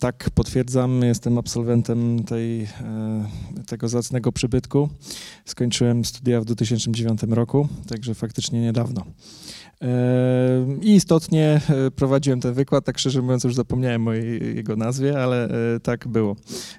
Tak, 0.00 0.30
potwierdzam, 0.34 1.02
jestem 1.02 1.38
absolwentem 1.38 2.24
tej, 2.24 2.68
tego 3.66 3.88
zacnego 3.88 4.32
przybytku. 4.32 4.88
Skończyłem 5.44 6.04
studia 6.04 6.40
w 6.40 6.44
2009 6.44 7.20
roku, 7.30 7.68
także 7.88 8.14
faktycznie 8.14 8.60
niedawno. 8.60 9.04
I 10.82 10.94
istotnie 10.94 11.60
e, 11.68 11.90
prowadziłem 11.90 12.40
ten 12.40 12.54
wykład, 12.54 12.84
tak 12.84 12.98
szczerze 12.98 13.22
mówiąc 13.22 13.44
już 13.44 13.54
zapomniałem 13.54 14.08
o 14.08 14.12
jego 14.12 14.76
nazwie, 14.76 15.22
ale 15.22 15.48
e, 15.48 15.80
tak 15.80 16.08
było. 16.08 16.36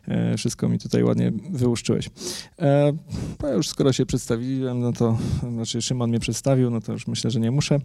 E, 0.08 0.38
wszystko 0.38 0.70
mi 0.70 0.80
tutaj 0.80 1.04
ładnie 1.04 1.32
wyłuszczyłeś. 1.52 2.10
No 3.44 3.54
już 3.54 3.70
skoro 3.70 3.94
się 3.94 4.06
przedstawiłem, 4.06 4.80
no 4.80 4.94
to, 4.94 5.18
znaczy 5.54 5.82
Szymon 5.82 6.10
mnie 6.10 6.20
przedstawił, 6.20 6.70
no 6.70 6.82
to 6.82 6.94
już 6.94 7.08
myślę, 7.08 7.32
że 7.32 7.40
nie 7.40 7.52
muszę. 7.52 7.80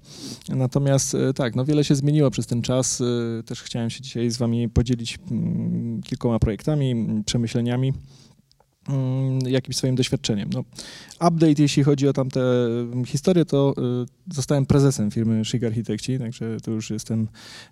Natomiast 0.48 1.16
tak, 1.34 1.56
no 1.56 1.64
wiele 1.64 1.84
się 1.84 1.94
zmieniło 1.94 2.30
przez 2.30 2.46
ten 2.46 2.62
czas. 2.62 3.02
Też 3.46 3.62
chciałem 3.62 3.90
się 3.90 4.00
dzisiaj 4.00 4.30
z 4.30 4.36
wami 4.36 4.68
podzielić 4.68 5.18
mm, 5.30 6.02
kilkoma 6.02 6.38
projektami, 6.38 7.22
przemyśleniami. 7.26 7.92
Mm, 8.88 9.38
jakimś 9.38 9.76
swoim 9.76 9.94
doświadczeniem. 9.94 10.50
No, 10.52 10.64
update, 11.28 11.62
jeśli 11.62 11.82
chodzi 11.82 12.08
o 12.08 12.12
tamte 12.12 12.40
mm, 12.40 13.04
historie, 13.04 13.44
to 13.44 13.74
y, 14.28 14.34
zostałem 14.34 14.66
prezesem 14.66 15.10
firmy 15.10 15.44
Chic 15.44 15.64
Architekci, 15.64 16.18
także 16.18 16.56
to 16.62 16.70
już 16.70 16.90
jestem, 16.90 17.28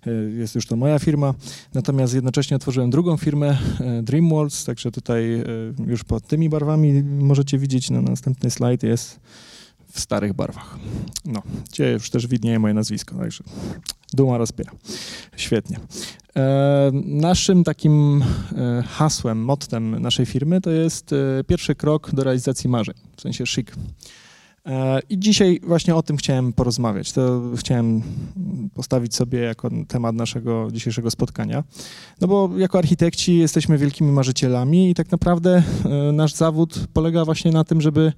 y, 0.07 0.33
jest 0.37 0.55
już 0.55 0.67
to 0.67 0.75
moja 0.75 0.99
firma. 0.99 1.33
Natomiast 1.73 2.13
jednocześnie 2.13 2.55
otworzyłem 2.55 2.89
drugą 2.89 3.17
firmę, 3.17 3.57
y, 3.99 4.03
DreamWorlds, 4.03 4.65
także 4.65 4.91
tutaj 4.91 5.43
już 5.87 6.03
pod 6.03 6.27
tymi 6.27 6.49
barwami 6.49 7.03
możecie 7.03 7.57
widzieć 7.57 7.89
na 7.89 8.01
następny 8.01 8.51
slajd 8.51 8.83
jest 8.83 9.19
w 9.91 9.99
starych 9.99 10.33
barwach. 10.33 10.77
No, 11.25 11.41
gdzie 11.71 11.91
już 11.91 12.09
też 12.09 12.27
widnieje 12.27 12.59
moje 12.59 12.73
nazwisko, 12.73 13.15
także 13.15 13.43
duma 14.13 14.37
rozpiera. 14.37 14.71
Świetnie. 15.35 15.79
E, 16.37 16.91
naszym 17.05 17.63
takim 17.63 18.23
e, 18.57 18.83
hasłem, 18.87 19.39
mottem 19.39 20.01
naszej 20.01 20.25
firmy 20.25 20.61
to 20.61 20.71
jest 20.71 21.13
e, 21.13 21.43
pierwszy 21.43 21.75
krok 21.75 22.11
do 22.13 22.23
realizacji 22.23 22.69
marzeń, 22.69 22.95
w 23.17 23.21
sensie 23.21 23.45
chic. 23.45 23.67
I 25.09 25.19
dzisiaj 25.19 25.59
właśnie 25.63 25.95
o 25.95 26.03
tym 26.03 26.17
chciałem 26.17 26.53
porozmawiać. 26.53 27.11
To 27.11 27.41
chciałem 27.57 28.01
postawić 28.73 29.15
sobie 29.15 29.39
jako 29.39 29.69
temat 29.87 30.15
naszego 30.15 30.67
dzisiejszego 30.71 31.11
spotkania. 31.11 31.63
No 32.21 32.27
bo 32.27 32.49
jako 32.57 32.77
architekci 32.77 33.37
jesteśmy 33.37 33.77
wielkimi 33.77 34.11
marzycielami 34.11 34.89
i 34.89 34.93
tak 34.93 35.11
naprawdę 35.11 35.63
nasz 36.13 36.33
zawód 36.33 36.79
polega 36.93 37.25
właśnie 37.25 37.51
na 37.51 37.63
tym, 37.63 37.81
żeby 37.81 38.13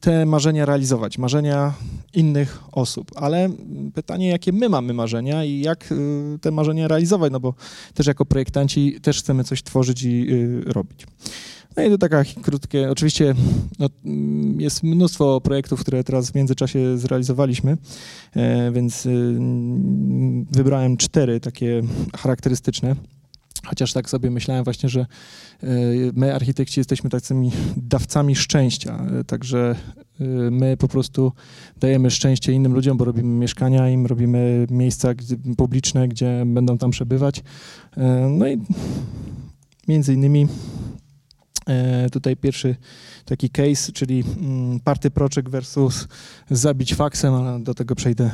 te 0.00 0.26
marzenia 0.26 0.64
realizować, 0.64 1.18
marzenia 1.18 1.74
innych 2.14 2.62
osób. 2.72 3.10
Ale 3.16 3.48
pytanie, 3.94 4.28
jakie 4.28 4.52
my 4.52 4.68
mamy 4.68 4.92
marzenia 4.92 5.44
i 5.44 5.60
jak 5.60 5.92
y, 5.92 6.38
te 6.40 6.50
marzenia 6.50 6.88
realizować, 6.88 7.32
no 7.32 7.40
bo 7.40 7.54
też 7.94 8.06
jako 8.06 8.26
projektanci 8.26 9.00
też 9.00 9.18
chcemy 9.18 9.44
coś 9.44 9.62
tworzyć 9.62 10.02
i 10.02 10.32
y, 10.32 10.62
robić. 10.66 11.06
No 11.76 11.84
i 11.84 11.90
to 11.90 11.98
taka 11.98 12.24
krótkie, 12.42 12.90
oczywiście 12.90 13.34
no, 13.78 13.88
mm, 14.04 14.60
jest 14.60 14.82
mnóstwo 14.82 15.40
projektów, 15.40 15.80
które 15.80 16.04
teraz 16.04 16.30
w 16.30 16.34
międzyczasie 16.34 16.98
zrealizowaliśmy, 16.98 17.76
e, 18.36 18.72
więc 18.72 19.06
y, 19.06 19.36
wybrałem 20.50 20.96
cztery 20.96 21.40
takie 21.40 21.82
charakterystyczne. 22.16 22.96
Chociaż 23.66 23.92
tak 23.92 24.10
sobie 24.10 24.30
myślałem 24.30 24.64
właśnie, 24.64 24.88
że 24.88 25.00
e, 25.00 25.06
my 26.14 26.34
architekci 26.34 26.80
jesteśmy 26.80 27.10
tacymi 27.10 27.52
dawcami 27.76 28.36
szczęścia, 28.36 29.06
e, 29.20 29.24
także 29.24 29.74
e, 30.20 30.24
my 30.50 30.76
po 30.76 30.88
prostu 30.88 31.32
dajemy 31.80 32.10
szczęście 32.10 32.52
innym 32.52 32.72
ludziom, 32.72 32.96
bo 32.98 33.04
robimy 33.04 33.28
mieszkania 33.28 33.90
im, 33.90 34.06
robimy 34.06 34.66
miejsca 34.70 35.08
publiczne, 35.56 36.08
gdzie 36.08 36.42
będą 36.46 36.78
tam 36.78 36.90
przebywać. 36.90 37.42
No 38.30 38.48
i 38.48 38.58
między 39.88 40.14
innymi 40.14 40.46
tutaj 42.12 42.36
pierwszy 42.36 42.76
taki 43.24 43.50
case, 43.50 43.92
czyli 43.92 44.24
mm, 44.40 44.80
party 44.80 45.10
project 45.10 45.48
versus 45.48 46.08
zabić 46.50 46.94
faksem, 46.94 47.34
ale 47.34 47.60
do 47.60 47.74
tego 47.74 47.94
przejdę 47.94 48.30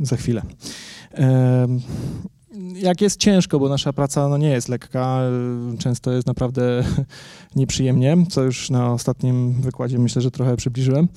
za 0.00 0.16
chwilę 0.16 0.42
jak 2.74 3.00
jest 3.00 3.20
ciężko, 3.20 3.58
bo 3.58 3.68
nasza 3.68 3.92
praca 3.92 4.28
no, 4.28 4.38
nie 4.38 4.50
jest 4.50 4.68
lekka, 4.68 5.20
często 5.78 6.12
jest 6.12 6.26
naprawdę 6.26 6.84
nieprzyjemnie, 7.56 8.16
co 8.30 8.42
już 8.42 8.70
na 8.70 8.92
ostatnim 8.92 9.52
wykładzie 9.52 9.98
myślę, 9.98 10.22
że 10.22 10.30
trochę 10.30 10.56
przybliżyłem, 10.56 11.08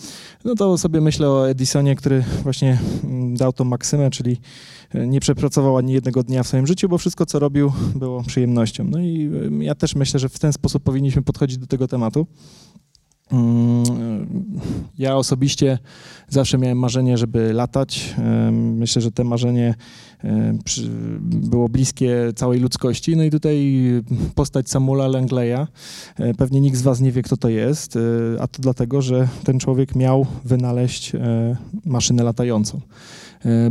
no 0.45 0.55
to 0.55 0.77
sobie 0.77 1.01
myślę 1.01 1.29
o 1.29 1.49
Edisonie, 1.49 1.95
który 1.95 2.23
właśnie 2.43 2.79
mm, 3.03 3.35
dał 3.35 3.53
tą 3.53 3.63
maksymę, 3.63 4.09
czyli 4.09 4.37
e, 4.93 5.07
nie 5.07 5.19
przepracował 5.19 5.77
ani 5.77 5.93
jednego 5.93 6.23
dnia 6.23 6.43
w 6.43 6.47
swoim 6.47 6.67
życiu, 6.67 6.89
bo 6.89 6.97
wszystko, 6.97 7.25
co 7.25 7.39
robił, 7.39 7.73
było 7.95 8.23
przyjemnością. 8.23 8.83
No 8.83 8.99
i 8.99 9.31
ja 9.59 9.75
też 9.75 9.95
myślę, 9.95 10.19
że 10.19 10.29
w 10.29 10.39
ten 10.39 10.53
sposób 10.53 10.83
powinniśmy 10.83 11.21
podchodzić 11.21 11.57
do 11.57 11.67
tego 11.67 11.87
tematu. 11.87 12.27
Mm, 13.31 13.83
ja 14.97 15.15
osobiście 15.15 15.79
zawsze 16.29 16.57
miałem 16.57 16.79
marzenie, 16.79 17.17
żeby 17.17 17.53
latać. 17.53 18.15
Myślę, 18.51 19.01
że 19.01 19.11
to 19.11 19.23
marzenie 19.23 19.75
było 21.21 21.69
bliskie 21.69 22.33
całej 22.35 22.59
ludzkości. 22.59 23.15
No 23.17 23.23
i 23.23 23.31
tutaj 23.31 23.75
postać 24.35 24.69
Samuela 24.69 25.07
Langleya. 25.07 25.67
E, 26.19 26.33
pewnie 26.33 26.61
nikt 26.61 26.77
z 26.77 26.81
Was 26.81 27.01
nie 27.01 27.11
wie, 27.11 27.21
kto 27.21 27.37
to 27.37 27.49
jest, 27.49 27.95
e, 27.95 27.99
a 28.41 28.47
to 28.47 28.61
dlatego, 28.61 29.01
że 29.01 29.27
ten 29.43 29.59
człowiek 29.59 29.95
miał 29.95 30.25
wynaleźć 30.45 31.15
e, 31.15 31.57
maszynę 31.85 32.23
latającą. 32.23 32.81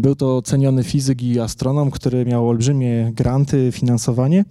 Był 0.00 0.14
to 0.14 0.42
ceniony 0.42 0.84
fizyk 0.84 1.22
i 1.22 1.40
astronom, 1.40 1.90
który 1.90 2.26
miał 2.26 2.48
olbrzymie 2.48 3.12
granty, 3.14 3.72
finansowanie. 3.72 4.44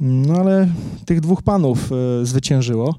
No 0.00 0.34
ale 0.34 0.68
tych 1.04 1.20
dwóch 1.20 1.42
panów 1.42 1.90
zwyciężyło. 2.22 2.94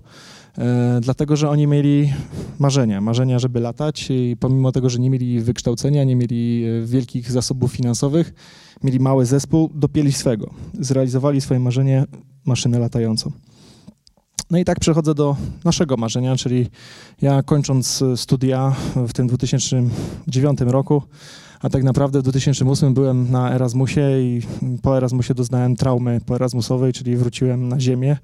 E, 0.57 0.99
dlatego 1.01 1.35
że 1.35 1.49
oni 1.49 1.67
mieli 1.67 2.13
marzenia, 2.59 3.01
marzenia, 3.01 3.39
żeby 3.39 3.59
latać 3.59 4.07
i 4.09 4.37
pomimo 4.39 4.71
tego, 4.71 4.89
że 4.89 4.99
nie 4.99 5.09
mieli 5.09 5.41
wykształcenia, 5.41 6.03
nie 6.03 6.15
mieli 6.15 6.65
e, 6.65 6.85
wielkich 6.85 7.31
zasobów 7.31 7.71
finansowych, 7.71 8.33
mieli 8.83 8.99
mały 8.99 9.25
zespół, 9.25 9.69
dopięli 9.75 10.11
swego. 10.11 10.49
Zrealizowali 10.79 11.41
swoje 11.41 11.59
marzenie, 11.59 12.05
maszynę 12.45 12.79
latającą. 12.79 13.31
No 14.51 14.57
i 14.57 14.65
tak 14.65 14.79
przechodzę 14.79 15.15
do 15.15 15.35
naszego 15.65 15.97
marzenia, 15.97 16.35
czyli 16.35 16.69
ja 17.21 17.43
kończąc 17.43 18.03
studia 18.15 18.75
w 18.95 19.13
tym 19.13 19.27
2009 19.27 20.59
roku, 20.61 21.01
a 21.61 21.69
tak 21.69 21.83
naprawdę 21.83 22.19
w 22.19 22.23
2008 22.23 22.93
byłem 22.93 23.31
na 23.31 23.53
Erasmusie 23.53 24.01
i 24.21 24.41
po 24.81 24.97
Erasmusie 24.97 25.33
doznałem 25.33 25.75
traumy 25.75 26.21
po 26.25 26.35
Erasmusowej, 26.35 26.93
czyli 26.93 27.17
wróciłem 27.17 27.67
na 27.69 27.79
ziemię 27.79 28.17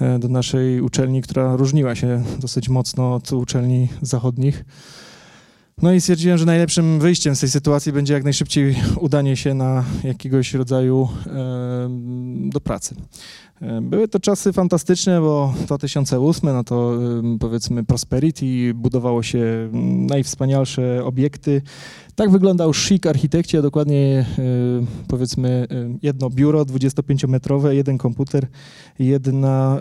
e, 0.00 0.18
do 0.18 0.28
naszej 0.28 0.80
uczelni, 0.80 1.22
która 1.22 1.56
różniła 1.56 1.94
się 1.94 2.22
dosyć 2.38 2.68
mocno 2.68 3.14
od 3.14 3.32
uczelni 3.32 3.88
zachodnich. 4.02 4.64
No 5.82 5.92
i 5.92 6.00
stwierdziłem, 6.00 6.38
że 6.38 6.44
najlepszym 6.44 7.00
wyjściem 7.00 7.36
z 7.36 7.40
tej 7.40 7.48
sytuacji 7.48 7.92
będzie 7.92 8.14
jak 8.14 8.24
najszybciej 8.24 8.76
udanie 9.00 9.36
się 9.36 9.54
na 9.54 9.84
jakiegoś 10.04 10.54
rodzaju 10.54 11.08
e, 11.26 11.88
do 12.50 12.60
pracy. 12.60 12.94
E, 13.60 13.80
były 13.80 14.08
to 14.08 14.20
czasy 14.20 14.52
fantastyczne, 14.52 15.20
bo 15.20 15.54
2008, 15.66 16.50
no 16.52 16.64
to 16.64 16.98
powiedzmy 17.40 17.84
Prosperity, 17.84 18.74
budowało 18.74 19.22
się 19.22 19.70
najwspanialsze 20.08 21.04
obiekty. 21.04 21.62
Tak 22.14 22.30
wyglądał 22.30 22.72
chic 22.72 23.06
architekci, 23.06 23.58
a 23.58 23.62
dokładnie 23.62 24.26
e, 24.38 24.42
powiedzmy 25.08 25.66
e, 25.70 25.98
jedno 26.02 26.30
biuro 26.30 26.62
25-metrowe, 26.62 27.70
jeden 27.70 27.98
komputer, 27.98 28.46
jedna, 28.98 29.78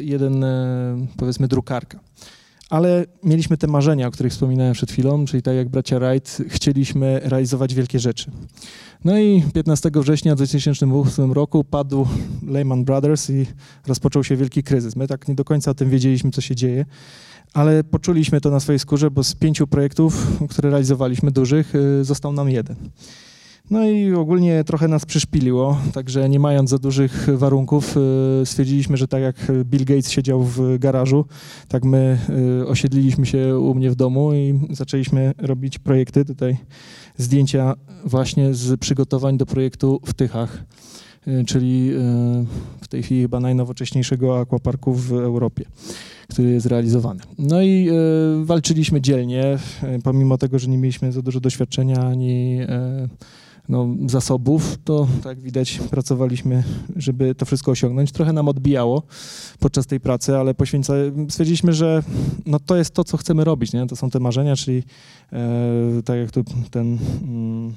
jeden 0.00 0.44
powiedzmy 1.16 1.48
drukarka 1.48 2.00
ale 2.68 3.04
mieliśmy 3.24 3.56
te 3.56 3.66
marzenia, 3.66 4.06
o 4.08 4.10
których 4.10 4.32
wspominałem 4.32 4.72
przed 4.72 4.92
chwilą, 4.92 5.24
czyli 5.24 5.42
tak 5.42 5.56
jak 5.56 5.68
bracia 5.68 5.98
Wright, 5.98 6.42
chcieliśmy 6.48 7.20
realizować 7.24 7.74
wielkie 7.74 7.98
rzeczy. 7.98 8.30
No 9.04 9.18
i 9.18 9.42
15 9.54 9.90
września 9.94 10.34
2008 10.34 11.32
roku 11.32 11.64
padł 11.64 12.06
Lehman 12.46 12.84
Brothers 12.84 13.30
i 13.30 13.46
rozpoczął 13.86 14.24
się 14.24 14.36
wielki 14.36 14.62
kryzys. 14.62 14.96
My 14.96 15.08
tak 15.08 15.28
nie 15.28 15.34
do 15.34 15.44
końca 15.44 15.70
o 15.70 15.74
tym 15.74 15.90
wiedzieliśmy, 15.90 16.30
co 16.30 16.40
się 16.40 16.56
dzieje, 16.56 16.84
ale 17.54 17.84
poczuliśmy 17.84 18.40
to 18.40 18.50
na 18.50 18.60
swojej 18.60 18.78
skórze, 18.78 19.10
bo 19.10 19.24
z 19.24 19.34
pięciu 19.34 19.66
projektów, 19.66 20.26
które 20.50 20.70
realizowaliśmy 20.70 21.30
dużych, 21.30 21.74
y, 21.74 22.04
został 22.04 22.32
nam 22.32 22.50
jeden. 22.50 22.76
No 23.70 23.84
i 23.88 24.14
ogólnie 24.14 24.64
trochę 24.64 24.88
nas 24.88 25.04
przyszpiliło, 25.04 25.78
także 25.92 26.28
nie 26.28 26.40
mając 26.40 26.70
za 26.70 26.78
dużych 26.78 27.28
warunków, 27.38 27.96
y, 28.42 28.46
stwierdziliśmy, 28.46 28.96
że 28.96 29.08
tak 29.08 29.22
jak 29.22 29.36
Bill 29.64 29.84
Gates 29.84 30.10
siedział 30.10 30.42
w 30.42 30.78
garażu, 30.78 31.24
tak 31.68 31.84
my 31.84 32.18
y, 32.60 32.66
osiedliliśmy 32.66 33.26
się 33.26 33.58
u 33.58 33.74
mnie 33.74 33.90
w 33.90 33.94
domu 33.94 34.34
i 34.34 34.60
zaczęliśmy 34.70 35.34
robić 35.38 35.78
projekty. 35.78 36.24
Tutaj 36.24 36.56
zdjęcia 37.16 37.74
właśnie 38.04 38.54
z 38.54 38.80
przygotowań 38.80 39.38
do 39.38 39.46
projektu 39.46 40.00
w 40.04 40.14
Tychach, 40.14 40.64
y, 41.28 41.44
czyli 41.44 41.90
w 42.80 42.88
tej 42.88 43.02
chwili 43.02 43.22
chyba 43.22 43.40
najnowocześniejszego 43.40 44.40
aquaparku 44.40 44.94
w 44.94 45.12
Europie 45.12 45.64
który 46.30 46.50
jest 46.50 46.66
realizowany. 46.66 47.20
No 47.38 47.62
i 47.62 47.88
walczyliśmy 48.44 49.00
dzielnie, 49.00 49.58
pomimo 50.04 50.38
tego, 50.38 50.58
że 50.58 50.68
nie 50.68 50.78
mieliśmy 50.78 51.12
za 51.12 51.22
dużo 51.22 51.40
doświadczenia 51.40 52.06
ani 52.06 52.60
no, 53.68 53.88
zasobów, 54.06 54.78
to 54.84 55.08
tak 55.22 55.40
widać 55.40 55.80
pracowaliśmy, 55.90 56.64
żeby 56.96 57.34
to 57.34 57.46
wszystko 57.46 57.70
osiągnąć. 57.70 58.12
Trochę 58.12 58.32
nam 58.32 58.48
odbijało 58.48 59.02
podczas 59.58 59.86
tej 59.86 60.00
pracy, 60.00 60.36
ale 60.36 60.54
poświęca, 60.54 60.92
stwierdziliśmy, 61.28 61.72
że 61.72 62.02
no, 62.46 62.58
to 62.60 62.76
jest 62.76 62.94
to, 62.94 63.04
co 63.04 63.16
chcemy 63.16 63.44
robić, 63.44 63.72
nie? 63.72 63.86
to 63.86 63.96
są 63.96 64.10
te 64.10 64.20
marzenia, 64.20 64.56
czyli 64.56 64.82
e, 65.32 66.02
tak 66.04 66.18
jak 66.18 66.30
tu 66.30 66.44
ten... 66.70 66.98
Mm, 67.22 67.74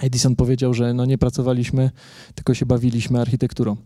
Edison 0.00 0.36
powiedział, 0.36 0.74
że 0.74 0.94
no 0.94 1.04
nie 1.04 1.18
pracowaliśmy, 1.18 1.90
tylko 2.34 2.54
się 2.54 2.66
bawiliśmy 2.66 3.20
architekturą. 3.20 3.76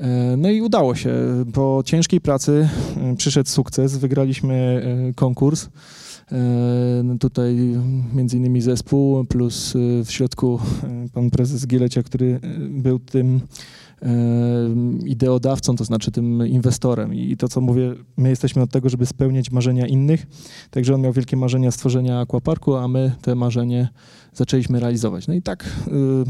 E, 0.00 0.36
no 0.36 0.50
i 0.50 0.60
udało 0.60 0.94
się. 0.94 1.14
Po 1.52 1.82
ciężkiej 1.86 2.20
pracy 2.20 2.68
e, 2.96 3.16
przyszedł 3.16 3.48
sukces, 3.48 3.96
wygraliśmy 3.96 4.54
e, 5.10 5.14
konkurs. 5.14 5.68
No 7.04 7.18
tutaj 7.18 7.56
między 8.14 8.36
innymi 8.36 8.60
zespół, 8.60 9.24
plus 9.24 9.72
w 10.04 10.10
środku 10.10 10.58
pan 11.12 11.30
prezes 11.30 11.66
Gielecia, 11.66 12.02
który 12.02 12.40
był 12.70 12.98
tym 12.98 13.40
ideodawcą, 15.06 15.76
to 15.76 15.84
znaczy 15.84 16.10
tym 16.10 16.46
inwestorem. 16.46 17.14
I 17.14 17.36
to, 17.36 17.48
co 17.48 17.60
mówię, 17.60 17.94
my 18.16 18.28
jesteśmy 18.28 18.62
od 18.62 18.70
tego, 18.70 18.88
żeby 18.88 19.06
spełniać 19.06 19.50
marzenia 19.50 19.86
innych. 19.86 20.26
Także 20.70 20.94
on 20.94 21.00
miał 21.00 21.12
wielkie 21.12 21.36
marzenia 21.36 21.70
stworzenia 21.70 22.20
aquaparku, 22.20 22.74
a 22.74 22.88
my 22.88 23.12
te 23.22 23.34
marzenie 23.34 23.88
zaczęliśmy 24.34 24.80
realizować. 24.80 25.26
No 25.26 25.34
i 25.34 25.42
tak 25.42 25.64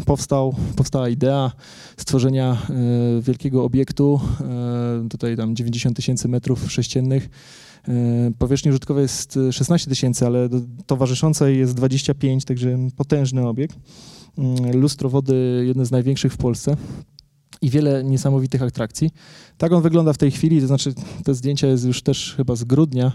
powstał, 0.06 0.55
powstała 0.76 1.08
idea 1.08 1.52
stworzenia 1.96 2.56
wielkiego 3.20 3.64
obiektu, 3.64 4.20
tutaj 5.11 5.37
tam 5.37 5.56
90 5.56 5.96
tysięcy 5.96 6.29
metrów 6.29 6.73
sześciennych. 6.73 7.29
Powierzchni 8.39 8.71
użytkowej 8.71 9.03
jest 9.03 9.39
16 9.51 9.91
tysięcy, 9.91 10.27
ale 10.27 10.49
towarzyszącej 10.87 11.59
jest 11.59 11.75
25, 11.75 12.45
także 12.45 12.79
potężny 12.97 13.49
obiekt. 13.49 13.79
Lustro 14.75 15.09
wody, 15.11 15.65
jedne 15.67 15.87
z 15.87 15.91
największych 15.91 16.33
w 16.33 16.37
Polsce 16.37 16.77
i 17.65 17.71
wiele 17.71 18.05
niesamowitych 18.05 18.63
atrakcji. 18.63 19.11
Tak 19.59 19.73
on 19.73 19.83
wygląda 19.83 20.13
w 20.13 20.19
tej 20.19 20.31
chwili, 20.31 20.61
to 20.61 20.67
znaczy 20.67 20.95
te 21.25 21.35
zdjęcia 21.35 21.67
jest 21.67 21.85
już 21.85 22.03
też 22.03 22.35
chyba 22.37 22.57
z 22.57 22.65
grudnia, 22.65 23.13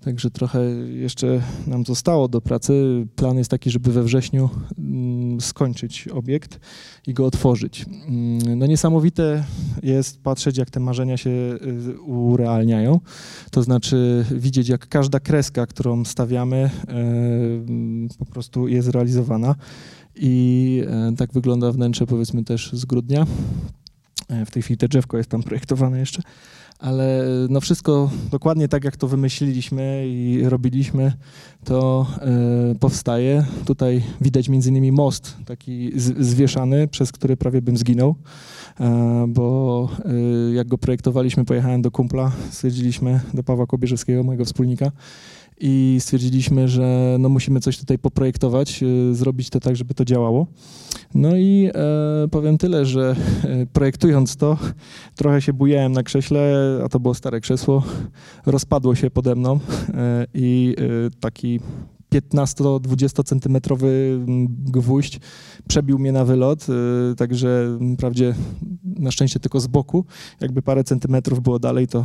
także 0.00 0.30
trochę 0.30 0.64
jeszcze 0.90 1.42
nam 1.66 1.84
zostało 1.84 2.28
do 2.28 2.40
pracy. 2.40 3.06
Plan 3.16 3.38
jest 3.38 3.50
taki, 3.50 3.70
żeby 3.70 3.92
we 3.92 4.02
wrześniu 4.02 4.50
mm, 4.78 5.40
skończyć 5.40 6.08
obiekt 6.08 6.60
i 7.06 7.14
go 7.14 7.26
otworzyć. 7.26 7.86
Mm, 8.08 8.58
no 8.58 8.66
niesamowite 8.66 9.44
jest 9.82 10.22
patrzeć, 10.22 10.58
jak 10.58 10.70
te 10.70 10.80
marzenia 10.80 11.16
się 11.16 11.30
y, 11.30 12.00
urealniają, 12.00 13.00
to 13.50 13.62
znaczy 13.62 14.24
widzieć, 14.30 14.68
jak 14.68 14.88
każda 14.88 15.20
kreska, 15.20 15.66
którą 15.66 16.04
stawiamy, 16.04 16.70
y, 18.14 18.16
po 18.18 18.26
prostu 18.26 18.68
jest 18.68 18.88
realizowana. 18.88 19.54
I 20.16 20.82
y, 21.12 21.16
tak 21.16 21.32
wygląda 21.32 21.72
wnętrze, 21.72 22.06
powiedzmy, 22.06 22.44
też 22.44 22.70
z 22.72 22.84
grudnia. 22.84 23.26
E, 24.28 24.46
w 24.46 24.50
tej 24.50 24.62
chwili 24.62 24.78
te 24.78 24.88
drzewko 24.88 25.16
jest 25.16 25.30
tam 25.30 25.42
projektowane 25.42 25.98
jeszcze, 25.98 26.22
ale 26.78 27.24
no 27.48 27.60
wszystko 27.60 28.10
dokładnie 28.30 28.68
tak, 28.68 28.84
jak 28.84 28.96
to 28.96 29.08
wymyśliliśmy 29.08 30.04
i 30.06 30.42
robiliśmy, 30.44 31.12
to 31.64 32.06
y, 32.72 32.78
powstaje. 32.78 33.44
Tutaj 33.64 34.02
widać 34.20 34.48
między 34.48 34.70
innymi 34.70 34.92
most 34.92 35.36
taki 35.46 35.92
zwieszany, 36.18 36.88
przez 36.88 37.12
który 37.12 37.36
prawie 37.36 37.62
bym 37.62 37.76
zginął, 37.76 38.14
bo 39.28 39.88
jak 40.54 40.68
go 40.68 40.78
projektowaliśmy, 40.78 41.44
pojechałem 41.44 41.82
do 41.82 41.90
kumpla, 41.90 42.32
stwierdziliśmy, 42.50 43.20
do 43.34 43.42
Pawła 43.42 43.66
Kobierzewskiego, 43.66 44.22
mojego 44.22 44.44
wspólnika, 44.44 44.92
i 45.60 45.96
stwierdziliśmy, 46.00 46.68
że 46.68 47.16
no 47.18 47.28
musimy 47.28 47.60
coś 47.60 47.78
tutaj 47.78 47.98
poprojektować, 47.98 48.82
y, 48.82 49.14
zrobić 49.14 49.50
to 49.50 49.60
tak, 49.60 49.76
żeby 49.76 49.94
to 49.94 50.04
działało. 50.04 50.46
No 51.14 51.36
i 51.36 51.70
e, 51.74 52.28
powiem 52.28 52.58
tyle, 52.58 52.86
że 52.86 53.16
e, 53.44 53.66
projektując 53.66 54.36
to, 54.36 54.58
trochę 55.14 55.42
się 55.42 55.52
bujałem 55.52 55.92
na 55.92 56.02
krześle, 56.02 56.54
a 56.84 56.88
to 56.88 57.00
było 57.00 57.14
stare 57.14 57.40
krzesło, 57.40 57.82
rozpadło 58.46 58.94
się 58.94 59.10
pode 59.10 59.34
mną 59.34 59.60
e, 59.94 60.26
i 60.34 60.76
e, 60.78 61.10
taki 61.20 61.60
15-20 62.20 63.24
centymetrowy 63.24 64.20
gwóźdź 64.48 65.20
przebił 65.68 65.98
mnie 65.98 66.12
na 66.12 66.24
wylot, 66.24 66.66
y, 67.12 67.14
także 67.16 67.78
wprawdzie 67.94 68.34
na 68.84 69.10
szczęście 69.10 69.40
tylko 69.40 69.60
z 69.60 69.66
boku. 69.66 70.04
Jakby 70.40 70.62
parę 70.62 70.84
centymetrów 70.84 71.42
było 71.42 71.58
dalej, 71.58 71.88
to 71.88 72.04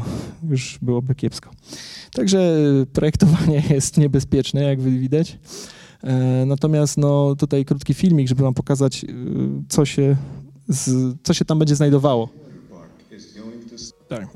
już 0.50 0.80
byłoby 0.82 1.16
kiepsko. 1.16 1.50
Także 2.14 2.56
projektowanie 2.94 3.64
jest 3.76 3.98
niebezpieczne, 3.98 4.64
jak 4.64 4.82
widać. 4.82 5.40
E, 6.04 6.46
natomiast 6.46 6.98
no, 6.98 7.36
tutaj 7.36 7.66
krótki 7.66 7.94
filmik, 7.94 8.28
żeby 8.28 8.44
wam 8.44 8.54
pokazać, 8.54 9.04
y, 9.04 9.08
co 9.70 9.86
się, 9.86 10.16
co 11.24 11.34
się 11.34 11.46
tam 11.46 11.60
będzie 11.60 11.76
znajdowało. 11.76 12.30
Tak. 14.08 14.28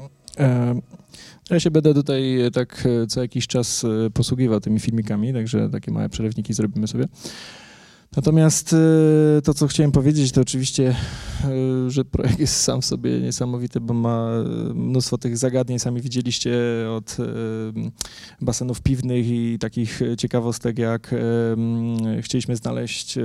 E, 1.49 1.53
ja 1.53 1.59
się 1.59 1.71
będę 1.71 1.93
tutaj 1.93 2.37
tak 2.53 2.87
co 3.07 3.21
jakiś 3.21 3.47
czas 3.47 3.83
e, 3.83 4.09
posługiwał 4.09 4.59
tymi 4.59 4.79
filmikami, 4.79 5.33
także 5.33 5.69
takie 5.69 5.91
małe 5.91 6.09
przelewniki 6.09 6.53
zrobimy 6.53 6.87
sobie. 6.87 7.07
Natomiast 8.15 8.73
e, 8.73 9.41
to, 9.41 9.53
co 9.53 9.67
chciałem 9.67 9.91
powiedzieć, 9.91 10.31
to 10.31 10.41
oczywiście, 10.41 10.95
e, 11.43 11.89
że 11.89 12.05
projekt 12.05 12.39
jest 12.39 12.61
sam 12.61 12.81
w 12.81 12.85
sobie 12.85 13.19
niesamowity, 13.19 13.79
bo 13.79 13.93
ma 13.93 14.29
mnóstwo 14.73 15.17
tych 15.17 15.37
zagadnień. 15.37 15.79
Sami 15.79 16.01
widzieliście 16.01 16.57
od 16.91 17.17
basenów 18.41 18.81
piwnych 18.81 19.27
i 19.27 19.57
takich 19.59 19.99
ciekawostek, 20.17 20.79
jak 20.79 21.15
chcieliśmy 22.21 22.55
znaleźć 22.55 23.15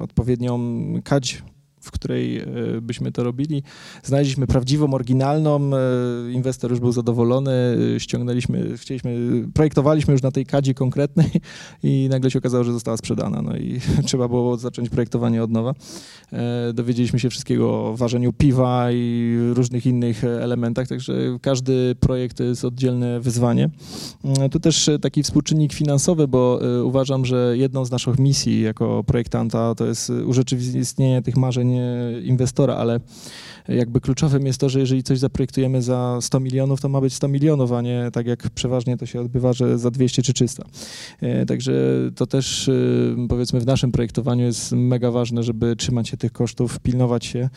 odpowiednią 0.00 0.60
kadź 1.04 1.42
w 1.80 1.90
której 1.90 2.38
e, 2.38 2.46
byśmy 2.82 3.12
to 3.12 3.24
robili. 3.24 3.62
Znaleźliśmy 4.02 4.46
prawdziwą, 4.46 4.94
oryginalną, 4.94 5.70
e, 5.74 6.32
inwestor 6.32 6.70
już 6.70 6.80
był 6.80 6.92
zadowolony, 6.92 7.76
e, 7.96 8.00
ściągnęliśmy, 8.00 8.78
chcieliśmy, 8.78 9.18
projektowaliśmy 9.54 10.12
już 10.12 10.22
na 10.22 10.30
tej 10.30 10.46
kadzie 10.46 10.74
konkretnej 10.74 11.30
i 11.82 12.08
nagle 12.10 12.30
się 12.30 12.38
okazało, 12.38 12.64
że 12.64 12.72
została 12.72 12.96
sprzedana. 12.96 13.42
No 13.42 13.56
i 13.56 13.80
trzeba 14.06 14.28
było 14.28 14.56
zacząć 14.56 14.88
projektowanie 14.88 15.42
od 15.42 15.50
nowa. 15.50 15.74
Dowiedzieliśmy 16.74 17.18
się 17.18 17.30
wszystkiego 17.30 17.84
o 17.84 17.96
ważeniu 17.96 18.32
piwa 18.32 18.92
i 18.92 19.36
różnych 19.54 19.86
innych 19.86 20.24
elementach, 20.24 20.88
także 20.88 21.38
każdy 21.42 21.94
projekt 22.00 22.36
to 22.36 22.44
jest 22.44 22.64
oddzielne 22.64 23.20
wyzwanie. 23.20 23.70
Tu 24.50 24.60
też 24.60 24.90
taki 25.00 25.22
współczynnik 25.22 25.72
finansowy, 25.72 26.28
bo 26.28 26.60
uważam, 26.84 27.24
że 27.24 27.54
jedną 27.56 27.84
z 27.84 27.90
naszych 27.90 28.18
misji 28.18 28.62
jako 28.62 29.04
projektanta 29.04 29.74
to 29.74 29.86
jest 29.86 30.10
urzeczywistnienie 30.10 31.22
tych 31.22 31.36
marzeń 31.36 31.69
inwestora, 32.24 32.74
ale 32.74 33.00
jakby 33.68 34.00
kluczowym 34.00 34.46
jest 34.46 34.60
to, 34.60 34.68
że 34.68 34.80
jeżeli 34.80 35.02
coś 35.02 35.18
zaprojektujemy 35.18 35.82
za 35.82 36.18
100 36.20 36.40
milionów, 36.40 36.80
to 36.80 36.88
ma 36.88 37.00
być 37.00 37.14
100 37.14 37.28
milionów, 37.28 37.72
a 37.72 37.82
nie 37.82 38.10
tak 38.12 38.26
jak 38.26 38.50
przeważnie 38.50 38.96
to 38.96 39.06
się 39.06 39.20
odbywa, 39.20 39.52
że 39.52 39.78
za 39.78 39.90
200 39.90 40.22
czy 40.22 40.32
300. 40.32 40.64
E, 41.20 41.46
także 41.46 41.72
to 42.16 42.26
też 42.26 42.68
e, 42.68 42.72
powiedzmy 43.28 43.60
w 43.60 43.66
naszym 43.66 43.92
projektowaniu 43.92 44.44
jest 44.44 44.72
mega 44.72 45.10
ważne, 45.10 45.42
żeby 45.42 45.76
trzymać 45.76 46.08
się 46.08 46.16
tych 46.16 46.32
kosztów, 46.32 46.78
pilnować 46.78 47.24
się. 47.24 47.48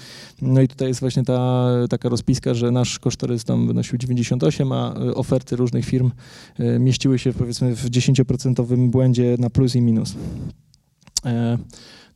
No 0.42 0.62
i 0.62 0.68
tutaj 0.68 0.88
jest 0.88 1.00
właśnie 1.00 1.24
ta 1.24 1.70
taka 1.90 2.10
rozpiska, 2.10 2.54
że 2.54 2.72
nasz 2.72 3.00
kosztorys 3.00 3.44
tam 3.44 3.68
wynosił 3.68 3.98
98, 3.98 4.72
a 4.72 4.94
oferty 5.16 5.56
różnych 5.56 5.86
firm 5.86 6.12
e, 6.60 6.80
mieściły 6.80 7.20
się 7.20 7.34
powiedzmy 7.34 7.76
w 7.76 7.90
10% 7.90 8.88
błędzie 8.90 9.36
na 9.40 9.50
plus 9.50 9.76
i 9.76 9.82
minus. 9.82 10.16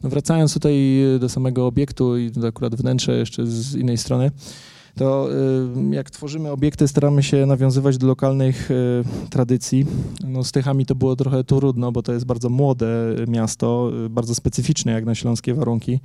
No 0.04 0.10
wracając 0.10 0.54
tutaj 0.54 0.76
do 1.20 1.30
samego 1.30 1.68
obiektu 1.68 2.18
i 2.18 2.32
akurat 2.48 2.76
wnętrze 2.76 3.18
jeszcze 3.18 3.46
z 3.46 3.76
innej 3.76 3.98
strony, 3.98 4.32
to 4.98 5.30
y, 5.92 5.96
jak 5.96 6.10
tworzymy 6.10 6.52
obiekty, 6.52 6.88
staramy 6.88 7.24
się 7.24 7.46
nawiązywać 7.46 7.98
do 7.98 8.08
lokalnych 8.08 8.72
y, 8.72 9.04
tradycji. 9.30 9.86
No, 10.28 10.44
z 10.44 10.52
Tychami 10.52 10.86
to 10.86 10.96
było 10.96 11.16
trochę 11.16 11.44
trudno, 11.44 11.92
bo 11.92 12.04
to 12.04 12.14
jest 12.14 12.26
bardzo 12.26 12.50
młode 12.50 12.88
miasto, 13.28 13.92
bardzo 14.10 14.36
specyficzne 14.36 14.92
jak 14.92 15.06
na 15.06 15.16
śląskie 15.16 15.54
warunki. 15.54 16.00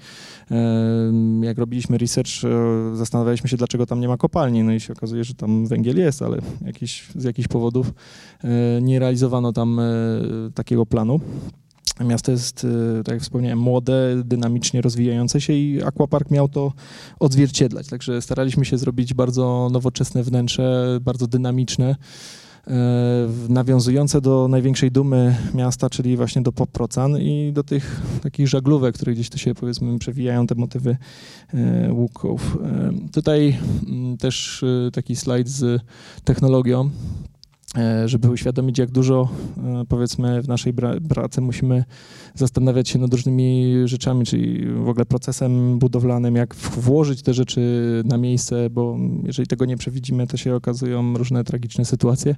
Jak 1.40 1.58
robiliśmy 1.58 1.98
research, 1.98 2.30
zastanawialiśmy 2.92 3.48
się, 3.48 3.56
dlaczego 3.56 3.86
tam 3.86 4.00
nie 4.00 4.08
ma 4.08 4.16
kopalni. 4.16 4.62
No 4.62 4.72
i 4.72 4.80
się 4.80 4.92
okazuje, 4.92 5.24
że 5.24 5.34
tam 5.34 5.66
węgiel 5.66 5.96
jest, 5.98 6.22
ale 6.22 6.38
jakiś, 6.66 7.08
z 7.14 7.24
jakichś 7.24 7.48
powodów 7.48 7.92
nie 8.82 8.98
realizowano 8.98 9.52
tam 9.52 9.80
takiego 10.54 10.86
planu. 10.86 11.20
Miasto 12.00 12.32
jest, 12.32 12.64
y, 12.64 13.02
tak 13.04 13.14
jak 13.14 13.22
wspomniałem, 13.22 13.58
młode, 13.58 14.22
dynamicznie 14.24 14.80
rozwijające 14.80 15.40
się 15.40 15.52
i 15.52 15.82
Aquapark 15.82 16.30
miał 16.30 16.48
to 16.48 16.72
odzwierciedlać. 17.20 17.86
Także 17.86 18.22
staraliśmy 18.22 18.64
się 18.64 18.78
zrobić 18.78 19.14
bardzo 19.14 19.68
nowoczesne 19.72 20.22
wnętrze, 20.22 20.98
bardzo 21.02 21.26
dynamiczne, 21.26 21.96
e, 22.66 23.28
nawiązujące 23.48 24.20
do 24.20 24.48
największej 24.48 24.90
dumy 24.90 25.36
miasta, 25.54 25.90
czyli 25.90 26.16
właśnie 26.16 26.42
do 26.42 26.52
Poprocan 26.52 27.18
i 27.18 27.52
do 27.52 27.62
tych 27.62 28.00
takich 28.22 28.48
żaglówek, 28.48 28.94
które 28.94 29.12
gdzieś 29.12 29.30
tu 29.30 29.38
się 29.38 29.54
powiedzmy 29.54 29.98
przewijają 29.98 30.46
te 30.46 30.54
motywy 30.54 30.96
e, 31.54 31.92
łuków. 31.92 32.58
Tutaj 33.12 33.58
mm, 33.88 34.16
też 34.16 34.64
taki 34.92 35.16
slajd 35.16 35.48
z 35.48 35.82
technologią 36.24 36.90
żeby 38.06 38.30
uświadomić, 38.30 38.78
jak 38.78 38.90
dużo 38.90 39.28
e, 39.56 39.84
powiedzmy 39.88 40.42
w 40.42 40.48
naszej 40.48 40.74
pracy 41.08 41.40
musimy 41.40 41.84
zastanawiać 42.34 42.88
się 42.88 42.98
nad 42.98 43.12
różnymi 43.12 43.74
rzeczami, 43.84 44.26
czyli 44.26 44.66
w 44.66 44.88
ogóle 44.88 45.06
procesem 45.06 45.78
budowlanym, 45.78 46.36
jak 46.36 46.54
włożyć 46.54 47.22
te 47.22 47.34
rzeczy 47.34 47.62
na 48.04 48.18
miejsce, 48.18 48.70
bo 48.70 48.96
jeżeli 49.24 49.48
tego 49.48 49.64
nie 49.64 49.76
przewidzimy, 49.76 50.26
to 50.26 50.36
się 50.36 50.54
okazują 50.54 51.14
różne 51.14 51.44
tragiczne 51.44 51.84
sytuacje. 51.84 52.36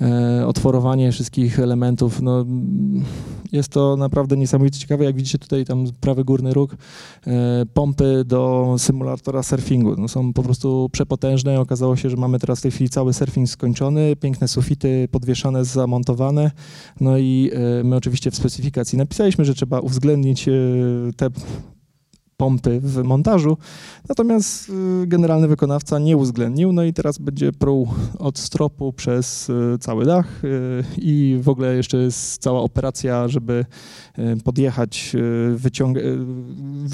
E, 0.00 0.46
otworowanie 0.46 1.12
wszystkich 1.12 1.58
elementów. 1.58 2.22
No, 2.22 2.44
jest 3.52 3.68
to 3.68 3.96
naprawdę 3.96 4.36
niesamowicie 4.36 4.80
ciekawe. 4.80 5.04
Jak 5.04 5.16
widzicie 5.16 5.38
tutaj 5.38 5.64
tam 5.64 5.84
prawy 6.00 6.24
górny 6.24 6.54
róg, 6.54 6.76
e, 7.26 7.66
pompy 7.74 8.24
do 8.26 8.74
symulatora 8.78 9.42
surfingu. 9.42 9.94
No, 9.98 10.08
są 10.08 10.32
po 10.32 10.42
prostu 10.42 10.88
przepotężne. 10.92 11.60
Okazało 11.60 11.96
się, 11.96 12.10
że 12.10 12.16
mamy 12.16 12.38
teraz 12.38 12.58
w 12.58 12.62
tej 12.62 12.70
chwili 12.70 12.90
cały 12.90 13.12
surfing 13.12 13.48
skończony, 13.48 14.16
piękne 14.16 14.48
sufity 14.48 15.08
podwieszane, 15.10 15.64
zamontowane. 15.64 16.50
No 17.00 17.18
i 17.18 17.50
e, 17.80 17.84
my 17.84 17.96
oczywiście 17.96 18.30
w 18.30 18.36
specyfikacji 18.36 18.98
napisaliśmy, 18.98 19.44
że 19.44 19.54
trzeba 19.54 19.80
uwzględnić 19.80 20.48
te 21.16 21.30
pompy 22.36 22.80
w 22.80 23.02
montażu, 23.02 23.56
natomiast 24.08 24.68
y, 24.68 25.06
generalny 25.06 25.48
wykonawca 25.48 25.98
nie 25.98 26.16
uwzględnił, 26.16 26.72
no 26.72 26.84
i 26.84 26.92
teraz 26.92 27.18
będzie 27.18 27.52
pruł 27.52 27.88
od 28.18 28.38
stropu 28.38 28.92
przez 28.92 29.50
y, 29.50 29.78
cały 29.80 30.04
dach 30.04 30.44
y, 30.44 30.84
i 30.98 31.38
w 31.42 31.48
ogóle 31.48 31.76
jeszcze 31.76 31.96
jest 31.96 32.42
cała 32.42 32.60
operacja, 32.60 33.28
żeby 33.28 33.64
podjechać 34.44 35.16
wyciąg 35.54 35.98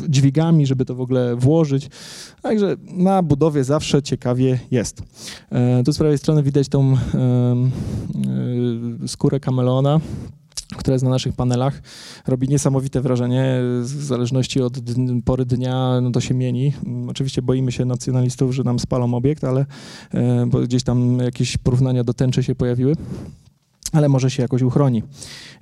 dźwigami, 0.08 0.66
żeby 0.66 0.84
to 0.84 0.94
w 0.94 1.00
ogóle 1.00 1.36
włożyć. 1.36 1.90
Także 2.42 2.76
na 2.82 3.22
budowie 3.22 3.64
zawsze 3.64 4.02
ciekawie 4.02 4.58
jest. 4.70 5.02
Tu 5.84 5.92
z 5.92 5.98
prawej 5.98 6.18
strony 6.18 6.42
widać 6.42 6.68
tą 6.68 6.96
skórę 9.06 9.40
kamelona 9.40 10.00
która 10.76 10.92
jest 10.92 11.04
na 11.04 11.10
naszych 11.10 11.34
panelach, 11.34 11.82
robi 12.26 12.48
niesamowite 12.48 13.00
wrażenie. 13.00 13.60
W 13.80 14.04
zależności 14.04 14.62
od 14.62 14.78
pory 15.24 15.44
dnia 15.44 16.00
no 16.00 16.10
to 16.10 16.20
się 16.20 16.34
mieni. 16.34 16.72
Oczywiście 17.08 17.42
boimy 17.42 17.72
się 17.72 17.84
nacjonalistów, 17.84 18.54
że 18.54 18.64
nam 18.64 18.78
spalą 18.78 19.14
obiekt, 19.14 19.44
ale 19.44 19.66
e, 20.14 20.46
bo 20.46 20.60
gdzieś 20.60 20.82
tam 20.82 21.18
jakieś 21.18 21.56
porównania 21.56 22.04
do 22.04 22.14
tęczy 22.14 22.42
się 22.42 22.54
pojawiły 22.54 22.94
ale 23.92 24.08
może 24.08 24.30
się 24.30 24.42
jakoś 24.42 24.62
uchroni. 24.62 25.02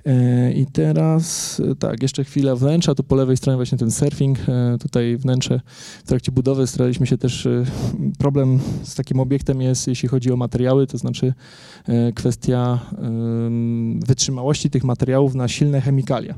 E, 0.05 0.51
I 0.51 0.65
teraz 0.65 1.61
tak, 1.79 2.01
jeszcze 2.01 2.23
chwilę 2.23 2.55
wnętrza, 2.55 2.95
tu 2.95 3.03
po 3.03 3.15
lewej 3.15 3.37
stronie 3.37 3.55
właśnie 3.55 3.77
ten 3.77 3.91
surfing, 3.91 4.37
e, 4.39 4.77
tutaj 4.79 5.17
wnętrze 5.17 5.61
w 6.03 6.07
trakcie 6.07 6.31
budowy 6.31 6.67
staraliśmy 6.67 7.07
się 7.07 7.17
też, 7.17 7.45
e, 7.45 7.63
problem 8.17 8.59
z 8.83 8.95
takim 8.95 9.19
obiektem 9.19 9.61
jest, 9.61 9.87
jeśli 9.87 10.09
chodzi 10.09 10.31
o 10.31 10.35
materiały, 10.35 10.87
to 10.87 10.97
znaczy 10.97 11.33
kwestia 12.15 12.79
wytrzymałości 14.05 14.69
tych 14.69 14.83
materiałów 14.83 15.35
na 15.35 15.47
silne 15.47 15.81
chemikalia. 15.81 16.35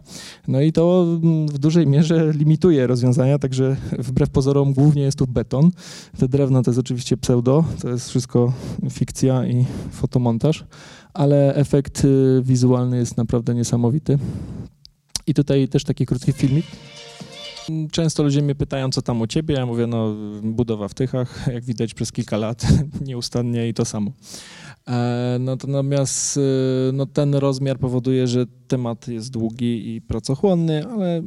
No 0.47 0.61
i 0.61 0.71
to 0.71 1.05
w 1.47 1.57
dużej 1.57 1.87
mierze 1.87 2.31
limituje 2.33 2.87
rozwiązania, 2.87 3.39
także 3.39 3.75
wbrew 3.99 4.29
pozorom 4.29 4.73
głównie 4.73 5.01
jest 5.01 5.17
tu 5.17 5.27
beton. 5.27 5.71
Te 6.19 6.27
drewno 6.27 6.63
to 6.63 6.71
jest 6.71 6.79
oczywiście 6.79 7.17
pseudo, 7.17 7.63
to 7.81 7.89
jest 7.89 8.09
wszystko 8.09 8.53
fikcja 8.89 9.45
i 9.45 9.65
fotomontaż, 9.91 10.65
ale 11.19 11.55
efekt 11.55 12.05
y, 12.05 12.41
wizualny 12.43 12.97
jest 12.97 13.17
naprawdę 13.17 13.55
niesamowity. 13.55 14.19
I 15.27 15.33
tutaj 15.33 15.67
też 15.67 15.83
taki 15.83 16.05
krótki 16.05 16.31
filmik. 16.33 16.65
Często 17.91 18.23
ludzie 18.23 18.41
mnie 18.41 18.55
pytają, 18.55 18.89
co 18.89 19.01
tam 19.01 19.21
u 19.21 19.27
ciebie. 19.27 19.55
Ja 19.55 19.65
mówię, 19.65 19.87
no, 19.87 20.15
budowa 20.43 20.87
w 20.87 20.93
Tychach, 20.93 21.47
jak 21.53 21.63
widać 21.63 21.93
przez 21.93 22.11
kilka 22.11 22.37
lat, 22.37 22.65
nieustannie 23.07 23.69
i 23.69 23.73
to 23.73 23.85
samo. 23.85 24.11
E, 24.87 25.37
natomiast 25.39 26.37
y, 26.37 26.41
no, 26.93 27.05
ten 27.05 27.35
rozmiar 27.35 27.79
powoduje, 27.79 28.27
że 28.27 28.45
temat 28.67 29.07
jest 29.07 29.31
długi 29.31 29.95
i 29.95 30.01
pracochłonny, 30.01 30.87
ale 30.87 31.21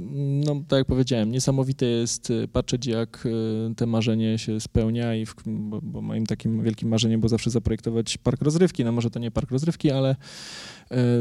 no, 0.44 0.54
tak 0.68 0.78
jak 0.78 0.86
powiedziałem, 0.86 1.30
niesamowite 1.30 1.86
jest 1.86 2.30
y, 2.30 2.48
patrzeć, 2.48 2.86
jak 2.86 3.28
te 3.76 3.86
marzenie 3.86 4.38
się 4.38 4.60
spełnia 4.60 5.14
i 5.14 5.26
w, 5.26 5.34
bo, 5.46 5.80
bo 5.82 6.02
moim 6.02 6.26
takim 6.26 6.62
wielkim 6.62 6.88
marzeniem 6.88 7.20
było 7.20 7.28
zawsze 7.28 7.50
zaprojektować 7.50 8.18
park 8.18 8.42
rozrywki. 8.42 8.84
No 8.84 8.92
może 8.92 9.10
to 9.10 9.18
nie 9.18 9.30
park 9.30 9.50
rozrywki, 9.50 9.90
ale 9.90 10.16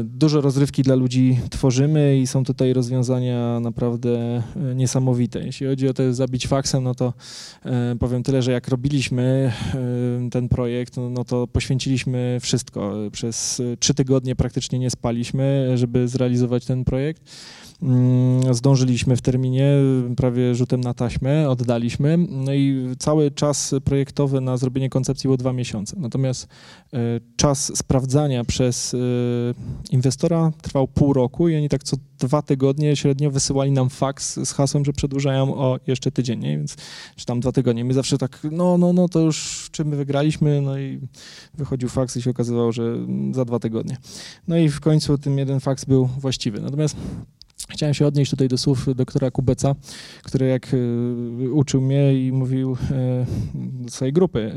dużo 0.04 0.40
rozrywki 0.40 0.82
dla 0.82 0.94
ludzi 0.94 1.38
tworzymy 1.50 2.18
i 2.18 2.26
są 2.26 2.44
tutaj 2.44 2.72
rozwiązania 2.72 3.60
naprawdę 3.60 4.42
niesamowite. 4.74 5.44
Jeśli 5.46 5.66
chodzi 5.66 5.88
o 5.88 5.94
to 5.94 6.14
zabić 6.14 6.46
faksem, 6.46 6.84
no 6.84 6.94
to 6.94 7.12
powiem 7.98 8.22
tyle, 8.22 8.42
że 8.42 8.52
jak 8.52 8.68
robiliśmy 8.68 9.52
ten 10.30 10.48
projekt, 10.48 10.96
no, 10.96 11.10
no 11.10 11.24
to 11.24 11.46
poświęciliśmy 11.46 12.38
wszystko. 12.40 12.94
Przez 13.12 13.62
trzy 13.78 13.94
tygodnie 13.94 14.36
praktycznie 14.36 14.78
nie 14.78 14.90
spaliśmy, 14.90 15.72
żeby 15.74 16.08
zrealizować 16.08 16.64
ten 16.64 16.84
projekt. 16.84 17.22
Mm, 17.82 18.54
zdążyliśmy 18.54 19.16
w 19.16 19.22
terminie, 19.22 19.72
prawie 20.16 20.54
rzutem 20.54 20.80
na 20.80 20.94
taśmę, 20.94 21.48
oddaliśmy. 21.48 22.18
No 22.28 22.54
i 22.54 22.94
cały 22.98 23.30
czas 23.30 23.74
projektowy 23.84 24.40
na 24.40 24.56
zrobienie 24.56 24.90
koncepcji 24.90 25.28
było 25.28 25.36
dwa 25.36 25.52
miesiące. 25.52 25.96
Natomiast 26.00 26.48
e, 26.92 26.98
czas 27.36 27.78
sprawdzania 27.78 28.44
przez 28.44 28.94
e, 28.94 28.98
inwestora 29.90 30.52
trwał 30.62 30.88
pół 30.88 31.12
roku 31.12 31.48
i 31.48 31.56
oni 31.56 31.68
tak 31.68 31.84
co 31.84 31.96
dwa 32.18 32.42
tygodnie 32.42 32.96
średnio 32.96 33.30
wysyłali 33.30 33.72
nam 33.72 33.90
faks 33.90 34.40
z 34.44 34.52
hasłem, 34.52 34.84
że 34.84 34.92
przedłużają 34.92 35.54
o 35.54 35.78
jeszcze 35.86 36.10
tydzień, 36.10 36.40
nie? 36.40 36.58
więc 36.58 36.76
czy 37.16 37.26
tam 37.26 37.40
dwa 37.40 37.52
tygodnie. 37.52 37.84
My 37.84 37.94
zawsze 37.94 38.18
tak, 38.18 38.38
no, 38.52 38.78
no, 38.78 38.92
no, 38.92 39.08
to 39.08 39.20
już 39.20 39.68
czy 39.72 39.84
my 39.84 39.96
wygraliśmy, 39.96 40.60
no 40.60 40.78
i 40.78 41.00
wychodził 41.54 41.88
faks 41.88 42.16
i 42.16 42.22
się 42.22 42.30
okazywało, 42.30 42.72
że 42.72 42.96
za 43.32 43.44
dwa 43.44 43.58
tygodnie. 43.58 43.96
No 44.48 44.56
i 44.56 44.68
w 44.68 44.80
końcu 44.80 45.18
ten 45.18 45.38
jeden 45.38 45.60
faks 45.60 45.84
był 45.84 46.06
właściwy. 46.06 46.60
Natomiast 46.60 46.96
Chciałem 47.68 47.94
się 47.94 48.06
odnieść 48.06 48.30
tutaj 48.30 48.48
do 48.48 48.58
słów 48.58 48.86
doktora 48.94 49.30
Kubeca, 49.30 49.74
który 50.22 50.46
jak 50.46 50.74
y, 50.74 51.52
uczył 51.52 51.80
mnie 51.80 52.26
i 52.26 52.32
mówił 52.32 52.76
do 53.54 53.90
swojej 53.90 54.12
grupy, 54.12 54.54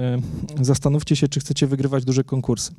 zastanówcie 0.61 1.15
się, 1.15 1.27
czy 1.27 1.39
chcecie 1.39 1.67
wygrywać 1.67 2.05
duże 2.05 2.23
konkursy. 2.23 2.71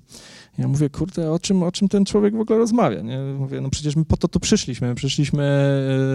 Ja 0.58 0.68
mówię, 0.68 0.90
kurde, 0.90 1.32
o 1.32 1.38
czym, 1.38 1.62
o 1.62 1.72
czym 1.72 1.88
ten 1.88 2.04
człowiek 2.04 2.36
w 2.36 2.40
ogóle 2.40 2.58
rozmawia? 2.58 3.00
Nie? 3.00 3.18
Mówię, 3.18 3.60
no 3.60 3.70
przecież 3.70 3.96
my 3.96 4.04
po 4.04 4.16
to 4.16 4.28
tu 4.28 4.40
przyszliśmy. 4.40 4.94
Przyszliśmy 4.94 5.44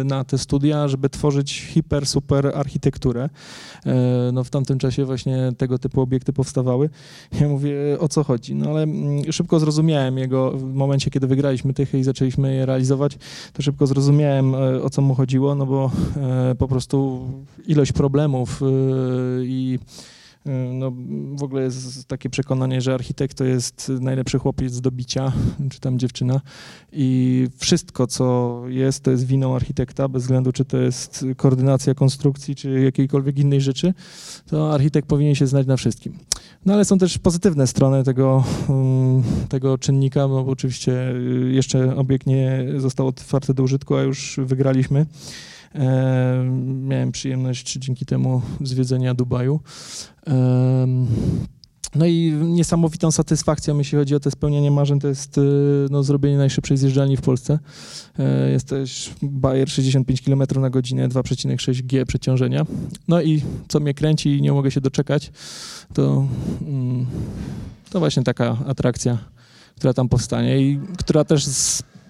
e, 0.01 0.03
na 0.03 0.24
te 0.24 0.38
studia, 0.38 0.88
żeby 0.88 1.10
tworzyć 1.10 1.62
hiper, 1.62 2.05
super 2.05 2.51
architekturę. 2.55 3.29
E, 3.86 4.29
no 4.33 4.43
w 4.43 4.50
tamtym 4.50 4.79
czasie 4.79 5.05
właśnie 5.05 5.51
tego 5.57 5.79
typu 5.79 6.01
obiekty 6.01 6.33
powstawały. 6.33 6.89
Ja 7.41 7.48
mówię, 7.48 7.74
o 8.00 8.07
co 8.07 8.24
chodzi? 8.24 8.55
No 8.55 8.69
ale 8.69 8.83
mm, 8.83 9.31
szybko 9.31 9.60
zrozumiałem 9.60 10.17
jego, 10.17 10.51
w 10.51 10.74
momencie, 10.74 11.12
kiedy 11.12 11.27
wygraliśmy 11.27 11.74
tych 11.74 11.93
i 11.93 12.03
zaczęliśmy 12.03 12.55
je 12.55 12.65
realizować, 12.65 13.17
to 13.53 13.62
szybko 13.62 13.88
zrozumiałem, 13.88 14.55
e, 14.55 14.83
o 14.83 14.89
co 14.89 15.01
mu 15.01 15.15
chodziło, 15.15 15.55
no 15.55 15.65
bo 15.65 15.91
po 16.57 16.67
prostu 16.67 17.27
ilość 17.67 17.91
problemów 17.91 18.62
i 19.43 19.79
no, 20.74 20.91
w 21.36 21.43
ogóle 21.43 21.62
jest 21.62 22.07
takie 22.07 22.29
przekonanie, 22.29 22.81
że 22.81 22.93
architekt 22.93 23.38
to 23.38 23.43
jest 23.43 23.91
najlepszy 24.00 24.39
chłopiec 24.39 24.81
do 24.81 24.91
bicia, 24.91 25.31
czy 25.71 25.79
tam 25.79 26.00
dziewczyna 26.00 26.41
i 26.91 27.48
wszystko, 27.57 28.07
co 28.07 28.62
jest, 28.67 29.03
to 29.03 29.12
jest 29.12 29.25
winą 29.25 29.55
architekta, 29.55 30.07
bez 30.07 30.24
względu 30.24 30.51
czy 30.51 30.65
to 30.65 30.77
jest 30.77 31.25
koordynacja 31.38 31.93
konstrukcji, 31.93 32.55
czy 32.55 32.81
jakiejkolwiek 32.81 33.38
innej 33.38 33.62
rzeczy, 33.62 33.93
to 34.50 34.74
architekt 34.74 35.07
powinien 35.07 35.36
się 35.36 35.48
znać 35.48 35.67
na 35.67 35.77
wszystkim. 35.77 36.13
No 36.65 36.74
ale 36.74 36.86
są 36.86 36.98
też 36.98 37.17
pozytywne 37.17 37.67
strony 37.67 38.03
tego, 38.03 38.43
mm, 38.69 39.24
tego 39.50 39.77
czynnika, 39.77 40.27
bo 40.27 40.39
oczywiście 40.39 41.13
jeszcze 41.51 41.95
obiekt 41.95 42.27
nie 42.27 42.65
został 42.77 43.07
otwarty 43.07 43.53
do 43.53 43.63
użytku, 43.63 43.95
a 43.95 44.01
już 44.01 44.39
wygraliśmy. 44.43 45.05
Miałem 46.63 47.12
przyjemność 47.12 47.74
dzięki 47.74 48.06
temu 48.06 48.42
zwiedzenia 48.62 49.13
Dubaju. 49.13 49.60
No 51.96 52.06
i 52.06 52.34
niesamowitą 52.34 53.12
satysfakcją, 53.12 53.78
jeśli 53.78 53.98
chodzi 53.98 54.16
o 54.16 54.20
to 54.20 54.32
spełnienie 54.32 54.72
marzeń, 54.72 55.00
to 55.00 55.08
jest 55.08 55.38
e, 55.38 55.42
no, 55.90 56.04
zrobienie 56.04 56.38
najszybszej 56.38 56.78
zjeżdżalni 56.78 57.18
w 57.18 57.22
Polsce. 57.22 57.60
E, 58.20 58.51
jest 58.51 58.68
też 58.68 59.12
Bayer 59.22 59.70
65 59.70 60.22
km 60.22 60.44
na 60.62 60.70
godzinę, 60.70 61.10
2,6 61.10 61.82
G 61.82 62.06
przeciążenia. 62.06 62.66
No 63.08 63.22
i 63.22 63.42
co 63.68 63.80
mnie 63.80 63.94
kręci 63.94 64.38
i 64.38 64.42
nie 64.42 64.51
mogę 64.51 64.72
się 64.72 64.82
doczekać, 64.82 65.32
to, 65.94 66.28
mm, 66.62 67.06
to 67.90 68.00
właśnie 68.00 68.24
taka 68.24 68.58
atrakcja, 68.68 69.18
która 69.75 69.94
tam 69.94 70.10
powstanie 70.10 70.62
i 70.62 70.80
która 70.98 71.24
też 71.24 71.46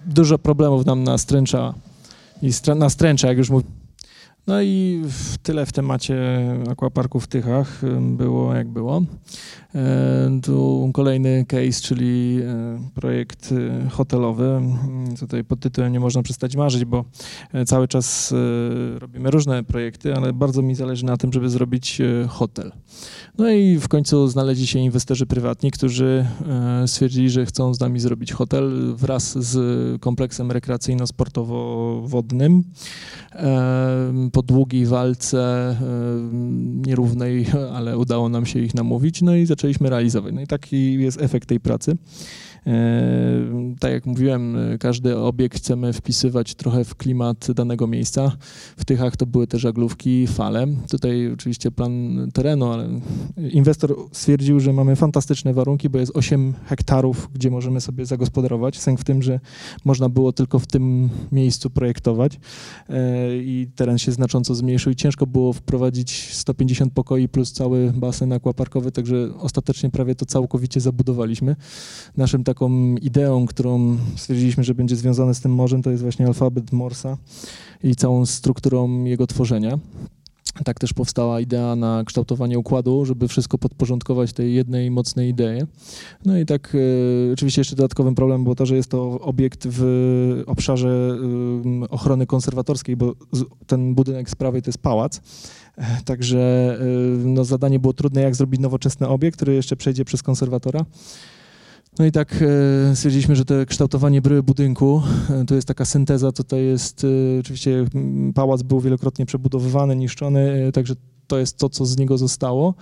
dużo 0.06 0.38
problemów 0.38 0.86
nam 0.86 1.04
nastręcza 1.04 1.74
i 2.42 2.50
nastręcza, 2.74 3.28
jak 3.28 3.38
już 3.38 3.50
mówię. 3.50 3.81
No 4.46 4.62
i 4.62 5.02
w 5.04 5.38
tyle 5.38 5.66
w 5.66 5.72
temacie 5.72 6.16
aquaparku 6.70 7.20
w 7.20 7.26
Tychach 7.26 7.80
było 8.00 8.54
jak 8.54 8.68
było. 8.68 9.02
E, 9.74 10.40
tu 10.42 10.90
kolejny 10.94 11.44
case, 11.48 11.82
czyli 11.82 12.38
e, 12.42 12.78
projekt 12.94 13.52
e, 13.52 13.88
hotelowy. 13.88 14.60
Tutaj 15.20 15.44
pod 15.44 15.60
tytułem 15.60 15.92
nie 15.92 16.00
można 16.00 16.22
przestać 16.22 16.56
marzyć, 16.56 16.84
bo 16.84 17.04
cały 17.66 17.88
czas 17.88 18.34
robimy 18.98 19.30
różne 19.30 19.64
projekty, 19.64 20.14
ale 20.14 20.32
bardzo 20.32 20.62
mi 20.62 20.74
zależy 20.74 21.04
na 21.04 21.16
tym, 21.16 21.32
żeby 21.32 21.50
zrobić 21.50 21.98
hotel. 22.28 22.72
No 23.38 23.50
i 23.50 23.78
w 23.78 23.88
końcu 23.88 24.28
znaleźli 24.28 24.66
się 24.66 24.78
inwestorzy 24.78 25.26
prywatni, 25.26 25.70
którzy 25.70 26.26
stwierdzili, 26.86 27.30
że 27.30 27.46
chcą 27.46 27.74
z 27.74 27.80
nami 27.80 28.00
zrobić 28.00 28.32
hotel 28.32 28.94
wraz 28.96 29.38
z 29.38 30.00
kompleksem 30.00 30.52
rekreacyjno-sportowo-wodnym 30.52 32.62
po 34.32 34.42
długiej 34.42 34.86
walce, 34.86 35.76
nierównej, 36.86 37.46
ale 37.74 37.98
udało 37.98 38.28
nam 38.28 38.46
się 38.46 38.58
ich 38.58 38.74
namówić, 38.74 39.22
no 39.22 39.34
i 39.34 39.46
zaczęliśmy 39.46 39.90
realizować. 39.90 40.34
No 40.34 40.40
i 40.40 40.46
taki 40.46 40.94
jest 40.94 41.22
efekt 41.22 41.48
tej 41.48 41.60
pracy. 41.60 41.96
E, 42.66 43.74
tak 43.80 43.92
jak 43.92 44.06
mówiłem, 44.06 44.56
każdy 44.80 45.18
obiekt 45.18 45.56
chcemy 45.56 45.92
wpisywać 45.92 46.54
trochę 46.54 46.84
w 46.84 46.94
klimat 46.94 47.52
danego 47.52 47.86
miejsca. 47.86 48.36
W 48.76 48.84
Tychach 48.84 49.16
to 49.16 49.26
były 49.26 49.46
te 49.46 49.58
żaglówki, 49.58 50.26
fale. 50.26 50.66
Tutaj 50.90 51.32
oczywiście 51.32 51.70
plan 51.70 52.28
terenu, 52.34 52.72
ale 52.72 52.88
inwestor 53.50 53.96
stwierdził, 54.12 54.60
że 54.60 54.72
mamy 54.72 54.96
fantastyczne 54.96 55.54
warunki, 55.54 55.88
bo 55.88 55.98
jest 55.98 56.16
8 56.16 56.54
hektarów, 56.66 57.28
gdzie 57.34 57.50
możemy 57.50 57.80
sobie 57.80 58.06
zagospodarować. 58.06 58.78
Sęk 58.78 59.00
w 59.00 59.04
tym, 59.04 59.22
że 59.22 59.40
można 59.84 60.08
było 60.08 60.32
tylko 60.32 60.58
w 60.58 60.66
tym 60.66 61.08
miejscu 61.32 61.70
projektować 61.70 62.40
e, 62.88 63.36
i 63.36 63.68
teren 63.76 63.98
się 63.98 64.12
znacząco 64.12 64.54
zmniejszył 64.54 64.92
i 64.92 64.96
ciężko 64.96 65.26
było 65.26 65.52
wprowadzić 65.52 66.34
150 66.34 66.92
pokoi 66.92 67.28
plus 67.28 67.52
cały 67.52 67.92
basen 67.92 68.32
akwaparkowy, 68.32 68.92
także 68.92 69.28
ostatecznie 69.38 69.90
prawie 69.90 70.14
to 70.14 70.26
całkowicie 70.26 70.80
zabudowaliśmy. 70.80 71.56
Naszym 72.16 72.44
taką 72.54 72.94
ideą, 72.96 73.46
którą 73.46 73.96
stwierdziliśmy, 74.16 74.64
że 74.64 74.74
będzie 74.74 74.96
związane 74.96 75.34
z 75.34 75.40
tym 75.40 75.54
morzem, 75.54 75.82
to 75.82 75.90
jest 75.90 76.02
właśnie 76.02 76.26
alfabet 76.26 76.72
Morsa 76.72 77.16
i 77.82 77.96
całą 77.96 78.26
strukturą 78.26 79.04
jego 79.04 79.26
tworzenia. 79.26 79.78
Tak 80.64 80.80
też 80.80 80.92
powstała 80.92 81.40
idea 81.40 81.76
na 81.76 82.02
kształtowanie 82.06 82.58
układu, 82.58 83.04
żeby 83.04 83.28
wszystko 83.28 83.58
podporządkować 83.58 84.32
tej 84.32 84.54
jednej 84.54 84.90
mocnej 84.90 85.28
idei. 85.28 85.60
No 86.24 86.38
i 86.38 86.46
tak 86.46 86.76
e, 87.28 87.32
oczywiście 87.32 87.60
jeszcze 87.60 87.76
dodatkowym 87.76 88.14
problemem 88.14 88.44
było 88.44 88.54
to, 88.54 88.66
że 88.66 88.76
jest 88.76 88.90
to 88.90 89.20
obiekt 89.20 89.66
w 89.70 89.82
obszarze 90.46 91.18
e, 91.84 91.88
ochrony 91.90 92.26
konserwatorskiej, 92.26 92.96
bo 92.96 93.14
z, 93.32 93.44
ten 93.66 93.94
budynek 93.94 94.30
z 94.30 94.34
prawej 94.34 94.62
to 94.62 94.68
jest 94.68 94.78
pałac. 94.78 95.20
E, 95.76 96.02
także 96.04 96.76
e, 96.80 96.84
no, 97.26 97.44
zadanie 97.44 97.78
było 97.78 97.92
trudne, 97.92 98.22
jak 98.22 98.34
zrobić 98.34 98.60
nowoczesny 98.60 99.08
obiekt, 99.08 99.36
który 99.36 99.54
jeszcze 99.54 99.76
przejdzie 99.76 100.04
przez 100.04 100.22
konserwatora. 100.22 100.84
No 101.98 102.04
i 102.06 102.12
tak 102.12 102.44
e, 102.90 102.96
stwierdziliśmy, 102.96 103.36
że 103.36 103.44
to 103.44 103.54
kształtowanie 103.66 104.22
bryły 104.22 104.42
budynku 104.42 105.02
e, 105.30 105.44
to 105.44 105.54
jest 105.54 105.68
taka 105.68 105.84
synteza, 105.84 106.32
tutaj 106.32 106.64
jest, 106.64 107.04
e, 107.36 107.40
oczywiście 107.40 107.84
pałac 108.34 108.62
był 108.62 108.80
wielokrotnie 108.80 109.26
przebudowywany, 109.26 109.96
niszczony, 109.96 110.72
także 110.72 110.94
to 111.32 111.38
jest 111.38 111.56
to, 111.56 111.68
co 111.68 111.86
z 111.86 111.98
niego 111.98 112.18
zostało. 112.18 112.74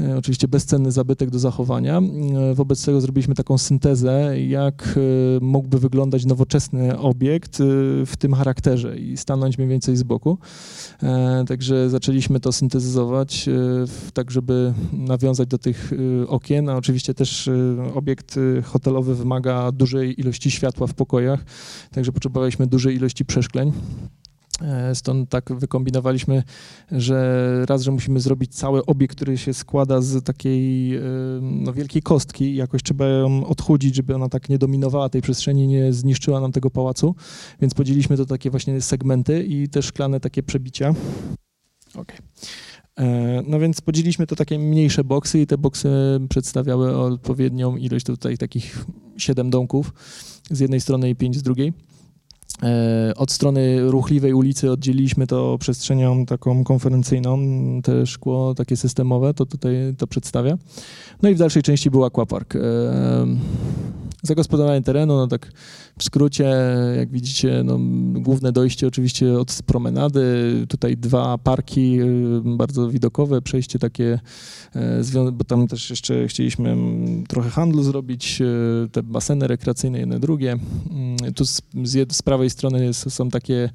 E, 0.00 0.16
oczywiście 0.16 0.48
bezcenny 0.48 0.92
zabytek 0.92 1.30
do 1.30 1.38
zachowania. 1.38 1.98
E, 1.98 2.54
wobec 2.54 2.84
tego 2.84 3.00
zrobiliśmy 3.00 3.34
taką 3.34 3.58
syntezę, 3.58 4.40
jak 4.40 4.94
e, 4.96 5.44
mógłby 5.44 5.78
wyglądać 5.78 6.24
nowoczesny 6.24 6.98
obiekt 6.98 7.56
w 8.06 8.12
tym 8.18 8.34
charakterze 8.34 8.98
i 8.98 9.16
stanąć 9.16 9.58
mniej 9.58 9.68
więcej 9.70 9.96
z 9.96 10.02
boku. 10.02 10.38
Także 11.48 11.90
zaczęliśmy 11.90 12.40
to 12.40 12.52
syntezyzować, 12.52 13.48
tak 14.12 14.30
żeby 14.30 14.74
nawiązać 14.92 15.48
do 15.48 15.58
tych 15.58 15.92
okien, 16.28 16.68
a 16.68 16.76
oczywiście 16.76 17.14
też 17.14 17.50
obiekt 17.94 18.38
hotelowy 18.64 19.14
wymaga 19.14 19.72
dużej 19.72 20.20
ilości 20.20 20.50
światła 20.50 20.86
w 20.86 20.94
pokojach, 20.94 21.44
także 21.90 22.12
potrzebowaliśmy 22.12 22.66
dużej 22.66 22.96
ilości 22.96 23.24
przeszkleń. 23.24 23.72
E, 24.62 24.94
stąd 24.94 25.30
tak 25.30 25.52
wykombinowaliśmy, 25.52 26.42
że 26.92 27.64
raz, 27.68 27.82
że 27.82 27.92
musimy 27.92 28.20
zrobić 28.20 28.54
cały 28.54 28.86
obiekt, 28.86 29.16
który 29.16 29.38
się 29.38 29.54
składa 29.54 30.00
z 30.00 30.24
takiej 30.24 30.94
e, 30.96 31.00
no, 31.40 31.72
wielkiej 31.72 32.02
kostki, 32.02 32.54
jakoś 32.54 32.82
trzeba 32.82 33.06
ją 33.06 33.46
odchudzić, 33.46 33.94
żeby 33.94 34.14
ona 34.14 34.28
tak 34.28 34.48
nie 34.48 34.58
dominowała 34.58 35.08
tej 35.08 35.22
przestrzeni, 35.22 35.66
nie 35.66 35.92
zniszczyła 35.92 36.40
nam 36.40 36.52
tego 36.52 36.70
pałacu, 36.70 37.14
więc 37.60 37.74
podzieliliśmy 37.74 38.16
to 38.16 38.26
takie 38.26 38.50
właśnie 38.50 38.80
segmenty 38.80 39.44
i 39.44 39.68
te 39.68 39.82
szklane 39.82 40.20
takie 40.20 40.42
przebicia. 40.42 40.94
Okay. 41.94 42.18
E, 42.98 43.42
no 43.46 43.58
więc 43.58 43.80
podzieliliśmy 43.80 44.26
to 44.26 44.36
takie 44.36 44.58
mniejsze 44.58 45.04
boksy 45.04 45.40
i 45.40 45.46
te 45.46 45.58
boksy 45.58 45.88
przedstawiały 46.28 46.96
odpowiednią 46.96 47.76
ilość 47.76 48.06
tutaj 48.06 48.38
takich 48.38 48.84
siedem 49.16 49.50
domków 49.50 49.92
z 50.50 50.60
jednej 50.60 50.80
strony 50.80 51.10
i 51.10 51.16
pięć 51.16 51.36
z 51.36 51.42
drugiej. 51.42 51.72
E, 52.62 53.12
od 53.16 53.32
strony 53.32 53.90
ruchliwej 53.90 54.32
ulicy 54.32 54.70
oddzieliliśmy 54.70 55.26
to 55.26 55.58
przestrzenią 55.58 56.26
taką 56.26 56.64
konferencyjną, 56.64 57.38
te 57.82 58.06
szkło 58.06 58.54
takie 58.54 58.76
systemowe, 58.76 59.34
to 59.34 59.46
tutaj 59.46 59.74
to 59.98 60.06
przedstawia. 60.06 60.58
No 61.22 61.28
i 61.28 61.34
w 61.34 61.38
dalszej 61.38 61.62
części 61.62 61.90
był 61.90 62.04
aquapark. 62.04 62.56
E, 62.56 62.60
zagospodarowanie 64.22 64.82
terenu, 64.82 65.16
no 65.16 65.26
tak 65.26 65.52
w 65.98 66.04
skrócie, 66.04 66.54
jak 66.96 67.10
widzicie, 67.10 67.62
no, 67.64 67.78
główne 68.20 68.52
dojście 68.52 68.86
oczywiście 68.86 69.38
od 69.38 69.58
promenady, 69.66 70.24
tutaj 70.68 70.96
dwa 70.96 71.38
parki 71.38 72.00
y, 72.00 72.40
bardzo 72.44 72.88
widokowe, 72.88 73.42
przejście 73.42 73.78
takie, 73.78 74.20
e, 74.74 75.32
bo 75.32 75.44
tam 75.44 75.68
też 75.68 75.90
jeszcze 75.90 76.28
chcieliśmy 76.28 76.70
mm, 76.70 77.26
trochę 77.26 77.50
handlu 77.50 77.82
zrobić, 77.82 78.40
e, 78.40 78.88
te 78.88 79.02
baseny 79.02 79.46
rekreacyjne, 79.46 79.98
jedne 79.98 80.20
drugie. 80.20 80.52
Mm, 80.90 81.34
tu 81.34 81.44
z, 81.46 81.62
z 82.12 82.22
prawej 82.22 82.50
strony 82.50 82.94
są 82.94 83.30
takie 83.30 83.70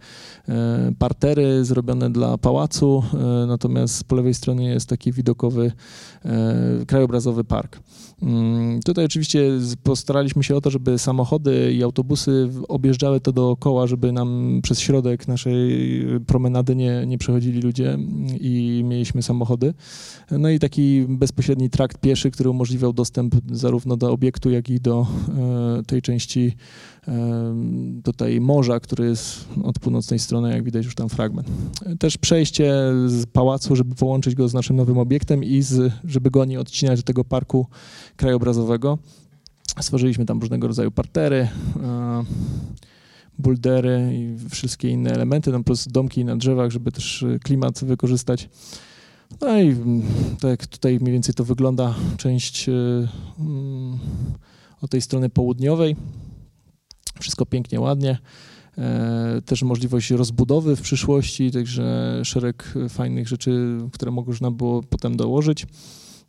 partery 1.00 1.66
zrobione 1.66 2.10
dla 2.10 2.38
pałacu, 2.38 3.04
natomiast 3.48 4.04
po 4.04 4.16
lewej 4.16 4.34
stronie 4.34 4.70
jest 4.70 4.90
taki 4.90 5.12
widokowy 5.12 5.72
krajobrazowy 6.88 7.44
park. 7.44 7.80
Mm, 8.22 8.80
tutaj 8.82 9.06
oczywiście 9.06 9.44
postaraliśmy 9.84 10.44
się 10.44 10.56
o 10.56 10.62
to, 10.62 10.70
żeby 10.70 11.00
samochody 11.00 11.74
i 11.74 11.84
autobusy 11.84 12.11
objeżdżały 12.68 13.20
to 13.20 13.32
dookoła, 13.32 13.88
żeby 13.88 14.12
nam 14.12 14.60
przez 14.64 14.80
środek 14.80 15.28
naszej 15.28 15.82
promenady 16.28 16.76
nie, 16.76 17.04
nie 17.08 17.18
przechodzili 17.18 17.62
ludzie 17.62 17.98
i 18.40 18.84
mieliśmy 18.86 19.22
samochody. 19.22 19.74
No 20.32 20.50
i 20.50 20.60
taki 20.60 21.06
bezpośredni 21.10 21.70
trakt 21.70 21.98
pieszy, 21.98 22.32
który 22.32 22.50
umożliwiał 22.50 22.94
dostęp 22.94 23.36
zarówno 23.52 23.98
do 23.98 24.12
obiektu, 24.12 24.50
jak 24.50 24.70
i 24.70 24.80
do 24.80 25.08
e, 25.80 25.84
tej 25.84 26.02
części 26.02 26.56
tutaj 28.04 28.42
morza, 28.42 28.80
który 28.80 29.06
jest 29.06 29.48
od 29.64 29.80
północnej 29.80 30.20
strony, 30.20 30.54
jak 30.54 30.64
widać 30.64 30.86
już 30.86 30.96
tam 30.96 31.10
fragment. 31.10 31.48
Też 32.00 32.18
przejście 32.18 32.74
z 33.08 33.26
pałacu, 33.26 33.76
żeby 33.76 33.96
połączyć 33.96 34.36
go 34.36 34.48
z 34.48 34.54
naszym 34.54 34.76
nowym 34.76 34.98
obiektem 34.98 35.44
i 35.44 35.62
z, 35.62 35.94
żeby 36.04 36.32
go 36.32 36.46
nie 36.46 36.60
odcinać 36.60 37.00
do 37.00 37.04
tego 37.04 37.24
parku 37.24 37.68
krajobrazowego. 38.16 38.98
Stworzyliśmy 39.80 40.26
tam 40.26 40.40
różnego 40.40 40.68
rodzaju 40.68 40.92
partery, 40.92 41.48
e, 41.84 42.24
buldery 43.40 44.12
i 44.14 44.50
wszystkie 44.50 44.90
inne 44.90 45.12
elementy, 45.12 45.52
tam 45.52 45.64
plus 45.64 45.88
domki 45.88 46.26
na 46.26 46.36
drzewach, 46.38 46.72
żeby 46.72 46.92
też 46.92 47.26
klimat 47.44 47.86
wykorzystać. 47.86 48.50
No 49.42 49.62
i 49.62 49.76
tak 50.40 50.68
tutaj 50.68 51.00
mniej 51.02 51.14
więcej 51.14 51.36
to 51.36 51.44
wygląda 51.44 51.96
część 52.18 52.70
e, 52.70 52.74
mm, 53.40 54.00
od 54.82 54.92
tej 54.92 55.02
strony 55.02 55.30
południowej. 55.30 55.96
Wszystko 57.20 57.46
pięknie, 57.46 57.80
ładnie. 57.80 58.18
E, 58.78 59.42
też 59.46 59.64
możliwość 59.64 60.12
rozbudowy 60.12 60.76
w 60.76 60.82
przyszłości, 60.82 61.52
także 61.52 62.22
szereg 62.24 62.74
fajnych 62.90 63.28
rzeczy, 63.28 63.78
które 63.92 64.12
można 64.12 64.52
było 64.52 64.84
potem 64.84 65.18
dołożyć. 65.18 65.66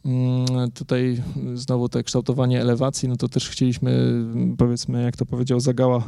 Mm, 0.04 0.70
tutaj 0.70 1.22
znowu 1.54 1.88
to 1.88 2.02
kształtowanie 2.02 2.60
elewacji, 2.60 3.08
no 3.08 3.16
to 3.16 3.28
też 3.28 3.48
chcieliśmy, 3.48 4.24
powiedzmy, 4.58 5.02
jak 5.02 5.16
to 5.16 5.26
powiedział 5.26 5.60
Zagała, 5.60 6.02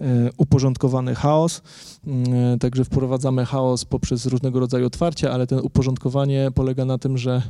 e, 0.00 0.30
uporządkowany 0.36 1.14
chaos. 1.14 1.62
Mm, 2.06 2.58
także 2.58 2.84
wprowadzamy 2.84 3.46
chaos 3.46 3.84
poprzez 3.84 4.26
różnego 4.26 4.60
rodzaju 4.60 4.86
otwarcia, 4.86 5.30
ale 5.30 5.46
ten 5.46 5.58
uporządkowanie 5.58 6.50
polega 6.54 6.84
na 6.84 6.98
tym, 6.98 7.18
że 7.18 7.42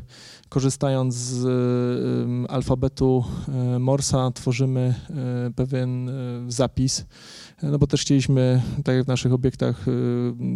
korzystając 0.49 1.15
z 1.15 1.47
alfabetu 2.51 3.25
e, 3.49 3.79
Morsa 3.79 4.31
tworzymy 4.31 4.95
e, 5.11 5.51
pewien 5.51 6.11
zapis, 6.49 7.05
no 7.71 7.79
bo 7.79 7.87
też 7.87 8.01
chcieliśmy, 8.01 8.63
tak 8.85 8.97
jak 8.97 9.05
w 9.05 9.09
naszych 9.09 9.33
obiektach 9.33 9.87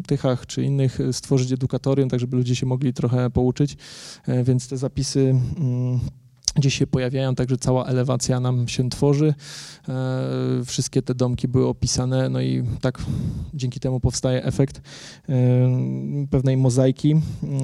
Tychach 0.06 0.46
czy 0.46 0.62
innych, 0.62 0.98
stworzyć 1.12 1.52
edukatorium, 1.52 2.08
tak 2.08 2.20
żeby 2.20 2.36
ludzie 2.36 2.56
się 2.56 2.66
mogli 2.66 2.92
trochę 2.92 3.30
pouczyć, 3.30 3.76
więc 4.44 4.68
te 4.68 4.76
zapisy 4.76 5.34
mm, 5.58 6.00
gdzieś 6.58 6.78
się 6.78 6.86
pojawiają, 6.86 7.34
także 7.34 7.56
cała 7.56 7.86
elewacja 7.86 8.40
nam 8.40 8.68
się 8.68 8.90
tworzy. 8.90 9.34
E, 9.88 10.64
wszystkie 10.64 11.02
te 11.02 11.14
domki 11.14 11.48
były 11.48 11.66
opisane, 11.66 12.28
no 12.28 12.40
i 12.40 12.64
tak 12.80 13.02
dzięki 13.54 13.80
temu 13.80 14.00
powstaje 14.00 14.44
efekt 14.44 14.80
e, 15.28 15.32
pewnej 16.30 16.56
mozaiki 16.56 17.14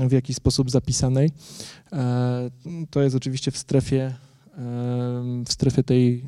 w 0.09 0.13
jakiś 0.13 0.37
sposób 0.37 0.71
zapisanej. 0.71 1.31
E, 1.93 2.51
to 2.91 3.03
jest 3.03 3.17
oczywiście 3.17 3.51
w 3.51 3.59
strefie, 3.59 4.15
w 5.47 5.53
strefie 5.53 5.83
tej 5.83 6.25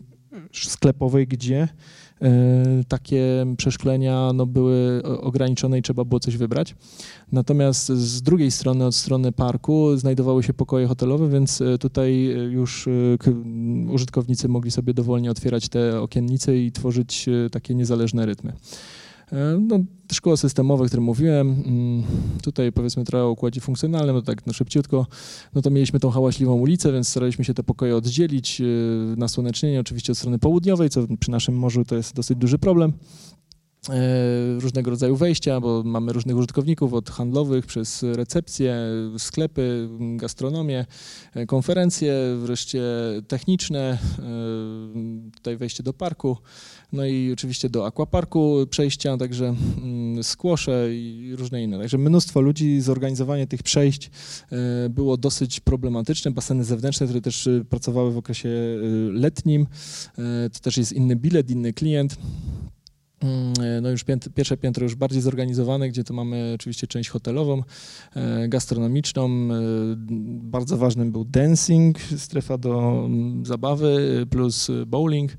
sklepowej, 0.53 1.27
gdzie 1.27 1.69
E, 1.69 2.06
takie 2.89 3.47
przeszklenia 3.57 4.31
no, 4.35 4.47
były 4.47 5.03
ograniczone 5.03 5.79
i 5.79 5.83
trzeba 5.83 6.05
było 6.05 6.21
coś 6.21 6.37
wybrać. 6.37 6.75
Natomiast 7.33 7.89
z 7.89 8.23
drugiej 8.23 8.51
strony, 8.51 8.87
od 8.87 8.95
strony 8.95 9.33
parku, 9.33 9.97
znajdowały 9.97 10.43
się 10.43 10.55
pokoje 10.55 10.87
hotelowe, 10.87 11.29
więc 11.29 11.61
e, 11.61 11.79
tutaj 11.79 12.15
już 12.51 12.89
e, 12.89 12.91
użytkownicy 13.93 14.49
mogli 14.49 14.71
sobie 14.71 14.95
dowolnie 14.95 15.31
otwierać 15.31 15.69
te 15.69 16.01
okiennice 16.01 16.57
i 16.57 16.73
tworzyć 16.73 17.27
takie 17.53 17.75
niezależne 17.75 18.27
rytmy. 18.27 18.53
E, 19.33 19.59
no, 19.61 19.79
szkoły 20.13 20.37
systemowe, 20.37 20.85
o 20.85 20.87
którym 20.87 21.05
mówiłem, 21.05 21.63
mm, 21.67 22.03
tutaj 22.43 22.73
powiedzmy 22.73 23.05
trochę 23.05 23.25
o 23.25 23.31
układzie 23.31 23.61
funkcjonalnym, 23.61 24.17
no 24.17 24.23
tak 24.23 24.47
no 24.47 24.53
szybciutko, 24.53 25.07
no 25.55 25.63
to 25.63 25.71
mieliśmy 25.71 26.01
tą 26.01 26.11
hałaśliwą 26.11 26.55
ulicę, 26.55 26.93
więc 26.93 27.09
staraliśmy 27.09 27.45
się 27.45 27.55
te 27.55 27.63
pokoje 27.63 27.97
oddzielić, 27.97 28.61
e, 28.61 28.65
na 29.17 29.29
słonecznienie 29.29 29.81
oczywiście 29.81 30.13
od 30.13 30.19
strony 30.19 30.39
południowej, 30.39 30.91
co 30.91 31.01
przy 31.21 31.31
naszym 31.31 31.59
morzu 31.59 31.85
to 31.85 31.97
jest 31.97 32.15
dosyć 32.15 32.39
duży 32.39 32.59
problem. 32.59 32.93
E, 33.91 34.61
różnego 34.61 34.91
rodzaju 34.91 35.17
wejścia, 35.17 35.61
bo 35.61 35.83
mamy 35.85 36.13
różnych 36.13 36.37
użytkowników, 36.37 36.95
od 36.95 37.11
handlowych 37.11 37.67
przez 37.67 38.03
recepcje, 38.03 38.77
sklepy, 39.19 39.89
gastronomię, 40.01 40.87
konferencje, 41.47 42.15
wreszcie 42.39 42.83
techniczne, 43.29 43.99
tutaj 45.35 45.57
wejście 45.57 45.83
do 45.83 45.93
parku, 45.93 46.37
no 46.93 47.05
i 47.05 47.33
oczywiście 47.33 47.69
do 47.69 47.87
aquaparku 47.87 48.67
przejścia, 48.71 49.17
także 49.17 49.47
mm, 49.83 50.25
skłosze 50.25 50.89
i 50.95 51.35
różne 51.37 51.63
inne. 51.63 51.79
Także 51.79 51.99
mnóstwo 51.99 52.41
ludzi, 52.41 52.81
zorganizowanie 52.81 53.47
tych 53.47 53.63
przejść 53.63 54.11
e, 54.53 54.89
było 54.89 55.17
dosyć 55.17 55.61
problematyczne. 55.61 56.31
Baseny 56.31 56.65
zewnętrzne, 56.65 57.07
które 57.07 57.21
też 57.21 57.47
e, 57.47 57.65
pracowały 57.65 58.13
w 58.13 58.19
okresie 58.19 58.49
letnim, 59.13 59.67
to 60.53 60.59
też 60.63 60.77
jest 60.77 60.93
inny 60.93 61.17
bilet, 61.17 61.51
inny 61.51 61.73
klient. 61.73 62.17
Mm, 63.21 63.83
no 63.83 63.91
już 63.91 64.05
pierwsze 64.35 64.57
piętro 64.57 64.85
już 64.85 64.95
bardziej 64.95 65.23
zorganizowane, 65.23 65.89
gdzie 65.89 66.05
to 66.05 66.15
mamy 66.15 66.53
oczywiście 66.55 66.87
część 66.87 67.11
hotelową, 67.11 67.63
e, 68.15 68.49
gastronomiczną. 68.49 69.27
E, 69.27 69.29
bardzo 70.43 70.77
ważnym 70.77 71.13
był 71.13 71.25
dancing, 71.25 72.01
strefa 72.17 72.59
do 72.59 73.03
mm, 73.07 73.47
zabawy 73.47 74.27
plus 74.31 74.71
bowling. 74.87 75.33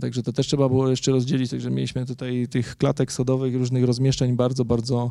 Także 0.00 0.22
to 0.22 0.32
też 0.32 0.46
trzeba 0.46 0.68
było 0.68 0.88
jeszcze 0.88 1.10
rozdzielić, 1.10 1.50
także 1.50 1.70
mieliśmy 1.70 2.06
tutaj 2.06 2.48
tych 2.50 2.76
klatek 2.76 3.12
sodowych, 3.12 3.54
różnych 3.54 3.84
rozmieszczeń 3.84 4.36
bardzo, 4.36 4.64
bardzo 4.64 5.10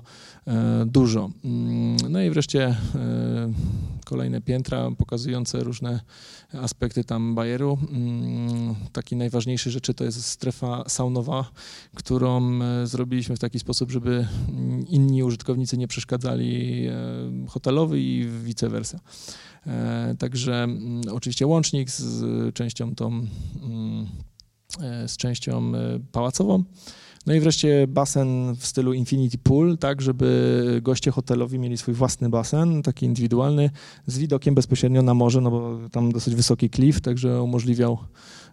dużo. 0.86 1.30
Mm, 1.46 1.98
no 2.10 2.22
i 2.22 2.30
wreszcie 2.30 2.76
kolejne 4.06 4.42
piętra 4.42 4.92
pokazujące 4.98 5.64
różne 5.64 6.00
aspekty 6.62 7.04
tam 7.04 7.36
bajeru. 7.36 7.78
Mm, 7.92 8.76
taki 8.92 9.16
najważniejszy 9.16 9.72
rzeczy 9.72 9.94
to 9.94 10.04
jest 10.04 10.26
strefa 10.26 10.84
saunowa, 10.88 11.52
którą 11.96 12.62
e, 12.62 12.88
zrobiliśmy 12.88 13.36
w 13.36 13.40
taki 13.40 13.60
sposób, 13.60 13.92
żeby 13.92 14.28
inni 14.90 15.24
użytkownicy 15.24 15.78
nie 15.78 15.88
przeszkadzali 15.88 16.86
e, 16.88 16.94
hotelowi 17.48 18.18
i 18.18 18.28
vice 18.44 18.70
versa. 18.70 19.00
E, 19.68 20.16
także 20.20 20.64
mm, 20.64 21.02
oczywiście 21.12 21.48
łącznik 21.48 21.90
z 21.90 22.54
częścią 22.54 22.96
tą, 22.96 23.08
mm, 23.08 24.08
z 25.08 25.18
częścią 25.18 25.72
pałacową. 26.12 26.64
No 27.26 27.34
i 27.34 27.40
wreszcie 27.40 27.88
basen 27.88 28.56
w 28.56 28.66
stylu 28.66 28.94
Infinity 28.94 29.38
Pool, 29.38 29.78
tak 29.78 30.02
żeby 30.02 30.80
goście 30.84 31.12
hotelowi 31.12 31.60
mieli 31.60 31.78
swój 31.78 31.94
własny 31.94 32.30
basen, 32.30 32.84
taki 32.84 33.06
indywidualny, 33.06 33.70
z 34.08 34.18
widokiem 34.18 34.56
bezpośrednio 34.56 35.02
na 35.02 35.14
morze, 35.14 35.42
no 35.42 35.52
bo 35.52 35.80
tam 35.92 36.12
dosyć 36.12 36.36
wysoki 36.36 36.70
klif, 36.70 37.02
także 37.02 37.42
umożliwiał 37.42 37.98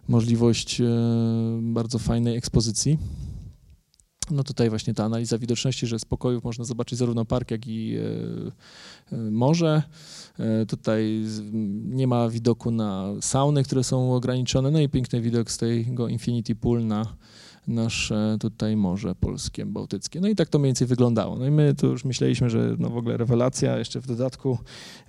możliwość 0.07 0.81
e, 0.81 0.85
bardzo 1.61 1.99
fajnej 1.99 2.37
ekspozycji. 2.37 2.97
No 4.31 4.43
tutaj 4.43 4.69
właśnie 4.69 4.93
ta 4.93 5.03
analiza 5.03 5.37
widoczności, 5.37 5.87
że 5.87 5.99
z 5.99 6.05
pokojów 6.05 6.43
można 6.43 6.65
zobaczyć 6.65 6.99
zarówno 6.99 7.25
park, 7.25 7.51
jak 7.51 7.67
i 7.67 7.95
e, 7.95 8.01
e, 9.11 9.17
morze. 9.17 9.83
Tutaj 10.67 11.23
nie 11.85 12.07
ma 12.07 12.29
widoku 12.29 12.71
na 12.71 13.07
sauny, 13.21 13.63
które 13.63 13.83
są 13.83 14.15
ograniczone, 14.15 14.71
no 14.71 14.79
i 14.79 14.89
piękny 14.89 15.21
widok 15.21 15.51
z 15.51 15.57
tego 15.57 16.07
Infinity 16.07 16.55
Pool 16.55 16.85
na 16.85 17.05
nasze 17.67 18.37
tutaj 18.39 18.75
morze 18.75 19.15
polskie, 19.15 19.65
bałtyckie. 19.65 20.21
No 20.21 20.27
i 20.27 20.35
tak 20.35 20.49
to 20.49 20.59
mniej 20.59 20.67
więcej 20.67 20.87
wyglądało. 20.87 21.37
No 21.37 21.45
i 21.45 21.51
my 21.51 21.75
tu 21.75 21.87
już 21.87 22.05
myśleliśmy, 22.05 22.49
że 22.49 22.75
no 22.79 22.89
w 22.89 22.97
ogóle 22.97 23.17
rewelacja, 23.17 23.77
jeszcze 23.77 24.01
w 24.01 24.07
dodatku 24.07 24.57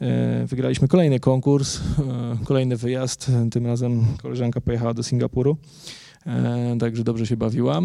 e, 0.00 0.46
wygraliśmy 0.46 0.88
kolejny 0.88 1.20
konkurs, 1.20 1.80
e, 1.80 2.44
kolejny 2.44 2.76
wyjazd, 2.76 3.30
tym 3.50 3.66
razem 3.66 4.04
koleżanka 4.22 4.60
pojechała 4.60 4.94
do 4.94 5.02
Singapuru. 5.02 5.56
E, 6.26 6.76
także 6.80 7.04
dobrze 7.04 7.26
się 7.26 7.36
bawiła. 7.36 7.80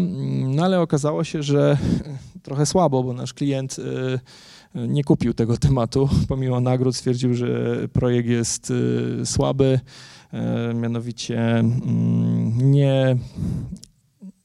No 0.46 0.64
ale 0.64 0.80
okazało 0.80 1.24
się, 1.24 1.42
że 1.42 1.78
trochę 2.42 2.66
słabo, 2.66 3.02
bo 3.02 3.12
nasz 3.12 3.34
klient 3.34 3.76
e, 4.74 4.88
nie 4.88 5.04
kupił 5.04 5.34
tego 5.34 5.56
tematu. 5.66 6.08
Pomimo 6.28 6.60
nagród 6.60 6.96
stwierdził, 6.96 7.34
że 7.34 7.76
projekt 7.92 8.28
jest 8.28 8.72
e, 9.20 9.26
słaby, 9.26 9.80
mianowicie 10.74 11.58
mm, 11.58 12.70
nie, 12.70 13.16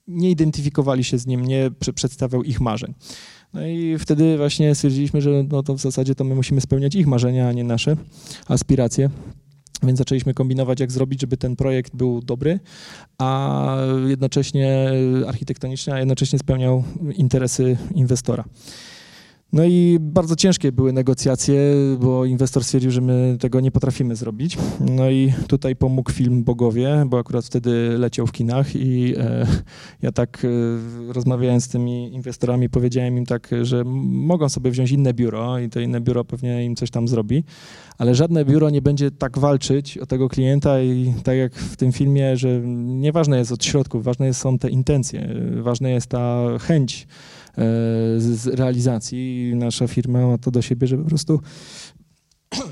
nie 0.07 0.31
identyfikowali 0.31 1.03
się 1.03 1.17
z 1.17 1.27
nim, 1.27 1.45
nie 1.45 1.71
przedstawiał 1.95 2.43
ich 2.43 2.61
marzeń. 2.61 2.93
No 3.53 3.67
i 3.67 3.95
wtedy 3.99 4.37
właśnie 4.37 4.75
stwierdziliśmy, 4.75 5.21
że 5.21 5.43
no 5.51 5.63
to 5.63 5.73
w 5.73 5.79
zasadzie 5.79 6.15
to 6.15 6.23
my 6.23 6.35
musimy 6.35 6.61
spełniać 6.61 6.95
ich 6.95 7.07
marzenia, 7.07 7.47
a 7.47 7.51
nie 7.51 7.63
nasze 7.63 7.97
aspiracje. 8.47 9.09
Więc 9.83 9.97
zaczęliśmy 9.97 10.33
kombinować, 10.33 10.79
jak 10.79 10.91
zrobić, 10.91 11.21
żeby 11.21 11.37
ten 11.37 11.55
projekt 11.55 11.95
był 11.95 12.21
dobry, 12.21 12.59
a 13.17 13.77
jednocześnie 14.07 14.91
architektoniczny, 15.27 15.93
a 15.93 15.99
jednocześnie 15.99 16.39
spełniał 16.39 16.83
interesy 17.15 17.77
inwestora. 17.95 18.43
No 19.53 19.65
i 19.65 19.97
bardzo 20.01 20.35
ciężkie 20.35 20.71
były 20.71 20.93
negocjacje, 20.93 21.57
bo 21.99 22.25
inwestor 22.25 22.63
stwierdził, 22.63 22.91
że 22.91 23.01
my 23.01 23.37
tego 23.39 23.59
nie 23.59 23.71
potrafimy 23.71 24.15
zrobić. 24.15 24.57
No 24.79 25.09
i 25.09 25.33
tutaj 25.47 25.75
pomógł 25.75 26.11
film 26.11 26.43
Bogowie, 26.43 27.03
bo 27.07 27.19
akurat 27.19 27.45
wtedy 27.45 27.97
leciał 27.97 28.27
w 28.27 28.31
kinach 28.31 28.75
i 28.75 29.13
e, 29.17 29.47
ja 30.01 30.11
tak 30.11 30.45
e, 30.45 31.13
rozmawiając 31.13 31.63
z 31.63 31.67
tymi 31.67 32.13
inwestorami 32.13 32.69
powiedziałem 32.69 33.17
im 33.17 33.25
tak, 33.25 33.49
że 33.61 33.83
mogą 34.05 34.49
sobie 34.49 34.71
wziąć 34.71 34.91
inne 34.91 35.13
biuro 35.13 35.59
i 35.59 35.69
to 35.69 35.79
inne 35.79 36.01
biuro 36.01 36.25
pewnie 36.25 36.65
im 36.65 36.75
coś 36.75 36.91
tam 36.91 37.07
zrobi, 37.07 37.43
ale 37.97 38.15
żadne 38.15 38.45
biuro 38.45 38.69
nie 38.69 38.81
będzie 38.81 39.11
tak 39.11 39.39
walczyć 39.39 39.97
o 39.97 40.05
tego 40.05 40.29
klienta 40.29 40.81
i 40.81 41.13
tak 41.23 41.37
jak 41.37 41.55
w 41.55 41.75
tym 41.75 41.91
filmie, 41.91 42.37
że 42.37 42.61
nieważne 42.85 43.37
jest 43.37 43.51
od 43.51 43.65
środków, 43.65 44.03
ważne 44.03 44.33
są 44.33 44.57
te 44.57 44.69
intencje, 44.69 45.35
ważna 45.61 45.89
jest 45.89 46.07
ta 46.07 46.43
chęć 46.59 47.07
z 48.17 48.47
realizacji 48.47 49.51
nasza 49.55 49.87
firma 49.87 50.27
ma 50.27 50.37
to 50.37 50.51
do 50.51 50.61
siebie, 50.61 50.87
że 50.87 50.97
po 50.97 51.03
prostu 51.03 51.39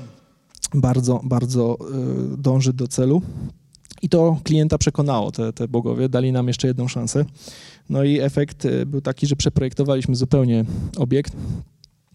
bardzo, 0.74 1.20
bardzo 1.24 1.76
e, 1.80 2.36
dąży 2.36 2.72
do 2.72 2.88
celu. 2.88 3.22
I 4.02 4.08
to 4.08 4.40
klienta 4.44 4.78
przekonało, 4.78 5.32
te, 5.32 5.52
te 5.52 5.68
bogowie, 5.68 6.08
dali 6.08 6.32
nam 6.32 6.48
jeszcze 6.48 6.68
jedną 6.68 6.88
szansę. 6.88 7.24
No 7.90 8.04
i 8.04 8.20
efekt 8.20 8.64
e, 8.64 8.86
był 8.86 9.00
taki, 9.00 9.26
że 9.26 9.36
przeprojektowaliśmy 9.36 10.16
zupełnie 10.16 10.64
obiekt. 10.96 11.36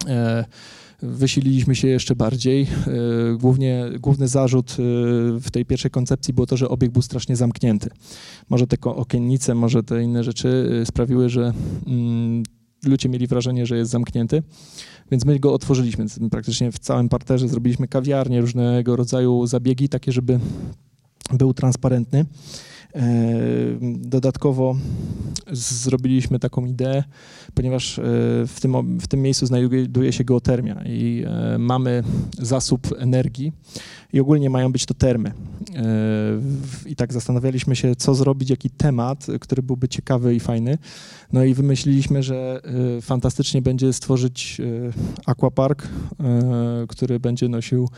E, 0.07 0.45
wysililiśmy 1.01 1.75
się 1.75 1.87
jeszcze 1.87 2.15
bardziej. 2.15 2.67
Głównie, 3.39 3.85
główny 3.99 4.27
zarzut 4.27 4.75
w 5.41 5.47
tej 5.51 5.65
pierwszej 5.65 5.91
koncepcji 5.91 6.33
było 6.33 6.47
to, 6.47 6.57
że 6.57 6.69
obiekt 6.69 6.93
był 6.93 7.01
strasznie 7.01 7.35
zamknięty. 7.35 7.89
Może 8.49 8.67
te 8.67 8.77
okiennice, 8.81 9.55
może 9.55 9.83
te 9.83 10.03
inne 10.03 10.23
rzeczy 10.23 10.69
sprawiły, 10.85 11.29
że 11.29 11.53
mm, 11.87 12.43
ludzie 12.87 13.09
mieli 13.09 13.27
wrażenie, 13.27 13.65
że 13.65 13.77
jest 13.77 13.91
zamknięty, 13.91 14.43
więc 15.11 15.25
my 15.25 15.39
go 15.39 15.53
otworzyliśmy. 15.53 16.05
Praktycznie 16.31 16.71
w 16.71 16.79
całym 16.79 17.09
parterze 17.09 17.47
zrobiliśmy 17.47 17.87
kawiarnię, 17.87 18.41
różnego 18.41 18.95
rodzaju 18.95 19.47
zabiegi, 19.47 19.89
takie, 19.89 20.11
żeby 20.11 20.39
był 21.33 21.53
transparentny. 21.53 22.25
Dodatkowo 23.99 24.75
zrobiliśmy 25.51 26.39
taką 26.39 26.65
ideę, 26.65 27.03
ponieważ 27.53 27.99
w 28.47 28.55
tym, 28.61 28.99
w 28.99 29.07
tym 29.07 29.21
miejscu 29.21 29.45
znajduje 29.45 30.13
się 30.13 30.23
geotermia 30.23 30.83
i 30.85 31.25
mamy 31.59 32.03
zasób 32.39 32.87
energii 32.97 33.53
i 34.13 34.19
ogólnie 34.19 34.49
mają 34.49 34.71
być 34.71 34.85
to 34.85 34.93
termy. 34.93 35.31
I 36.85 36.95
tak 36.95 37.13
zastanawialiśmy 37.13 37.75
się, 37.75 37.95
co 37.95 38.15
zrobić, 38.15 38.49
jaki 38.49 38.69
temat, 38.69 39.27
który 39.39 39.63
byłby 39.63 39.87
ciekawy 39.87 40.35
i 40.35 40.39
fajny. 40.39 40.77
No 41.33 41.43
i 41.43 41.53
wymyśliliśmy, 41.53 42.23
że 42.23 42.61
fantastycznie 43.01 43.61
będzie 43.61 43.93
stworzyć 43.93 44.61
aquapark, 45.25 45.87
który 46.87 47.19
będzie 47.19 47.49
nosił 47.49 47.89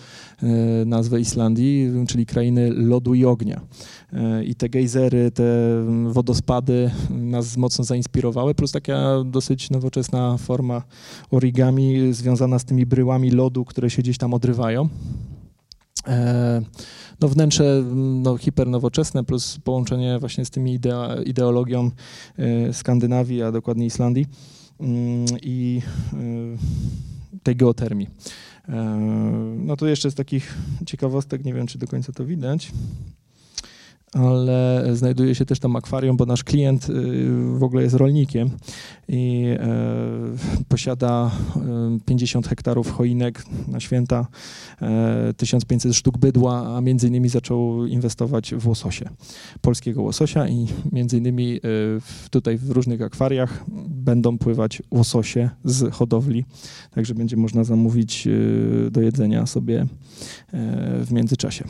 nazwę 0.85 1.19
Islandii, 1.19 1.91
czyli 2.07 2.25
krainy 2.25 2.69
lodu 2.73 3.13
i 3.13 3.25
ognia. 3.25 3.61
I 4.45 4.55
te 4.55 4.69
gejzery, 4.69 5.31
te 5.31 5.43
wodospady 6.07 6.91
nas 7.09 7.57
mocno 7.57 7.83
zainspirowały, 7.83 8.55
plus 8.55 8.71
taka 8.71 9.23
dosyć 9.25 9.69
nowoczesna 9.69 10.37
forma 10.37 10.83
origami 11.31 12.13
związana 12.13 12.59
z 12.59 12.65
tymi 12.65 12.85
bryłami 12.85 13.31
lodu, 13.31 13.65
które 13.65 13.89
się 13.89 14.01
gdzieś 14.01 14.17
tam 14.17 14.33
odrywają. 14.33 14.89
E, 16.07 16.61
no 17.21 17.27
wnętrze 17.27 17.83
no, 17.95 18.37
hipernowoczesne 18.37 19.23
plus 19.23 19.59
połączenie 19.63 20.19
właśnie 20.19 20.45
z 20.45 20.49
tymi 20.49 20.73
idea, 20.73 21.15
ideologią 21.25 21.91
e, 22.37 22.73
Skandynawii, 22.73 23.43
a 23.43 23.51
dokładnie 23.51 23.85
Islandii 23.85 24.25
mm, 24.79 25.25
i 25.41 25.81
e, 26.13 26.17
tej 27.43 27.55
geotermii. 27.55 28.07
No 29.55 29.77
to 29.77 29.87
jeszcze 29.87 30.11
z 30.11 30.15
takich 30.15 30.57
ciekawostek, 30.85 31.45
nie 31.45 31.53
wiem 31.53 31.67
czy 31.67 31.77
do 31.77 31.87
końca 31.87 32.13
to 32.13 32.25
widać 32.25 32.71
ale 34.13 34.85
znajduje 34.93 35.35
się 35.35 35.45
też 35.45 35.59
tam 35.59 35.75
akwarium, 35.75 36.17
bo 36.17 36.25
nasz 36.25 36.43
klient 36.43 36.89
y, 36.89 36.93
w 37.57 37.63
ogóle 37.63 37.83
jest 37.83 37.95
rolnikiem 37.95 38.49
i 39.09 39.45
e, 39.59 39.67
posiada 40.67 41.31
50 42.05 42.45
e, 42.45 42.49
hektarów 42.49 42.91
choinek 42.91 43.43
na 43.67 43.79
święta, 43.79 44.27
1500 45.37 45.91
e, 45.91 45.93
sztuk 45.93 46.17
bydła, 46.17 46.77
a 46.77 46.81
między 46.81 47.07
innymi 47.07 47.29
zaczął 47.29 47.85
inwestować 47.85 48.55
w 48.55 48.67
łososie, 48.67 49.09
polskiego 49.61 50.01
łososia 50.01 50.47
i 50.47 50.67
między 50.91 51.17
innymi 51.17 51.59
tutaj 52.31 52.57
w 52.57 52.69
różnych 52.71 53.01
akwariach 53.01 53.63
będą 53.87 54.37
pływać 54.37 54.81
łososie 54.91 55.49
z 55.63 55.93
hodowli, 55.93 56.45
także 56.91 57.15
będzie 57.15 57.37
można 57.37 57.63
zamówić 57.63 58.27
do 58.91 59.01
jedzenia 59.01 59.45
sobie 59.45 59.85
w 61.05 61.11
międzyczasie. 61.11 61.63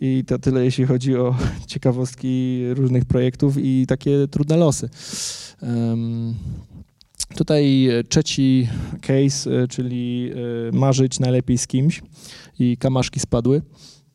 I 0.00 0.24
to 0.26 0.38
tyle, 0.38 0.64
jeśli 0.64 0.86
chodzi 0.86 1.16
o 1.16 1.34
ciekawostki 1.66 2.62
różnych 2.74 3.04
projektów 3.04 3.56
i 3.58 3.86
takie 3.86 4.28
trudne 4.28 4.56
losy. 4.56 4.88
Um, 5.62 6.34
Tutaj 7.36 7.88
trzeci 8.08 8.68
case, 9.00 9.62
e, 9.62 9.68
czyli 9.68 10.30
e, 10.68 10.76
marzyć 10.76 11.20
najlepiej 11.20 11.58
z 11.58 11.66
kimś 11.66 12.02
i 12.58 12.76
kamaszki 12.76 13.20
spadły. 13.20 13.62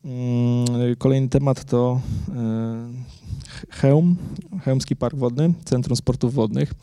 Mm, 0.04 0.96
kolejny 0.98 1.28
temat 1.28 1.64
to 1.64 2.00
e, 2.28 2.88
Chełm, 3.70 4.16
Chełmski 4.64 4.96
Park 4.96 5.16
Wodny, 5.16 5.52
Centrum 5.64 5.96
Sportów 5.96 6.34
Wodnych. 6.34 6.74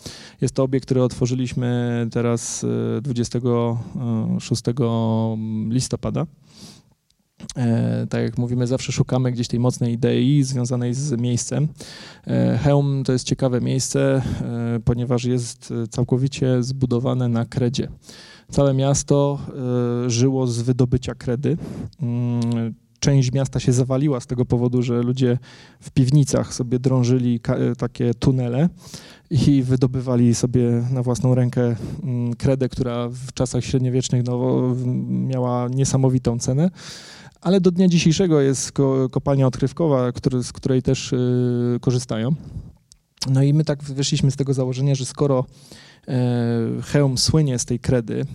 Jest 0.41 0.53
to 0.55 0.63
obiekt, 0.63 0.85
który 0.85 1.03
otworzyliśmy 1.03 2.07
teraz 2.11 2.65
26 3.01 4.61
listopada. 5.69 6.25
E, 7.57 8.07
tak 8.09 8.23
jak 8.23 8.37
mówimy, 8.37 8.67
zawsze 8.67 8.91
szukamy 8.91 9.31
gdzieś 9.31 9.47
tej 9.47 9.59
mocnej 9.59 9.93
idei 9.93 10.43
związanej 10.43 10.93
z 10.93 11.21
miejscem. 11.21 11.67
E, 12.27 12.57
Heum 12.57 13.03
to 13.05 13.13
jest 13.13 13.25
ciekawe 13.25 13.61
miejsce, 13.61 14.21
e, 14.41 14.79
ponieważ 14.85 15.25
jest 15.25 15.73
całkowicie 15.89 16.63
zbudowane 16.63 17.27
na 17.29 17.45
kredzie. 17.45 17.87
Całe 18.51 18.73
miasto 18.73 19.39
żyło 20.07 20.47
z 20.47 20.61
wydobycia 20.61 21.15
kredy. 21.15 21.57
Mm, 22.01 22.73
część 22.99 23.31
miasta 23.31 23.59
się 23.59 23.73
zawaliła 23.73 24.19
z 24.19 24.27
tego 24.27 24.45
powodu, 24.45 24.81
że 24.81 25.01
ludzie 25.01 25.37
w 25.79 25.91
piwnicach 25.91 26.53
sobie 26.53 26.79
drążyli 26.79 27.39
takie 27.77 28.13
tunele 28.13 28.69
i 29.29 29.63
wydobywali 29.63 30.35
sobie 30.35 30.83
na 30.91 31.03
własną 31.03 31.35
rękę 31.35 31.75
mm, 32.03 32.33
kredę, 32.33 32.69
która 32.69 33.09
w 33.09 33.33
czasach 33.33 33.63
średniowiecznych 33.63 34.23
no, 34.25 34.75
miała 35.07 35.67
niesamowitą 35.67 36.39
cenę 36.39 36.71
ale 37.41 37.61
do 37.61 37.71
dnia 37.71 37.87
dzisiejszego 37.87 38.41
jest 38.41 38.71
kopalnia 39.11 39.47
odkrywkowa, 39.47 40.11
który, 40.11 40.43
z 40.43 40.51
której 40.51 40.81
też 40.81 41.13
y, 41.13 41.77
korzystają. 41.81 42.35
No 43.29 43.43
i 43.43 43.53
my 43.53 43.63
tak 43.63 43.83
wyszliśmy 43.83 44.31
z 44.31 44.35
tego 44.35 44.53
założenia, 44.53 44.95
że 44.95 45.05
skoro 45.05 45.45
e, 46.07 46.81
Heum 46.83 47.17
słynie 47.17 47.59
z 47.59 47.65
tej 47.65 47.79
kredy 47.79 48.25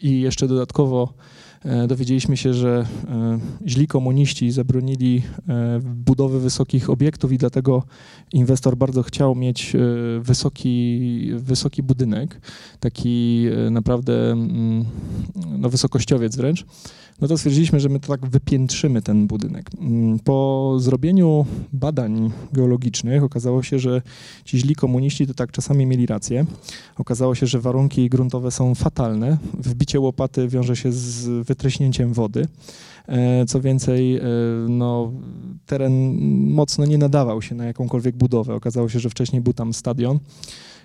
i 0.00 0.20
jeszcze 0.20 0.48
dodatkowo 0.48 1.14
e, 1.14 1.43
dowiedzieliśmy 1.88 2.36
się, 2.36 2.54
że 2.54 2.86
e, 3.08 3.38
źli 3.66 3.86
komuniści 3.86 4.50
zabronili 4.50 5.22
budowy 5.80 6.40
wysokich 6.40 6.90
obiektów 6.90 7.32
i 7.32 7.38
dlatego 7.38 7.82
inwestor 8.32 8.76
bardzo 8.76 9.02
chciał 9.02 9.34
mieć 9.34 9.76
wysoki, 10.20 11.30
wysoki 11.34 11.82
budynek, 11.82 12.40
taki 12.80 13.46
naprawdę 13.70 14.32
mm, 14.32 14.84
no, 15.58 15.68
wysokościowiec 15.68 16.36
wręcz 16.36 16.66
no 17.20 17.28
to 17.28 17.38
stwierdziliśmy, 17.38 17.80
że 17.80 17.88
my 17.88 18.00
to 18.00 18.08
tak 18.08 18.26
wypiętrzymy 18.26 19.02
ten 19.02 19.26
budynek. 19.26 19.70
Mm, 19.80 20.18
po 20.18 20.76
zrobieniu 20.78 21.46
badań 21.72 22.30
geologicznych 22.52 23.22
okazało 23.22 23.62
się, 23.62 23.78
że 23.78 24.02
ci 24.44 24.58
źli 24.58 24.74
komuniści 24.74 25.26
to 25.26 25.34
tak 25.34 25.52
czasami 25.52 25.86
mieli 25.86 26.06
rację. 26.06 26.46
Okazało 26.98 27.34
się, 27.34 27.46
że 27.46 27.60
warunki 27.60 28.08
gruntowe 28.08 28.50
są 28.50 28.74
fatalne. 28.74 29.38
Wbicie 29.58 30.00
łopaty 30.00 30.48
wiąże 30.48 30.76
się 30.76 30.92
z 30.92 31.46
wytreśnięciem 31.54 32.12
wody. 32.12 32.46
E, 33.08 33.46
co 33.46 33.60
więcej, 33.60 34.16
e, 34.16 34.22
no, 34.68 35.12
teren 35.66 36.20
mocno 36.50 36.86
nie 36.86 36.98
nadawał 36.98 37.42
się 37.42 37.54
na 37.54 37.64
jakąkolwiek 37.64 38.16
budowę. 38.16 38.54
Okazało 38.54 38.88
się, 38.88 38.98
że 38.98 39.10
wcześniej 39.10 39.42
był 39.42 39.52
tam 39.52 39.72
stadion 39.72 40.18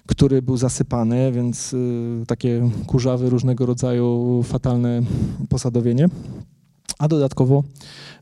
który 0.10 0.42
był 0.42 0.58
zasypany, 0.58 1.32
więc 1.32 1.74
y, 1.74 2.24
takie 2.28 2.70
kurzawy, 2.88 3.30
różnego 3.30 3.66
rodzaju 3.66 4.44
fatalne 4.44 5.02
posadowienie. 5.50 6.08
A 7.00 7.08
dodatkowo 7.08 7.64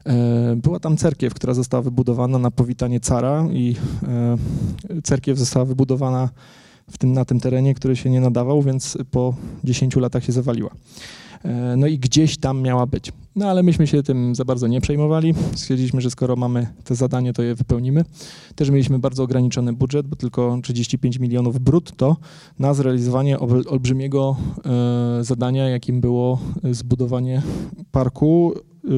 e, 0.05 0.55
była 0.55 0.79
tam 0.79 0.97
cerkiew, 0.97 1.33
która 1.33 1.53
została 1.53 1.83
wybudowana 1.83 2.39
na 2.39 2.51
powitanie 2.51 2.99
cara 2.99 3.47
i 3.51 3.75
e, 4.07 5.01
cerkiew 5.03 5.37
została 5.37 5.65
wybudowana 5.65 6.29
w 6.91 6.97
tym, 6.97 7.13
na 7.13 7.25
tym 7.25 7.39
terenie, 7.39 7.73
który 7.73 7.95
się 7.95 8.09
nie 8.09 8.21
nadawał, 8.21 8.61
więc 8.61 8.97
po 9.11 9.35
10 9.63 9.95
latach 9.95 10.23
się 10.23 10.31
zawaliła. 10.31 10.69
E, 11.47 11.75
no 11.77 11.87
i 11.87 11.99
gdzieś 11.99 12.37
tam 12.37 12.61
miała 12.61 12.85
być. 12.85 13.11
No 13.35 13.49
ale 13.49 13.63
myśmy 13.63 13.87
się 13.87 14.03
tym 14.03 14.35
za 14.35 14.45
bardzo 14.45 14.67
nie 14.67 14.81
przejmowali. 14.81 15.33
Stwierdziliśmy, 15.55 16.01
że 16.01 16.11
skoro 16.11 16.35
mamy 16.35 16.67
te 16.83 16.95
zadanie, 16.95 17.33
to 17.33 17.43
je 17.43 17.55
wypełnimy. 17.55 18.05
Też 18.55 18.69
mieliśmy 18.69 18.99
bardzo 18.99 19.23
ograniczony 19.23 19.73
budżet, 19.73 20.07
bo 20.07 20.15
tylko 20.15 20.59
35 20.63 21.19
milionów 21.19 21.59
brutto 21.59 22.17
na 22.59 22.73
zrealizowanie 22.73 23.39
olbrzymiego 23.39 24.37
e, 25.19 25.23
zadania, 25.23 25.69
jakim 25.69 26.01
było 26.01 26.39
zbudowanie 26.71 27.41
parku 27.91 28.53
e, 28.55 28.89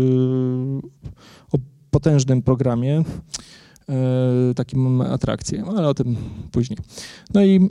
o 1.52 1.58
potężnym 1.92 2.42
programie 2.42 3.04
takim 4.56 5.02
atrakcję, 5.02 5.64
ale 5.78 5.88
o 5.88 5.94
tym 5.94 6.16
później. 6.52 6.80
No 7.34 7.44
i 7.44 7.56
mm, 7.56 7.70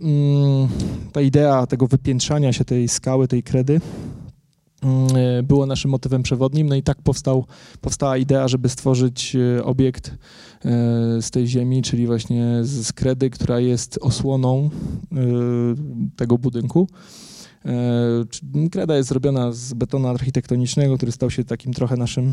ta 1.12 1.20
idea 1.20 1.66
tego 1.66 1.86
wypiętrzania 1.86 2.52
się 2.52 2.64
tej 2.64 2.88
skały, 2.88 3.28
tej 3.28 3.42
kredy 3.42 3.80
było 5.42 5.66
naszym 5.66 5.90
motywem 5.90 6.22
przewodnim. 6.22 6.68
No 6.68 6.74
i 6.74 6.82
tak 6.82 7.02
powstał, 7.02 7.44
powstała 7.80 8.16
idea, 8.16 8.48
żeby 8.48 8.68
stworzyć 8.68 9.36
e, 9.36 9.64
obiekt 9.64 10.08
e, 10.08 10.12
z 11.22 11.30
tej 11.30 11.46
ziemi, 11.46 11.82
czyli 11.82 12.06
właśnie 12.06 12.58
z 12.62 12.92
kredy, 12.92 13.30
która 13.30 13.60
jest 13.60 13.98
osłoną 14.02 14.70
tego 16.16 16.38
budynku. 16.38 16.88
Kreda 18.70 18.96
jest 18.96 19.08
zrobiona 19.08 19.52
z 19.52 19.74
betonu 19.74 20.08
architektonicznego, 20.08 20.96
który 20.96 21.12
stał 21.12 21.30
się 21.30 21.44
takim 21.44 21.72
trochę 21.72 21.96
naszym 21.96 22.32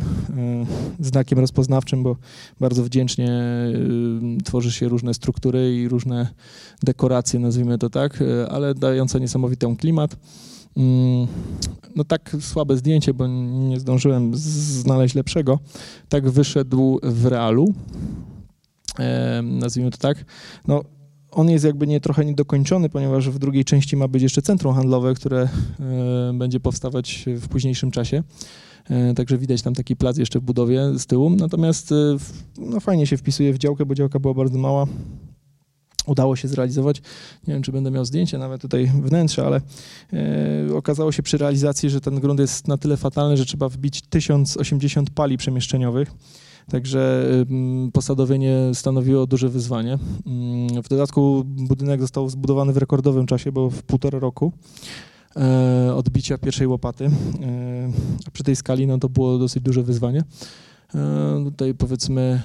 znakiem 1.00 1.40
rozpoznawczym, 1.40 2.04
bo 2.04 2.16
bardzo 2.60 2.84
wdzięcznie 2.84 3.42
tworzy 4.44 4.72
się 4.72 4.88
różne 4.88 5.14
struktury 5.14 5.76
i 5.76 5.88
różne 5.88 6.28
dekoracje, 6.84 7.40
nazwijmy 7.40 7.78
to 7.78 7.90
tak, 7.90 8.24
ale 8.50 8.76
dające 8.76 9.20
niesamowity 9.20 9.76
klimat. 9.80 10.18
Mm, 10.78 11.28
no 11.96 12.04
tak 12.04 12.36
słabe 12.40 12.78
zdjęcie, 12.78 13.14
bo 13.14 13.28
nie 13.28 13.80
zdążyłem 13.80 14.32
znaleźć 14.36 15.16
lepszego. 15.16 15.60
Tak 16.10 16.30
wyszedł 16.30 17.00
w 17.04 17.26
realu, 17.26 17.74
e, 19.00 19.42
nazwijmy 19.42 19.92
to 19.92 19.98
tak. 19.98 20.26
No, 20.68 20.84
on 21.32 21.50
jest 21.50 21.66
jakby 21.66 21.88
nie, 21.88 22.00
trochę 22.00 22.26
niedokończony, 22.26 22.90
ponieważ 22.90 23.30
w 23.30 23.40
drugiej 23.40 23.66
części 23.66 23.98
ma 23.98 24.08
być 24.08 24.24
jeszcze 24.24 24.42
centrum 24.42 24.76
handlowe, 24.76 25.14
które 25.14 25.50
będzie 26.34 26.60
powstawać 26.60 27.26
w 27.28 27.48
późniejszym 27.48 27.92
czasie. 27.92 28.24
Także 29.16 29.38
widać 29.38 29.62
tam 29.62 29.74
taki 29.74 29.96
plac 29.96 30.18
jeszcze 30.18 30.40
w 30.40 30.44
budowie 30.44 31.00
z 31.00 31.06
tyłu. 31.06 31.30
Natomiast 31.30 31.94
no, 32.58 32.80
fajnie 32.80 33.08
się 33.08 33.18
wpisuje 33.18 33.54
w 33.54 33.58
działkę, 33.58 33.86
bo 33.86 33.96
działka 33.96 34.20
była 34.20 34.34
bardzo 34.34 34.58
mała 34.58 34.88
udało 36.06 36.36
się 36.36 36.48
zrealizować. 36.48 37.02
Nie 37.48 37.54
wiem, 37.54 37.64
czy 37.64 37.72
będę 37.72 37.92
miał 37.92 38.06
zdjęcie 38.06 38.38
nawet 38.38 38.62
tutaj 38.62 38.92
wnętrza, 39.02 39.46
ale 39.46 39.62
e, 40.14 40.76
okazało 40.76 41.12
się 41.12 41.24
przy 41.24 41.38
realizacji, 41.38 41.90
że 41.90 42.02
ten 42.02 42.20
grunt 42.20 42.40
jest 42.40 42.68
na 42.68 42.78
tyle 42.78 42.98
fatalny, 42.98 43.38
że 43.38 43.46
trzeba 43.46 43.70
wbić 43.70 44.02
1080 44.02 45.10
pali 45.10 45.38
przemieszczeniowych. 45.38 46.12
Także 46.72 47.26
posadowienie 47.94 48.58
stanowiło 48.74 49.28
duże 49.28 49.50
wyzwanie. 49.50 49.94
Y, 50.78 50.82
w 50.82 50.90
dodatku 50.90 51.44
budynek 51.46 52.02
został 52.02 52.30
zbudowany 52.30 52.74
w 52.74 52.78
rekordowym 52.78 53.26
czasie, 53.26 53.52
bo 53.52 53.70
w 53.70 53.84
półtora 53.84 54.20
roku 54.20 54.52
e, 55.36 55.96
odbicia 55.96 56.38
pierwszej 56.38 56.68
łopaty. 56.68 57.06
E, 57.06 57.10
przy 58.34 58.44
tej 58.44 58.56
skali 58.56 58.88
no, 58.88 58.98
to 58.98 59.10
było 59.10 59.38
dosyć 59.38 59.64
duże 59.64 59.84
wyzwanie. 59.84 60.24
E, 60.96 61.44
tutaj 61.44 61.74
powiedzmy 61.74 62.42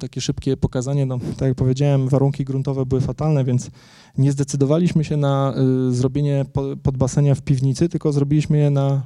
takie 0.00 0.20
szybkie 0.20 0.56
pokazanie, 0.56 1.06
no 1.06 1.18
tak 1.18 1.48
jak 1.48 1.54
powiedziałem, 1.54 2.08
warunki 2.08 2.44
gruntowe 2.44 2.86
były 2.86 3.00
fatalne, 3.00 3.44
więc 3.44 3.70
nie 4.18 4.32
zdecydowaliśmy 4.32 5.04
się 5.04 5.16
na 5.16 5.54
y, 5.88 5.94
zrobienie 5.94 6.44
podbasenia 6.82 7.34
w 7.34 7.42
piwnicy, 7.42 7.88
tylko 7.88 8.12
zrobiliśmy 8.12 8.58
je 8.58 8.70
na 8.70 9.02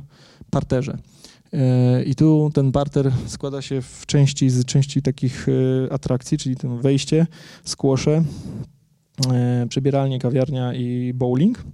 parterze. 0.50 0.98
E, 1.52 2.02
I 2.04 2.14
tu 2.14 2.50
ten 2.54 2.72
barter 2.72 3.12
składa 3.26 3.62
się 3.62 3.82
w 3.82 4.06
części 4.06 4.50
z 4.50 4.64
części 4.64 5.02
takich 5.02 5.48
y, 5.48 5.88
atrakcji, 5.90 6.38
czyli 6.38 6.56
to 6.56 6.68
wejście, 6.68 7.26
skłosze, 7.64 8.24
e, 9.32 9.66
przebieralnie, 9.68 10.18
kawiarnia 10.18 10.74
i 10.74 11.12
bowling. 11.14 11.64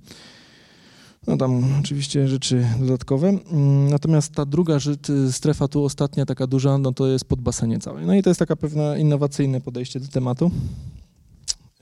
No 1.26 1.36
tam 1.36 1.64
oczywiście 1.80 2.28
rzeczy 2.28 2.66
dodatkowe. 2.80 3.28
Mm, 3.28 3.90
natomiast 3.90 4.34
ta 4.34 4.46
druga 4.46 4.78
rzecz, 4.78 5.06
strefa 5.30 5.68
tu 5.68 5.84
ostatnia, 5.84 6.26
taka 6.26 6.46
duża, 6.46 6.78
no 6.78 6.92
to 6.92 7.06
jest 7.06 7.24
podbasenie 7.24 7.78
całe. 7.78 8.06
No 8.06 8.14
i 8.14 8.22
to 8.22 8.30
jest 8.30 8.38
taka 8.38 8.56
pewna 8.56 8.96
innowacyjne 8.96 9.60
podejście 9.60 10.00
do 10.00 10.08
tematu. 10.08 10.50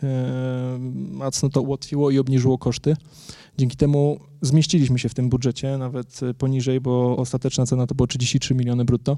E, 0.02 0.78
mocno 1.12 1.48
to 1.48 1.62
ułatwiło 1.62 2.10
i 2.10 2.18
obniżyło 2.18 2.58
koszty. 2.58 2.96
Dzięki 3.58 3.76
temu 3.76 4.20
zmieściliśmy 4.42 4.98
się 4.98 5.08
w 5.08 5.14
tym 5.14 5.28
budżecie, 5.28 5.78
nawet 5.78 6.20
poniżej, 6.38 6.80
bo 6.80 7.16
ostateczna 7.16 7.66
cena 7.66 7.86
to 7.86 7.94
było 7.94 8.06
33 8.06 8.54
miliony 8.54 8.84
brutto. 8.84 9.16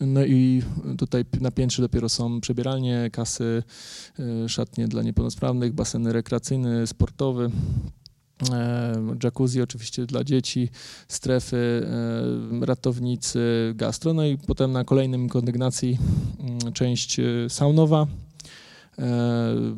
No 0.00 0.24
i 0.24 0.62
tutaj 0.98 1.24
na 1.40 1.50
piętrze 1.50 1.82
dopiero 1.82 2.08
są 2.08 2.40
przebieralnie, 2.40 3.10
kasy, 3.12 3.62
e, 4.18 4.48
szatnie 4.48 4.88
dla 4.88 5.02
niepełnosprawnych, 5.02 5.72
baseny 5.72 6.12
rekreacyjny, 6.12 6.86
sportowy, 6.86 7.50
E, 7.50 8.01
jacuzzi 9.24 9.62
oczywiście 9.62 10.06
dla 10.06 10.24
dzieci, 10.24 10.68
strefy, 11.08 11.86
e, 12.62 12.66
ratownicy, 12.66 13.72
gastro, 13.74 14.14
no 14.14 14.24
i 14.24 14.38
potem 14.38 14.72
na 14.72 14.84
kolejnym 14.84 15.28
kondygnacji 15.28 15.98
mm, 16.40 16.72
część 16.72 17.20
e, 17.20 17.24
saunowa, 17.48 18.06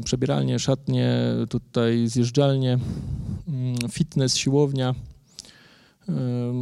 przebieralnie, 0.04 0.58
szatnie, 0.58 1.18
tutaj 1.48 2.08
zjeżdżalnie, 2.08 2.78
mm, 3.48 3.76
fitness, 3.90 4.36
siłownia, 4.36 4.94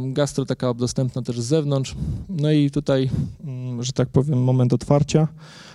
gastro 0.05 0.45
taka 0.45 0.73
dostępna 0.73 1.21
też 1.21 1.41
z 1.41 1.45
zewnątrz, 1.45 1.95
no 2.29 2.51
i 2.51 2.71
tutaj, 2.71 3.09
mm, 3.43 3.83
że 3.83 3.91
tak 3.91 4.09
powiem, 4.09 4.43
moment 4.43 4.73
otwarcia, 4.73 5.27
E, 5.27 5.72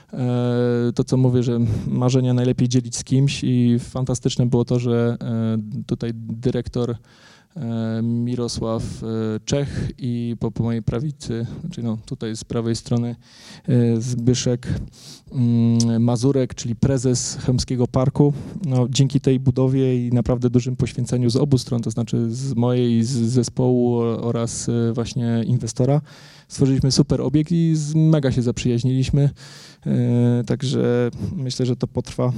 to, 0.94 1.05
co 1.05 1.16
mówię, 1.16 1.42
że 1.42 1.59
marzenia 1.87 2.35
najlepiej 2.35 2.68
dzielić 2.68 2.97
z 2.97 3.05
kimś 3.05 3.44
i 3.44 3.79
fantastyczne 3.79 4.47
było 4.47 4.64
to, 4.64 4.79
że 4.79 5.16
e, 5.21 5.59
tutaj 5.87 6.11
dyrektor 6.14 6.90
e, 6.90 6.97
Mirosław 8.03 8.83
Czech 9.44 9.90
i 9.99 10.37
po, 10.40 10.51
po 10.51 10.62
mojej 10.62 10.83
prawicy, 10.83 11.47
czyli 11.71 11.87
no 11.87 11.99
tutaj 12.07 12.37
z 12.37 12.44
prawej 12.44 12.77
strony 12.77 13.16
Zbyszek 13.99 14.68
mm, 15.33 16.03
Mazurek, 16.03 16.55
czyli 16.55 16.77
prezes 16.77 17.37
Chemskiego 17.37 17.87
Parku. 17.87 18.33
No, 18.64 18.87
dzięki 18.90 19.21
tej 19.21 19.40
budowie 19.40 20.07
i 20.07 20.11
naprawdę 20.12 20.51
dużym 20.51 20.77
poświęceniu 20.77 21.31
z 21.31 21.37
obu 21.37 21.59
stron, 21.59 21.83
to 21.83 21.90
znaczy 21.90 22.31
z 22.31 22.55
mojej, 22.55 23.05
z 23.05 23.11
zespołu 23.11 23.99
oraz 24.01 24.71
właśnie 24.92 25.42
inwestora, 25.47 26.01
stworzyliśmy 26.49 26.92
super 26.92 27.21
obiekt 27.21 27.53
i 27.53 27.75
mega 27.94 28.33
się 28.33 28.42
zaprzyjaźniliśmy. 28.42 29.31
E, 29.87 30.44
także 30.47 31.11
myślę, 31.37 31.66
że 31.66 31.77
to 31.77 31.87
potrwa. 31.87 32.33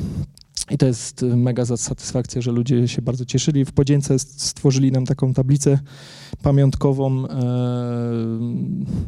I 0.70 0.78
to 0.78 0.86
jest 0.86 1.22
mega 1.22 1.64
satysfakcja, 1.76 2.42
że 2.42 2.52
ludzie 2.52 2.88
się 2.88 3.02
bardzo 3.02 3.24
cieszyli. 3.24 3.64
W 3.64 3.72
podzięce 3.72 4.18
stworzyli 4.18 4.92
nam 4.92 5.06
taką 5.06 5.34
tablicę 5.34 5.78
pamiątkową, 6.42 7.28
e, 7.28 7.30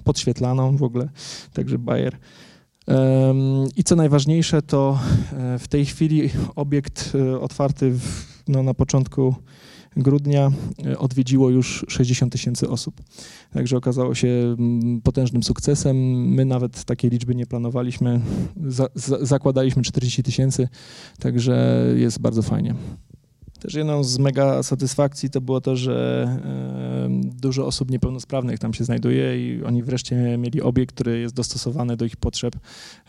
podświetlaną 0.04 0.76
w 0.76 0.82
ogóle, 0.82 1.08
także 1.52 1.78
Bayer. 1.78 2.16
I 3.76 3.84
co 3.84 3.96
najważniejsze, 3.96 4.62
to 4.62 4.98
e, 5.32 5.58
w 5.58 5.68
tej 5.68 5.86
chwili 5.86 6.30
obiekt 6.56 7.12
otwarty 7.40 7.90
w, 7.90 8.26
no, 8.48 8.62
na 8.62 8.74
początku 8.74 9.34
grudnia 9.96 10.50
e, 10.86 10.98
odwiedziło 10.98 11.50
już 11.50 11.84
60 11.88 12.32
tysięcy 12.32 12.68
osób. 12.68 13.00
Także 13.50 13.76
okazało 13.76 14.14
się 14.14 14.28
mm, 14.28 15.00
potężnym 15.00 15.42
sukcesem. 15.42 15.96
My 16.28 16.44
nawet 16.44 16.84
takiej 16.84 17.10
liczby 17.10 17.34
nie 17.34 17.46
planowaliśmy. 17.46 18.20
Za, 18.66 18.88
za, 18.94 19.24
zakładaliśmy 19.24 19.82
40 19.82 20.22
tysięcy, 20.22 20.68
także 21.18 21.86
jest 21.96 22.20
bardzo 22.20 22.42
fajnie. 22.42 22.74
Też 23.62 23.74
jedną 23.74 24.04
z 24.04 24.18
mega 24.18 24.62
satysfakcji 24.62 25.30
to 25.30 25.40
było 25.40 25.60
to, 25.60 25.76
że 25.76 26.28
dużo 27.40 27.66
osób 27.66 27.90
niepełnosprawnych 27.90 28.58
tam 28.58 28.74
się 28.74 28.84
znajduje 28.84 29.56
i 29.56 29.62
oni 29.62 29.82
wreszcie 29.82 30.36
mieli 30.38 30.62
obiekt, 30.62 30.94
który 30.94 31.20
jest 31.20 31.34
dostosowany 31.34 31.96
do 31.96 32.04
ich 32.04 32.16
potrzeb. 32.16 32.56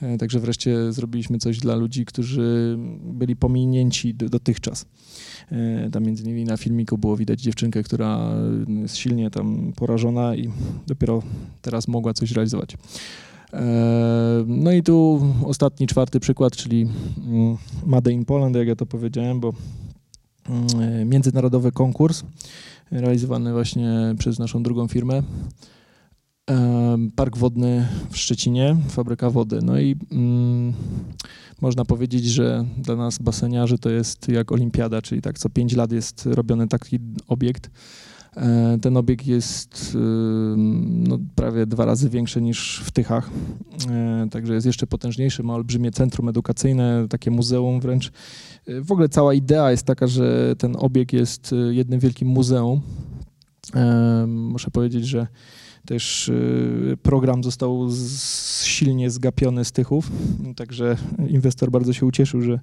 E, 0.01 0.17
także 0.17 0.39
wreszcie 0.39 0.93
zrobiliśmy 0.93 1.37
coś 1.37 1.59
dla 1.59 1.75
ludzi, 1.75 2.05
którzy 2.05 2.77
byli 3.03 3.35
pominięci 3.35 4.13
dotychczas. 4.13 4.85
E, 5.51 5.89
tam 5.89 6.03
między 6.03 6.23
innymi 6.23 6.45
na 6.45 6.57
filmiku 6.57 6.97
było 6.97 7.17
widać 7.17 7.41
dziewczynkę, 7.41 7.83
która 7.83 8.29
jest 8.67 8.97
silnie 8.97 9.31
tam 9.31 9.73
porażona 9.75 10.35
i 10.35 10.49
dopiero 10.87 11.23
teraz 11.61 11.87
mogła 11.87 12.13
coś 12.13 12.31
realizować. 12.31 12.77
E, 13.53 14.43
no 14.47 14.71
i 14.71 14.83
tu 14.83 15.25
ostatni, 15.45 15.87
czwarty 15.87 16.19
przykład, 16.19 16.55
czyli 16.55 16.87
mm, 17.27 17.57
Made 17.85 18.11
in 18.11 18.25
Poland, 18.25 18.55
jak 18.55 18.67
ja 18.67 18.75
to 18.75 18.85
powiedziałem, 18.85 19.39
bo 19.39 19.53
międzynarodowy 21.05 21.71
konkurs 21.71 22.23
realizowany 22.91 23.53
właśnie 23.53 24.15
przez 24.19 24.39
naszą 24.39 24.63
drugą 24.63 24.87
firmę. 24.87 25.23
Park 27.15 27.37
wodny 27.37 27.87
w 28.09 28.17
Szczecinie, 28.17 28.75
fabryka 28.89 29.29
wody. 29.29 29.59
No 29.63 29.79
i 29.79 29.95
mm, 30.11 30.73
można 31.61 31.85
powiedzieć, 31.85 32.25
że 32.25 32.65
dla 32.77 32.95
nas 32.95 33.17
baseniarzy 33.17 33.77
to 33.77 33.89
jest 33.89 34.27
jak 34.27 34.51
olimpiada, 34.51 35.01
czyli 35.01 35.21
tak 35.21 35.39
co 35.39 35.49
5 35.49 35.75
lat 35.75 35.91
jest 35.91 36.25
robiony 36.25 36.67
taki 36.67 36.99
obiekt. 37.27 37.69
E, 38.37 38.77
ten 38.81 38.97
obiekt 38.97 39.27
jest 39.27 39.97
no, 40.87 41.19
prawie 41.35 41.65
dwa 41.65 41.85
razy 41.85 42.09
większy 42.09 42.41
niż 42.41 42.81
w 42.85 42.91
Tychach, 42.91 43.29
e, 43.89 44.27
także 44.31 44.53
jest 44.53 44.67
jeszcze 44.67 44.87
potężniejszy, 44.87 45.43
ma 45.43 45.53
olbrzymie 45.53 45.91
centrum 45.91 46.29
edukacyjne, 46.29 47.05
takie 47.09 47.31
muzeum 47.31 47.79
wręcz. 47.79 48.11
E, 48.67 48.81
w 48.81 48.91
ogóle 48.91 49.09
cała 49.09 49.33
idea 49.33 49.71
jest 49.71 49.85
taka, 49.85 50.07
że 50.07 50.55
ten 50.55 50.75
obiekt 50.79 51.13
jest 51.13 51.55
jednym 51.69 51.99
wielkim 51.99 52.27
muzeum. 52.27 52.81
Muszę 54.27 54.71
powiedzieć, 54.71 55.07
że 55.07 55.27
też 55.85 56.31
program 57.01 57.43
został 57.43 57.89
silnie 58.63 59.09
zgapiony 59.09 59.65
z 59.65 59.71
Tychów, 59.71 60.11
także 60.55 60.97
inwestor 61.29 61.71
bardzo 61.71 61.93
się 61.93 62.05
ucieszył, 62.05 62.41
że 62.41 62.59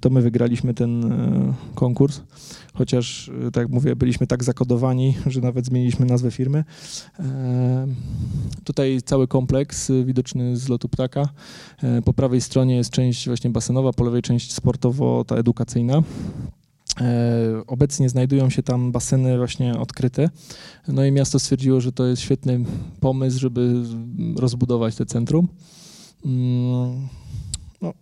to 0.00 0.10
my 0.10 0.22
wygraliśmy 0.22 0.74
ten 0.74 1.12
e, 1.12 1.54
konkurs, 1.74 2.20
chociaż, 2.74 3.30
tak 3.52 3.68
mówię, 3.68 3.96
byliśmy 3.96 4.26
tak 4.26 4.44
zakodowani, 4.44 5.14
że 5.26 5.40
nawet 5.40 5.66
zmieniliśmy 5.66 6.06
nazwę 6.06 6.30
firmy. 6.30 6.64
Tutaj 8.64 9.02
cały 9.04 9.28
kompleks 9.28 9.90
widoczny 10.04 10.56
z 10.56 10.68
lotu 10.68 10.88
ptaka. 10.88 11.28
Po 12.04 12.12
prawej 12.12 12.40
stronie 12.40 12.76
jest 12.76 12.90
część 12.90 13.26
właśnie 13.26 13.50
basenowa, 13.50 13.92
po 13.92 14.04
lewej 14.04 14.22
część 14.22 14.52
sportowo, 14.52 15.24
ta 15.24 15.36
edukacyjna. 15.36 16.02
Obecnie 17.66 18.08
znajdują 18.08 18.50
się 18.50 18.62
tam 18.62 18.92
baseny 18.92 19.36
właśnie 19.38 19.78
odkryte. 19.78 20.30
No 20.88 21.04
i 21.04 21.12
miasto 21.12 21.38
stwierdziło, 21.38 21.80
że 21.80 21.92
to 21.92 22.06
jest 22.06 22.22
świetny 22.22 22.64
pomysł, 23.00 23.38
żeby 23.38 23.82
rozbudować 24.36 24.96
te 24.96 25.06
centrum. 25.06 25.48
Mm, 26.24 27.08
no, 27.82 27.92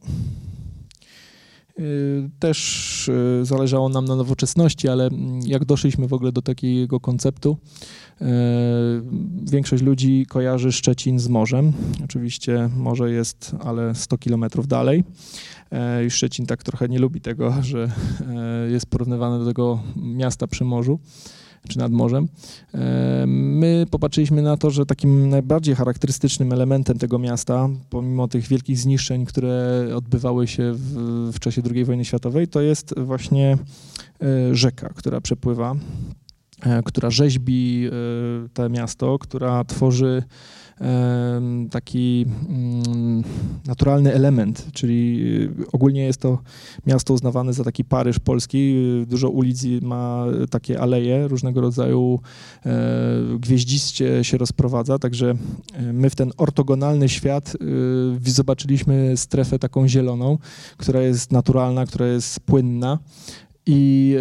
Też 2.39 3.11
zależało 3.43 3.89
nam 3.89 4.05
na 4.05 4.17
nowoczesności, 4.17 4.89
ale 4.89 5.07
mm, 5.07 5.41
jak 5.47 5.65
doszliśmy 5.65 6.09
w 6.09 6.13
ogóle 6.13 6.33
do 6.33 6.43
takiego 6.43 7.01
konceptu, 7.01 7.57
większość 9.43 9.83
ludzi 9.83 10.27
kojarzy 10.29 10.73
Szczecin 10.73 11.19
z 11.19 11.29
morzem. 11.29 11.73
Oczywiście 12.05 12.71
morze 12.77 13.11
jest, 13.11 13.57
ale 13.61 13.95
100 13.95 14.19
kilometrów 14.19 14.69
dalej. 14.69 15.05
I 16.07 16.11
Szczecin 16.11 16.47
tak 16.47 16.63
trochę 16.63 16.89
nie 16.89 16.99
lubi 16.99 17.21
tego, 17.21 17.55
że 17.63 17.91
jest 18.69 18.87
porównywany 18.87 19.39
do 19.39 19.45
tego 19.45 19.83
miasta 19.97 20.47
przy 20.47 20.65
morzu 20.65 20.99
czy 21.69 21.79
nad 21.79 21.93
morzem. 21.93 22.29
My 23.27 23.87
popatrzyliśmy 23.91 24.43
na 24.43 24.57
to, 24.57 24.71
że 24.71 24.87
takim 24.87 25.29
najbardziej 25.29 25.75
charakterystycznym 25.75 26.53
elementem 26.53 26.99
tego 26.99 27.19
miasta, 27.19 27.69
pomimo 27.91 28.29
tych 28.29 28.47
wielkich 28.47 28.79
zniszczeń, 28.79 29.27
które 29.27 29.87
odbywały 29.97 30.49
się 30.49 30.73
w, 30.73 31.31
w 31.33 31.39
czasie 31.41 31.63
II 31.75 31.85
wojny 31.85 32.05
światowej, 32.05 32.49
to 32.49 32.61
jest 32.61 32.95
właśnie 32.99 33.59
e, 34.23 34.55
rzeka, 34.55 34.89
która 34.89 35.21
przepływa, 35.21 35.75
e, 36.63 36.83
która 36.83 37.11
rzeźbi 37.11 37.87
e, 37.87 37.91
to 38.55 38.69
miasto, 38.69 39.19
która 39.19 39.65
tworzy 39.65 40.23
taki 41.71 42.27
mm, 42.49 43.23
naturalny 43.67 44.15
element, 44.15 44.67
czyli 44.73 45.21
y, 45.61 45.71
ogólnie 45.73 46.05
jest 46.05 46.21
to 46.21 46.39
miasto 46.87 47.15
uznawane 47.15 47.53
za 47.53 47.65
taki 47.65 47.85
Paryż 47.85 48.19
polski. 48.19 48.75
Dużo 49.07 49.31
ulic 49.31 49.65
ma 49.83 50.25
takie 50.51 50.81
aleje 50.81 51.29
różnego 51.29 51.61
rodzaju, 51.61 52.21
e, 52.67 52.71
gwieździście 53.39 54.25
się 54.25 54.39
rozprowadza, 54.39 54.99
także 54.99 55.35
e, 55.75 55.93
my 55.93 56.11
w 56.11 56.15
ten 56.15 56.33
ortogonalny 56.37 57.09
świat 57.09 57.57
y, 58.27 58.31
zobaczyliśmy 58.31 59.17
strefę 59.17 59.59
taką 59.59 59.89
zieloną, 59.89 60.39
która 60.77 61.01
jest 61.01 61.33
naturalna, 61.33 61.87
która 61.87 62.07
jest 62.07 62.41
płynna 62.41 62.99
i 63.67 64.15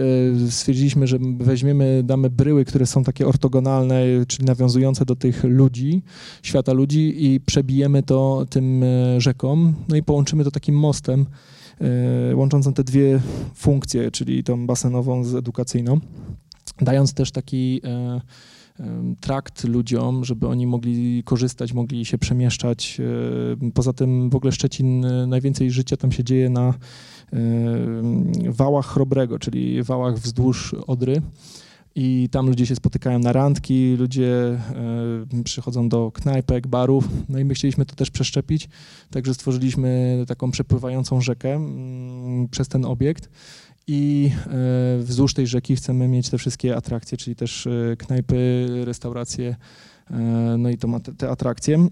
e, 0.45 0.51
stwierdziliśmy, 0.51 1.07
że 1.07 1.17
weźmiemy, 1.37 2.01
damy 2.03 2.29
bryły, 2.29 2.65
które 2.65 2.85
są 2.85 3.03
takie 3.03 3.27
ortogonalne, 3.27 4.03
czyli 4.27 4.45
nawiązujące 4.45 5.05
do 5.05 5.15
tych 5.15 5.43
ludzi, 5.43 6.01
świata 6.43 6.73
ludzi 6.73 7.25
i 7.25 7.39
przebijemy 7.39 8.03
to 8.03 8.45
tym 8.49 8.83
e, 8.83 9.21
rzeką, 9.21 9.73
no 9.89 9.95
i 9.95 10.03
połączymy 10.03 10.43
to 10.43 10.51
takim 10.51 10.75
mostem 10.75 11.25
e, 11.81 12.35
łączącym 12.35 12.73
te 12.73 12.83
dwie 12.83 13.19
funkcje, 13.55 14.11
czyli 14.11 14.43
tą 14.43 14.67
basenową 14.67 15.23
z 15.23 15.35
edukacyjną, 15.35 15.99
dając 16.81 17.13
też 17.13 17.31
taki 17.31 17.81
trakt 19.19 19.63
ludziom, 19.63 20.25
żeby 20.25 20.47
oni 20.47 20.67
mogli 20.67 21.23
korzystać, 21.23 21.73
mogli 21.73 22.05
się 22.05 22.17
przemieszczać. 22.17 23.01
Poza 23.73 23.93
tym 23.93 24.29
w 24.29 24.35
ogóle 24.35 24.51
Szczecin, 24.51 25.05
najwięcej 25.27 25.71
życia 25.71 25.97
tam 25.97 26.11
się 26.11 26.23
dzieje 26.23 26.49
na 26.49 26.73
wałach 28.49 28.87
Chrobrego, 28.87 29.39
czyli 29.39 29.83
wałach 29.83 30.17
wzdłuż 30.17 30.73
Odry. 30.73 31.21
I 31.95 32.29
tam 32.31 32.47
ludzie 32.47 32.65
się 32.65 32.75
spotykają 32.75 33.19
na 33.19 33.33
randki, 33.33 33.95
ludzie 33.95 34.57
przychodzą 35.43 35.89
do 35.89 36.11
knajpek, 36.11 36.67
barów. 36.67 37.07
No 37.29 37.39
i 37.39 37.45
my 37.45 37.53
chcieliśmy 37.53 37.85
to 37.85 37.95
też 37.95 38.11
przeszczepić, 38.11 38.69
także 39.11 39.33
stworzyliśmy 39.33 40.23
taką 40.27 40.51
przepływającą 40.51 41.21
rzekę 41.21 41.59
przez 42.51 42.67
ten 42.67 42.85
obiekt 42.85 43.29
i 43.89 44.31
wzdłuż 44.99 45.33
tej 45.33 45.47
rzeki 45.47 45.75
chcemy 45.75 46.07
mieć 46.07 46.29
te 46.29 46.37
wszystkie 46.37 46.75
atrakcje, 46.75 47.17
czyli 47.17 47.35
też 47.35 47.67
knajpy, 47.97 48.67
restauracje, 48.85 49.55
E, 50.11 50.55
no 50.57 50.69
i 50.69 50.77
to 50.77 50.87
ma 50.87 50.99
te, 50.99 51.13
te 51.13 51.29
atrakcje. 51.29 51.75
Mm, 51.75 51.89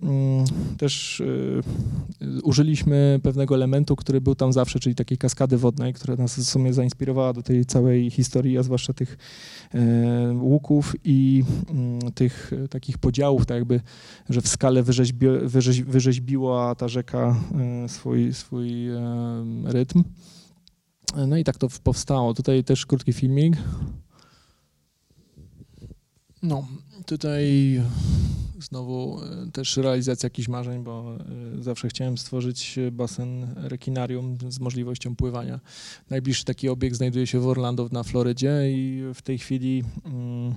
też 0.78 1.22
e, 1.22 2.42
użyliśmy 2.44 3.20
pewnego 3.24 3.56
elementu, 3.56 3.96
który 3.96 4.22
był 4.22 4.36
tam 4.36 4.54
zawsze, 4.54 4.80
czyli 4.80 4.96
takiej 4.96 5.18
kaskady 5.18 5.58
wodnej, 5.58 5.94
która 5.94 6.16
nas 6.16 6.40
w 6.40 6.44
sumie 6.44 6.74
zainspirowała 6.74 7.34
do 7.34 7.44
tej 7.44 7.66
całej 7.66 8.10
historii, 8.10 8.58
a 8.58 8.64
zwłaszcza 8.64 8.94
tych 8.94 9.18
e, 9.74 10.34
łuków 10.34 10.96
i 11.04 11.44
mm, 11.70 12.00
tych 12.12 12.52
takich 12.70 12.98
podziałów, 12.98 13.46
tak 13.46 13.58
jakby, 13.58 13.82
że 14.30 14.42
w 14.42 14.48
skale 14.48 14.84
wyrzeźbi, 14.84 15.28
wyrzeź, 15.44 15.82
wyrzeźbiła 15.82 16.76
ta 16.76 16.88
rzeka 16.88 17.36
swój, 17.88 18.34
swój 18.34 18.88
rytm. 19.66 20.04
No 21.16 21.38
i 21.38 21.44
tak 21.44 21.58
to 21.58 21.68
powstało. 21.84 22.34
Tutaj 22.34 22.64
też 22.64 22.86
krótki 22.86 23.14
filmik. 23.14 23.58
No, 26.44 26.68
tutaj 27.06 27.82
znowu 28.60 29.20
e, 29.24 29.52
też 29.52 29.78
realizacja 29.78 30.28
jakichś 30.28 30.48
marzeń, 30.48 30.84
bo 30.84 31.18
e, 31.60 31.64
zawsze 31.64 31.88
chciałem 31.90 32.18
stworzyć 32.18 32.80
basen 32.92 33.54
rekinarium 33.56 34.38
z 34.50 34.60
możliwością 34.60 35.16
pływania. 35.16 35.60
Najbliższy 36.10 36.46
taki 36.46 36.70
obiekt 36.70 36.96
znajduje 36.96 37.28
się 37.28 37.40
w 37.40 37.48
Orlando 37.48 37.90
na 37.92 38.04
Florydzie 38.04 38.72
i 38.72 39.04
w 39.14 39.22
tej 39.22 39.38
chwili 39.38 39.84
mm, 40.06 40.54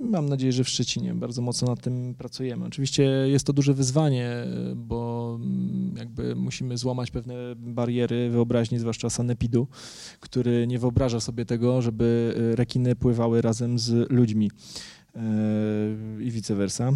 Mam 0.00 0.28
nadzieję, 0.28 0.52
że 0.52 0.64
w 0.64 0.68
Szczecinie 0.68 1.14
bardzo 1.14 1.42
mocno 1.42 1.68
nad 1.68 1.80
tym 1.80 2.14
pracujemy. 2.14 2.64
Oczywiście 2.64 3.02
jest 3.04 3.46
to 3.46 3.52
duże 3.52 3.74
wyzwanie, 3.74 4.30
bo 4.76 5.38
mm, 5.40 5.94
jakby 5.96 6.36
musimy 6.36 6.78
złamać 6.78 7.10
pewne 7.10 7.34
bariery 7.56 8.30
wyobraźni, 8.30 8.78
zwłaszcza 8.78 9.10
sanepidu, 9.10 9.66
który 10.20 10.66
nie 10.66 10.78
wyobraża 10.78 11.20
sobie 11.20 11.44
tego, 11.44 11.82
żeby 11.82 12.34
rekiny 12.56 12.96
pływały 12.96 13.42
razem 13.42 13.78
z 13.78 14.10
ludźmi 14.10 14.50
e, 15.14 15.20
i 16.20 16.30
vice 16.30 16.54
versa. 16.54 16.92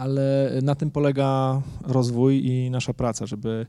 Ale 0.00 0.52
na 0.62 0.74
tym 0.74 0.90
polega 0.90 1.62
rozwój 1.82 2.46
i 2.46 2.70
nasza 2.70 2.94
praca, 2.94 3.26
żeby 3.26 3.66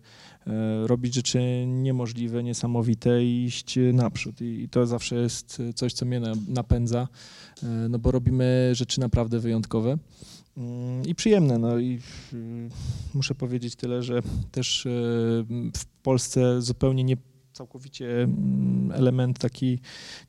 e, 0.47 0.87
robić 0.87 1.15
rzeczy 1.15 1.65
niemożliwe, 1.67 2.43
niesamowite 2.43 3.23
i 3.23 3.45
iść 3.45 3.79
naprzód. 3.93 4.41
I 4.41 4.69
to 4.69 4.85
zawsze 4.85 5.15
jest 5.15 5.61
coś, 5.75 5.93
co 5.93 6.05
mnie 6.05 6.21
napędza, 6.47 7.07
e, 7.63 7.67
no 7.67 7.99
bo 7.99 8.11
robimy 8.11 8.69
rzeczy 8.73 8.99
naprawdę 8.99 9.39
wyjątkowe 9.39 9.97
mm, 10.57 11.05
i 11.05 11.15
przyjemne. 11.15 11.57
No 11.57 11.79
i 11.79 11.99
muszę 13.13 13.35
powiedzieć 13.35 13.75
tyle, 13.75 14.03
że 14.03 14.21
też 14.51 14.85
e, 14.85 14.89
w 15.77 15.85
Polsce 16.03 16.61
zupełnie 16.61 17.03
nie 17.03 17.17
całkowicie 17.53 18.23
mm, 18.23 18.91
element 18.91 19.39
taki 19.39 19.79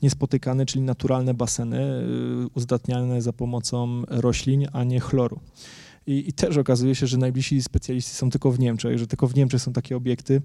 niespotykany, 0.02 0.66
czyli 0.66 0.82
naturalne 0.84 1.34
baseny 1.34 2.06
uzdatniane 2.54 3.22
za 3.22 3.32
pomocą 3.32 4.02
roślin, 4.08 4.66
a 4.72 4.84
nie 4.84 5.00
chloru. 5.00 5.40
I, 6.06 6.28
I, 6.28 6.32
też 6.32 6.56
okazuje 6.56 6.94
się, 6.94 7.06
że 7.06 7.18
najbliżsi 7.18 7.62
specjaliści 7.62 8.10
są 8.10 8.30
tylko 8.30 8.52
w 8.52 8.58
Niemczech, 8.58 8.98
że 8.98 9.06
tylko 9.06 9.28
w 9.28 9.34
Niemczech 9.34 9.62
są 9.62 9.72
takie 9.72 9.96
obiekty. 9.96 10.42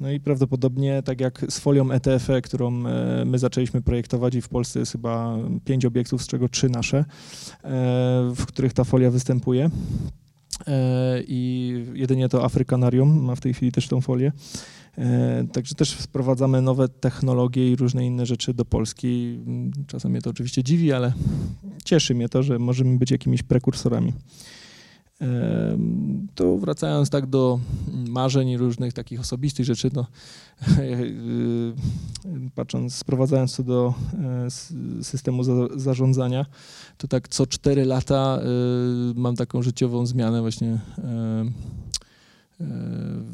No 0.00 0.10
i 0.10 0.20
prawdopodobnie 0.20 1.02
tak 1.02 1.20
jak 1.20 1.44
z 1.48 1.58
folią 1.58 1.90
ETFE, 1.90 2.42
którą 2.42 2.86
e, 2.86 3.24
my 3.24 3.38
zaczęliśmy 3.38 3.82
projektować 3.82 4.34
i 4.34 4.40
w 4.40 4.48
Polsce 4.48 4.78
jest 4.78 4.92
chyba 4.92 5.38
pięć 5.64 5.84
obiektów, 5.84 6.22
z 6.22 6.26
czego 6.26 6.48
trzy 6.48 6.68
nasze, 6.68 6.98
e, 6.98 7.04
w 8.36 8.46
których 8.46 8.72
ta 8.72 8.84
folia 8.84 9.10
występuje. 9.10 9.70
E, 10.66 11.22
I 11.26 11.72
jedynie 11.94 12.28
to 12.28 12.44
Afrykanarium 12.44 13.24
ma 13.24 13.34
w 13.34 13.40
tej 13.40 13.54
chwili 13.54 13.72
też 13.72 13.88
tą 13.88 14.00
folię. 14.00 14.32
Także 15.52 15.74
też 15.74 15.92
wprowadzamy 15.92 16.62
nowe 16.62 16.88
technologie 16.88 17.72
i 17.72 17.76
różne 17.76 18.06
inne 18.06 18.26
rzeczy 18.26 18.54
do 18.54 18.64
Polski. 18.64 19.38
Czasem 19.86 20.10
mnie 20.10 20.22
to 20.22 20.30
oczywiście 20.30 20.62
dziwi, 20.62 20.92
ale 20.92 21.12
cieszy 21.84 22.14
mnie 22.14 22.28
to, 22.28 22.42
że 22.42 22.58
możemy 22.58 22.98
być 22.98 23.10
jakimiś 23.10 23.42
prekursorami. 23.42 24.12
To 26.34 26.58
wracając 26.58 27.10
tak 27.10 27.26
do 27.26 27.60
marzeń 28.08 28.48
i 28.48 28.56
różnych 28.56 28.92
takich 28.92 29.20
osobistych 29.20 29.66
rzeczy, 29.66 29.90
no, 29.92 30.06
patrząc, 32.54 32.94
sprowadzając 32.94 33.56
to 33.56 33.62
do 33.62 33.94
e, 34.46 34.50
systemu 35.04 35.42
zarządzania, 35.76 36.46
to 36.98 37.08
tak 37.08 37.28
co 37.28 37.46
cztery 37.46 37.84
lata 37.84 38.38
e, 38.38 38.44
mam 39.14 39.36
taką 39.36 39.62
życiową 39.62 40.06
zmianę 40.06 40.40
właśnie 40.40 40.78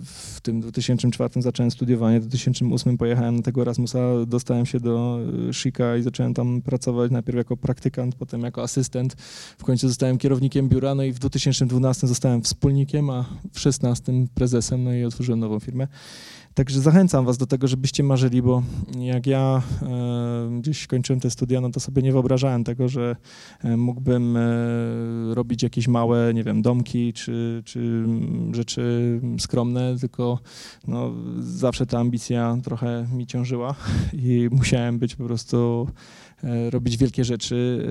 w 0.04 0.40
tym 0.42 0.60
2004 0.60 1.42
zacząłem 1.42 1.70
studiowanie, 1.70 2.20
w 2.20 2.26
2008 2.26 2.98
pojechałem 2.98 3.36
na 3.36 3.42
tego 3.42 3.62
Erasmusa, 3.62 3.98
dostałem 4.26 4.66
się 4.66 4.80
do 4.80 5.18
Shika 5.52 5.96
i 5.96 6.02
zacząłem 6.02 6.34
tam 6.34 6.62
pracować 6.62 7.10
najpierw 7.10 7.36
jako 7.36 7.56
praktykant, 7.56 8.14
potem 8.14 8.40
jako 8.40 8.62
asystent. 8.62 9.14
W 9.58 9.64
końcu 9.64 9.88
zostałem 9.88 10.18
kierownikiem 10.18 10.68
biura, 10.68 10.94
no 10.94 11.02
i 11.02 11.12
w 11.12 11.18
2012 11.18 12.06
zostałem 12.06 12.42
wspólnikiem, 12.42 13.10
a 13.10 13.22
w 13.22 13.26
2016 13.26 14.12
prezesem, 14.34 14.84
no 14.84 14.94
i 14.94 15.04
otworzyłem 15.04 15.40
nową 15.40 15.60
firmę. 15.60 15.88
Także 16.60 16.80
zachęcam 16.80 17.24
was 17.24 17.38
do 17.38 17.46
tego, 17.46 17.68
żebyście 17.68 18.02
marzyli, 18.02 18.42
bo 18.42 18.62
jak 18.98 19.26
ja 19.26 19.62
e, 19.82 20.58
gdzieś 20.60 20.86
kończyłem 20.86 21.20
te 21.20 21.30
studia, 21.30 21.60
no 21.60 21.70
to 21.70 21.80
sobie 21.80 22.02
nie 22.02 22.12
wyobrażałem 22.12 22.64
tego, 22.64 22.88
że 22.88 23.16
e, 23.64 23.76
mógłbym 23.76 24.36
e, 24.36 24.40
robić 25.34 25.62
jakieś 25.62 25.88
małe, 25.88 26.34
nie 26.34 26.44
wiem, 26.44 26.62
domki 26.62 27.12
czy, 27.12 27.62
czy 27.64 28.04
rzeczy 28.52 29.20
skromne, 29.38 29.96
tylko 30.00 30.38
no, 30.88 31.12
zawsze 31.38 31.86
ta 31.86 31.98
ambicja 31.98 32.56
trochę 32.62 33.06
mi 33.12 33.26
ciążyła 33.26 33.74
i 34.12 34.48
musiałem 34.52 34.98
być 34.98 35.16
po 35.16 35.24
prostu 35.24 35.88
robić 36.70 36.96
wielkie 36.96 37.24
rzeczy. 37.24 37.86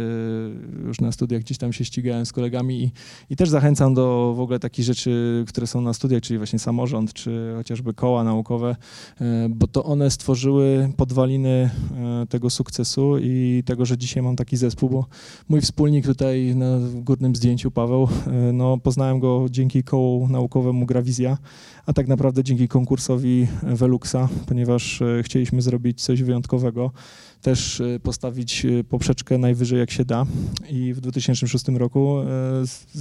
E, 0.84 0.88
już 0.88 1.02
na 1.02 1.12
studiach 1.12 1.42
gdzieś 1.42 1.58
tam 1.58 1.74
się 1.74 1.86
ścigałem 1.86 2.26
z 2.26 2.34
kolegami 2.34 2.84
i, 2.84 2.92
i 3.30 3.36
też 3.36 3.50
zachęcam 3.50 3.94
do 3.94 4.34
w 4.38 4.40
ogóle 4.40 4.60
takich 4.60 4.86
rzeczy, 4.86 5.44
które 5.48 5.68
są 5.68 5.82
na 5.82 5.94
studiach, 5.94 6.22
czyli 6.22 6.38
właśnie 6.38 6.60
samorząd, 6.60 7.14
czy 7.14 7.54
chociażby 7.56 7.94
koła 7.94 8.24
naukowe, 8.24 8.76
bo 9.50 9.68
to 9.68 9.84
one 9.84 10.12
stworzyły 10.12 10.92
podwaliny 10.98 11.70
tego 12.30 12.50
sukcesu 12.50 13.18
i 13.18 13.64
tego, 13.66 13.86
że 13.86 13.98
dzisiaj 13.98 14.24
mam 14.24 14.36
taki 14.36 14.58
zespół, 14.58 14.90
bo 14.90 15.06
mój 15.50 15.62
wspólnik 15.62 16.06
tutaj 16.06 16.56
na 16.56 16.80
górnym 16.94 17.36
zdjęciu, 17.36 17.72
Paweł, 17.72 18.08
no 18.54 18.78
poznałem 18.78 19.20
go 19.20 19.46
dzięki 19.50 19.84
kołu 19.84 20.28
naukowemu 20.28 20.86
Grawizja, 20.86 21.38
a 21.86 21.94
tak 21.94 22.08
naprawdę 22.08 22.44
dzięki 22.44 22.68
konkursowi 22.68 23.48
Veluxa, 23.64 24.30
ponieważ 24.46 25.02
e, 25.02 25.24
chcieliśmy 25.24 25.62
zrobić 25.62 26.02
coś 26.02 26.24
wyjątkowego, 26.24 26.92
też 27.42 27.82
e, 27.82 28.00
postawić 28.00 28.66
e, 28.66 28.84
poprzeczkę 28.84 29.38
najwyżej 29.38 29.80
jak 29.80 29.92
się 29.92 30.06
da 30.06 30.26
i 30.70 30.94
w 30.94 31.02
2006 31.02 31.68
roku 31.68 32.18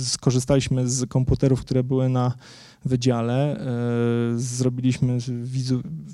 skorzystaliśmy 0.04 0.88
z 0.88 1.08
komputerów, 1.08 1.60
które 1.60 1.84
były 1.84 2.08
na 2.08 2.32
wydziale, 2.84 3.60
zrobiliśmy 4.36 5.18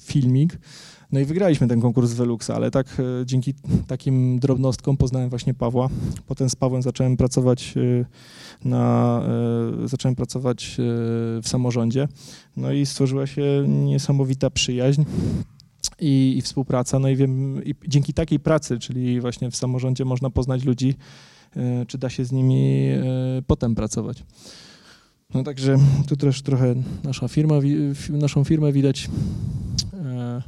filmik, 0.00 0.58
no 1.12 1.20
i 1.20 1.24
wygraliśmy 1.24 1.68
ten 1.68 1.80
konkurs 1.80 2.12
Veluxa, 2.12 2.50
ale 2.50 2.70
tak 2.70 3.02
dzięki 3.24 3.54
takim 3.86 4.38
drobnostkom 4.38 4.96
poznałem 4.96 5.30
właśnie 5.30 5.54
Pawła. 5.54 5.88
Potem 6.26 6.50
z 6.50 6.56
Pawłem 6.56 6.82
zacząłem 6.82 7.16
pracować 7.16 7.74
na, 8.64 9.22
zacząłem 9.84 10.14
pracować 10.14 10.76
w 11.42 11.48
samorządzie. 11.48 12.08
No 12.56 12.72
i 12.72 12.86
stworzyła 12.86 13.26
się 13.26 13.64
niesamowita 13.68 14.50
przyjaźń. 14.50 15.02
I, 16.00 16.34
i, 16.38 16.42
współpraca. 16.42 16.98
No 16.98 17.08
i 17.08 17.16
wiem, 17.16 17.64
i 17.64 17.74
dzięki 17.88 18.14
takiej 18.14 18.40
pracy, 18.40 18.78
czyli 18.78 19.20
właśnie 19.20 19.50
w 19.50 19.56
samorządzie 19.56 20.04
można 20.04 20.30
poznać 20.30 20.64
ludzi, 20.64 20.94
e, 21.56 21.86
czy 21.86 21.98
da 21.98 22.10
się 22.10 22.24
z 22.24 22.32
nimi 22.32 22.88
e, 22.88 23.02
potem 23.46 23.74
pracować. 23.74 24.24
No 25.34 25.42
także 25.42 25.76
tu 26.08 26.16
też 26.16 26.42
trochę 26.42 26.74
nasza 27.04 27.28
firma, 27.28 27.54
naszą 28.10 28.44
firmę 28.44 28.72
widać. 28.72 29.10
E, 29.94 30.42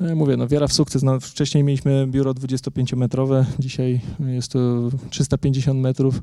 no 0.00 0.06
ja 0.06 0.14
mówię, 0.14 0.36
no 0.36 0.48
wiara 0.48 0.66
w 0.66 0.72
sukces. 0.72 1.02
No, 1.02 1.20
wcześniej 1.20 1.64
mieliśmy 1.64 2.06
biuro 2.06 2.32
25-metrowe, 2.32 3.44
dzisiaj 3.58 4.00
jest 4.26 4.52
to 4.52 4.90
350 5.10 5.80
metrów. 5.80 6.22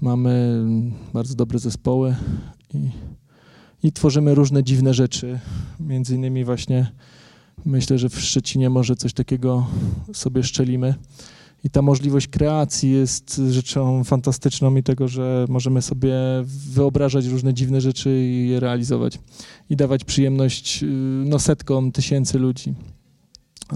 Mamy 0.00 0.64
bardzo 1.12 1.34
dobre 1.34 1.58
zespoły 1.58 2.16
i 2.74 2.90
i 3.82 3.92
tworzymy 3.92 4.34
różne 4.34 4.64
dziwne 4.64 4.94
rzeczy. 4.94 5.38
Między 5.80 6.14
innymi 6.14 6.44
właśnie 6.44 6.92
myślę, 7.66 7.98
że 7.98 8.08
w 8.08 8.20
Szczecinie 8.20 8.70
może 8.70 8.96
coś 8.96 9.12
takiego 9.12 9.66
sobie 10.12 10.42
szczelimy. 10.42 10.94
I 11.64 11.70
ta 11.70 11.82
możliwość 11.82 12.28
kreacji 12.28 12.90
jest 12.90 13.40
rzeczą 13.50 14.04
fantastyczną 14.04 14.76
i 14.76 14.82
tego, 14.82 15.08
że 15.08 15.46
możemy 15.48 15.82
sobie 15.82 16.14
wyobrażać 16.44 17.26
różne 17.26 17.54
dziwne 17.54 17.80
rzeczy 17.80 18.10
i 18.24 18.48
je 18.48 18.60
realizować. 18.60 19.18
I 19.70 19.76
dawać 19.76 20.04
przyjemność 20.04 20.84
no, 21.24 21.38
setkom 21.38 21.92
tysięcy 21.92 22.38
ludzi. 22.38 22.74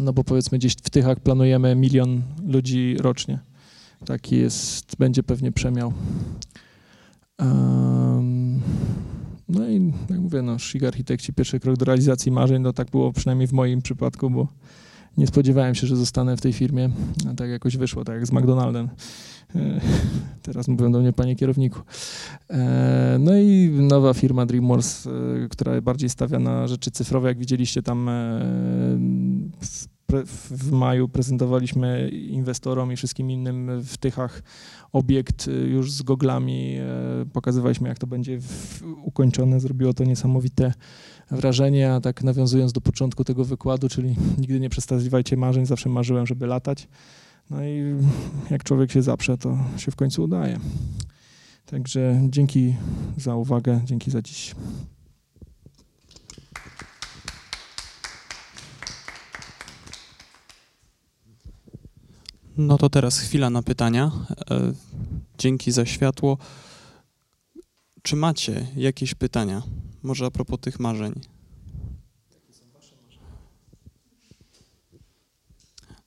No 0.00 0.12
bo 0.12 0.24
powiedzmy 0.24 0.58
gdzieś 0.58 0.72
w 0.72 0.90
Tychach 0.90 1.20
planujemy 1.20 1.74
milion 1.74 2.22
ludzi 2.46 2.96
rocznie. 3.00 3.38
Taki 4.04 4.36
jest, 4.36 4.96
będzie 4.98 5.22
pewnie 5.22 5.52
przemiał. 5.52 5.92
Um, 7.38 8.60
no 9.52 9.68
i 9.68 9.92
jak 10.10 10.20
mówię, 10.20 10.42
no, 10.42 10.58
Shig 10.58 10.84
Architekci, 10.84 11.32
pierwszy 11.32 11.60
krok 11.60 11.76
do 11.76 11.84
realizacji 11.84 12.32
marzeń, 12.32 12.62
no 12.62 12.72
tak 12.72 12.90
było 12.90 13.12
przynajmniej 13.12 13.48
w 13.48 13.52
moim 13.52 13.82
przypadku, 13.82 14.30
bo 14.30 14.48
nie 15.16 15.26
spodziewałem 15.26 15.74
się, 15.74 15.86
że 15.86 15.96
zostanę 15.96 16.36
w 16.36 16.40
tej 16.40 16.52
firmie, 16.52 16.90
a 17.30 17.34
tak 17.34 17.50
jakoś 17.50 17.76
wyszło, 17.76 18.04
tak 18.04 18.14
jak 18.14 18.26
z 18.26 18.32
McDonaldem. 18.32 18.88
E, 19.54 19.80
teraz 20.42 20.68
mówią 20.68 20.92
do 20.92 21.00
mnie, 21.00 21.12
panie 21.12 21.36
kierowniku. 21.36 21.80
E, 22.50 23.16
no 23.20 23.36
i 23.36 23.70
nowa 23.70 24.14
firma 24.14 24.46
DreamWorks, 24.46 25.06
e, 25.06 25.10
która 25.50 25.80
bardziej 25.80 26.08
stawia 26.08 26.38
na 26.38 26.66
rzeczy 26.66 26.90
cyfrowe, 26.90 27.28
jak 27.28 27.38
widzieliście 27.38 27.82
tam 27.82 28.10
w 29.60 29.91
w 30.50 30.72
maju 30.72 31.08
prezentowaliśmy 31.08 32.08
inwestorom 32.08 32.92
i 32.92 32.96
wszystkim 32.96 33.30
innym 33.30 33.82
w 33.82 33.96
Tychach 33.96 34.42
obiekt 34.92 35.48
y, 35.48 35.52
już 35.52 35.92
z 35.92 36.02
goglami. 36.02 36.76
E, 36.76 36.86
pokazywaliśmy, 37.32 37.88
jak 37.88 37.98
to 37.98 38.06
będzie 38.06 38.38
ukończone. 39.02 39.60
Zrobiło 39.60 39.94
to 39.94 40.04
niesamowite 40.04 40.72
wrażenie, 41.30 41.92
a 41.92 42.00
tak 42.00 42.22
nawiązując 42.22 42.72
do 42.72 42.80
początku 42.80 43.24
tego 43.24 43.44
wykładu, 43.44 43.88
czyli 43.88 44.16
nigdy 44.38 44.60
nie 44.60 44.70
przestawiajcie 44.70 45.36
marzeń, 45.36 45.66
zawsze 45.66 45.88
marzyłem, 45.88 46.26
żeby 46.26 46.46
latać. 46.46 46.88
No 47.50 47.64
i 47.64 47.94
jak 48.50 48.64
człowiek 48.64 48.92
się 48.92 49.02
zaprze, 49.02 49.38
to 49.38 49.58
się 49.76 49.90
w 49.90 49.96
końcu 49.96 50.22
udaje. 50.22 50.58
Także 51.66 52.20
dzięki 52.28 52.74
za 53.16 53.36
uwagę, 53.36 53.80
dzięki 53.84 54.10
za 54.10 54.22
dziś. 54.22 54.54
No 62.56 62.78
to 62.78 62.90
teraz 62.90 63.18
chwila 63.18 63.50
na 63.50 63.62
pytania. 63.62 64.10
E, 64.50 64.72
dzięki 65.38 65.72
za 65.72 65.86
światło. 65.86 66.38
Czy 68.02 68.16
macie 68.16 68.66
jakieś 68.76 69.14
pytania? 69.14 69.62
Może 70.02 70.26
a 70.26 70.30
propos 70.30 70.60
tych 70.60 70.80
marzeń? 70.80 71.20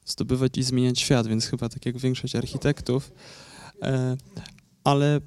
Zdobywać 0.05 0.57
i 0.57 0.63
zmieniać 0.63 0.99
świat, 0.99 1.27
więc 1.27 1.45
chyba 1.45 1.69
tak 1.69 1.85
jak 1.85 1.97
większość 1.97 2.35
architektów. 2.35 3.11
E, 3.81 4.17
ale 4.83 5.21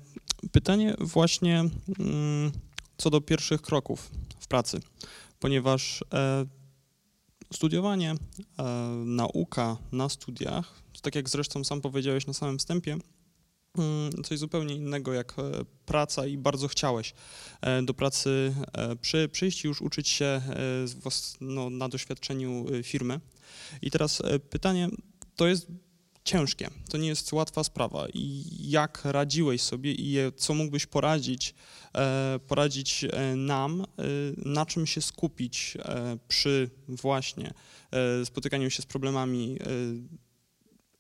pytanie 0.53 0.95
właśnie 1.01 1.59
mm, 1.99 2.53
co 2.99 3.11
do 3.11 3.21
pierwszych 3.21 3.63
kroków 3.63 4.11
w 4.41 4.47
pracy, 4.47 4.81
ponieważ 5.41 6.05
e, 6.15 6.47
studiowanie, 7.53 8.15
nauka 9.05 9.77
na 9.93 10.09
studiach 10.09 10.89
tak 11.01 11.15
jak 11.15 11.29
zresztą 11.29 11.65
sam 11.65 11.81
powiedziałeś 11.81 12.27
na 12.27 12.33
samym 12.33 12.59
wstępie, 12.59 12.99
mm, 13.79 14.23
coś 14.25 14.39
zupełnie 14.39 14.75
innego 14.75 15.13
jak 15.13 15.39
e, 15.39 15.43
praca 15.87 16.27
i 16.27 16.39
bardzo 16.39 16.69
chciałeś 16.69 17.15
e, 17.61 17.83
do 17.83 17.95
pracy 17.95 18.55
e, 18.73 18.97
przy, 18.97 19.29
przyjść 19.33 19.65
i 19.65 19.69
już 19.69 19.83
uczyć 19.83 20.09
się 20.09 20.43
no, 21.41 21.71
na 21.71 21.89
doświadczeniu 21.89 22.67
firmy. 22.83 23.21
I 23.83 23.91
teraz 23.91 24.23
pytanie, 24.51 24.89
to 25.37 25.47
jest 25.47 25.67
ciężkie, 26.29 26.71
to 26.91 26.99
nie 26.99 27.09
jest 27.09 27.33
łatwa 27.33 27.65
sprawa. 27.65 28.07
I 28.15 28.45
jak 28.71 29.05
radziłeś 29.05 29.63
sobie 29.63 29.93
i 29.93 30.17
co 30.37 30.55
mógłbyś 30.55 30.87
poradzić, 30.87 31.55
poradzić 32.49 33.05
nam, 33.37 33.85
na 34.37 34.67
czym 34.67 34.87
się 34.87 35.03
skupić 35.03 35.77
przy 36.29 36.71
właśnie 36.89 37.55
spotykaniu 38.25 38.71
się 38.71 38.83
z 38.83 38.87
problemami 38.87 39.59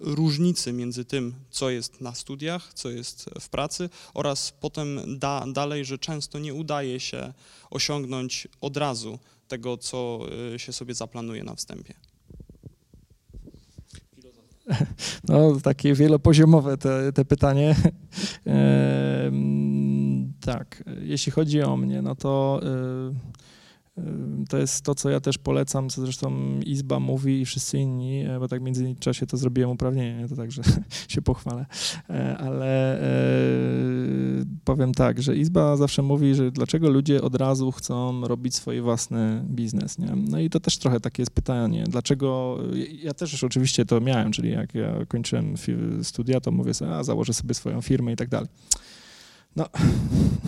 różnicy 0.00 0.72
między 0.72 1.04
tym, 1.04 1.34
co 1.50 1.70
jest 1.70 2.00
na 2.00 2.14
studiach, 2.14 2.74
co 2.74 2.90
jest 2.90 3.30
w 3.40 3.48
pracy 3.48 3.90
oraz 4.14 4.52
potem 4.60 5.18
da, 5.18 5.44
dalej, 5.52 5.84
że 5.84 5.98
często 5.98 6.38
nie 6.38 6.54
udaje 6.54 7.00
się 7.00 7.32
osiągnąć 7.70 8.48
od 8.60 8.76
razu 8.76 9.18
tego, 9.48 9.76
co 9.76 10.20
się 10.56 10.72
sobie 10.72 10.94
zaplanuje 10.94 11.44
na 11.44 11.54
wstępie. 11.54 11.94
No, 15.28 15.60
takie 15.62 15.94
wielopoziomowe 15.94 16.78
te, 16.78 17.12
te 17.12 17.24
pytanie. 17.24 17.74
E, 18.46 19.30
tak, 20.40 20.84
jeśli 21.00 21.32
chodzi 21.32 21.62
o 21.62 21.76
mnie, 21.76 22.02
no 22.02 22.14
to 22.14 22.60
e, 22.62 22.68
to 24.48 24.58
jest 24.58 24.84
to, 24.84 24.94
co 24.94 25.10
ja 25.10 25.20
też 25.20 25.38
polecam, 25.38 25.88
co 25.88 26.00
zresztą 26.02 26.32
Izba 26.66 27.00
mówi 27.00 27.40
i 27.40 27.44
wszyscy 27.44 27.78
inni, 27.78 28.20
e, 28.20 28.38
bo 28.38 28.48
tak 28.48 28.60
w 28.60 28.64
międzyczasie 28.64 29.26
to 29.26 29.36
zrobiłem 29.36 29.70
uprawnienie, 29.70 30.28
to 30.28 30.36
także 30.36 30.62
się 31.08 31.22
pochwalę, 31.22 31.66
e, 32.10 32.38
ale 32.38 33.00
e, 33.02 33.08
powiem 34.64 34.94
tak, 34.94 35.22
że 35.22 35.36
Izba 35.36 35.76
zawsze 35.76 36.02
mówi, 36.02 36.34
że 36.34 36.50
dlaczego 36.50 36.90
ludzie 36.90 37.22
od 37.22 37.34
razu 37.34 37.72
chcą 37.72 38.20
robić 38.28 38.54
swój 38.54 38.80
własny 38.80 39.44
biznes, 39.44 39.98
nie? 39.98 40.12
No 40.30 40.38
i 40.40 40.50
to 40.50 40.60
też 40.60 40.78
trochę 40.78 41.00
takie 41.00 41.22
jest 41.22 41.32
pytanie, 41.32 41.84
dlaczego, 41.88 42.58
ja 43.02 43.14
też 43.14 43.32
już 43.32 43.44
oczywiście 43.44 43.84
to 43.84 44.00
miałem, 44.00 44.32
czyli 44.32 44.50
jak 44.50 44.74
ja 44.74 45.06
kończyłem 45.08 45.54
studia, 46.02 46.40
to 46.40 46.50
mówię 46.50 46.74
sobie, 46.74 46.94
a 46.94 47.04
założę 47.04 47.34
sobie 47.34 47.54
swoją 47.54 47.80
firmę 47.80 48.12
i 48.12 48.16
tak 48.16 48.28
dalej. 48.28 48.48
No, 49.58 49.66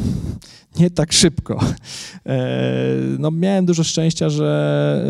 nie 0.81 0.91
tak 0.91 1.13
szybko. 1.13 1.61
E, 2.27 2.47
no, 3.19 3.31
miałem 3.31 3.67
dużo 3.67 3.85
szczęścia, 3.85 4.29
że, 4.29 5.05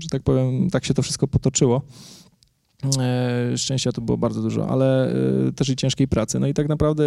że 0.00 0.08
tak 0.10 0.22
powiem, 0.22 0.70
tak 0.70 0.84
się 0.84 0.94
to 0.94 1.02
wszystko 1.02 1.28
potoczyło. 1.28 1.82
E, 3.00 3.58
szczęścia 3.58 3.92
to 3.92 4.00
było 4.00 4.18
bardzo 4.18 4.42
dużo, 4.42 4.68
ale 4.68 5.12
e, 5.48 5.52
też 5.52 5.68
i 5.68 5.76
ciężkiej 5.76 6.08
pracy. 6.08 6.38
No 6.38 6.46
i 6.46 6.54
tak 6.54 6.68
naprawdę 6.68 7.04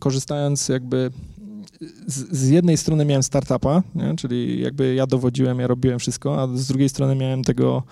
korzystając 0.00 0.68
jakby 0.68 1.10
z, 2.06 2.38
z 2.38 2.48
jednej 2.48 2.76
strony 2.76 3.04
miałem 3.04 3.22
startupa, 3.22 3.82
nie? 3.94 4.14
czyli 4.16 4.60
jakby 4.60 4.94
ja 4.94 5.06
dowodziłem, 5.06 5.58
ja 5.58 5.66
robiłem 5.66 5.98
wszystko, 5.98 6.42
a 6.42 6.56
z 6.56 6.66
drugiej 6.66 6.88
strony 6.88 7.14
miałem 7.14 7.44
tego 7.44 7.82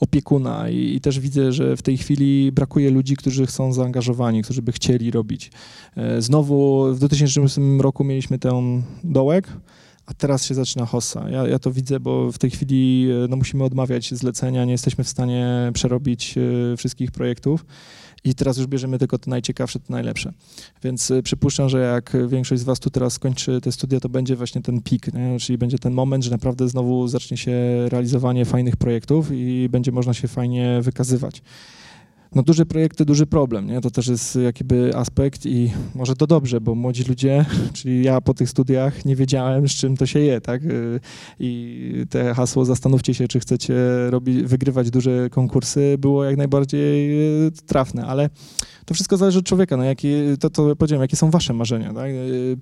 opiekuna 0.00 0.68
i, 0.70 0.94
i, 0.94 1.00
też 1.00 1.20
widzę, 1.20 1.52
że 1.52 1.76
w 1.76 1.82
tej 1.82 1.98
chwili 1.98 2.52
brakuje 2.52 2.90
ludzi, 2.90 3.16
którzy 3.16 3.46
są 3.46 3.72
zaangażowani, 3.72 4.42
którzy 4.42 4.62
by 4.62 4.72
chcieli 4.72 5.10
robić. 5.10 5.50
E, 5.96 6.22
znowu 6.22 6.86
w 6.94 6.98
2000 6.98 7.60
roku 7.80 8.04
mieliśmy 8.04 8.38
ten 8.38 8.82
dołek, 9.04 9.48
a 10.06 10.14
teraz 10.14 10.44
się 10.44 10.54
zaczyna 10.54 10.86
hossa. 10.86 11.30
Ja, 11.30 11.48
ja, 11.48 11.58
to 11.58 11.72
widzę, 11.72 12.00
bo 12.00 12.32
w 12.32 12.38
tej 12.38 12.50
chwili 12.50 13.08
e, 13.24 13.28
no, 13.28 13.36
musimy 13.36 13.64
odmawiać 13.64 14.14
zlecenia, 14.14 14.64
nie 14.64 14.72
jesteśmy 14.72 15.04
w 15.04 15.08
stanie 15.08 15.70
przerobić 15.74 16.34
e, 16.38 16.76
wszystkich 16.76 17.10
projektów 17.10 17.64
i 18.24 18.34
teraz 18.34 18.56
już 18.58 18.66
bierzemy 18.66 18.98
tylko 18.98 19.18
te 19.18 19.30
najciekawsze, 19.30 19.80
te 19.80 19.92
najlepsze. 19.92 20.32
Więc 20.82 21.10
e, 21.10 21.22
przypuszczam, 21.22 21.68
że 21.68 21.80
jak 21.80 22.16
większość 22.28 22.60
z 22.60 22.64
was 22.64 22.80
tu 22.80 22.90
teraz 22.90 23.12
skończy 23.12 23.60
te 23.60 23.72
studia, 23.72 24.00
to 24.00 24.08
będzie 24.08 24.36
właśnie 24.36 24.62
ten 24.62 24.82
pik, 24.82 25.06
czyli 25.40 25.58
będzie 25.58 25.78
ten 25.78 25.92
moment, 25.92 26.24
że 26.24 26.30
naprawdę 26.30 26.68
znowu 26.68 27.08
zacznie 27.08 27.36
się 27.36 27.52
realizowanie 27.88 28.44
fajnych 28.44 28.76
projektów 28.76 29.30
i 29.32 29.68
będzie 29.70 29.92
można 29.92 30.14
się 30.14 30.28
fajnie 30.28 30.78
wykazywać 30.82 31.42
no 32.34 32.42
duże 32.42 32.66
projekty, 32.66 33.04
duży 33.04 33.26
problem, 33.26 33.66
nie? 33.66 33.80
To 33.80 33.90
też 33.90 34.08
jest 34.08 34.36
jakiby 34.36 34.90
aspekt 34.96 35.46
i 35.46 35.70
może 35.94 36.16
to 36.16 36.26
dobrze, 36.26 36.60
bo 36.60 36.74
młodzi 36.74 37.04
ludzie, 37.04 37.44
czyli 37.72 38.04
ja 38.04 38.20
po 38.20 38.34
tych 38.34 38.50
studiach 38.50 39.04
nie 39.04 39.16
wiedziałem, 39.16 39.68
z 39.68 39.72
czym 39.72 39.96
to 39.96 40.06
się 40.06 40.20
je, 40.20 40.40
tak? 40.40 40.62
I 41.40 42.06
te 42.10 42.34
hasło 42.34 42.64
zastanówcie 42.64 43.14
się, 43.14 43.28
czy 43.28 43.40
chcecie 43.40 43.74
robić, 44.10 44.42
wygrywać 44.42 44.90
duże 44.90 45.30
konkursy 45.30 45.96
było 45.98 46.24
jak 46.24 46.36
najbardziej 46.36 47.20
e, 47.46 47.50
trafne, 47.66 48.06
ale 48.06 48.30
to 48.84 48.94
wszystko 48.94 49.16
zależy 49.16 49.38
od 49.38 49.44
człowieka, 49.44 49.76
no 49.76 49.84
jakie, 49.84 50.36
to, 50.40 50.76
powiedziałem, 50.76 51.02
jakie 51.02 51.16
są 51.16 51.30
wasze 51.30 51.52
marzenia, 51.52 51.94
tak? 51.94 52.10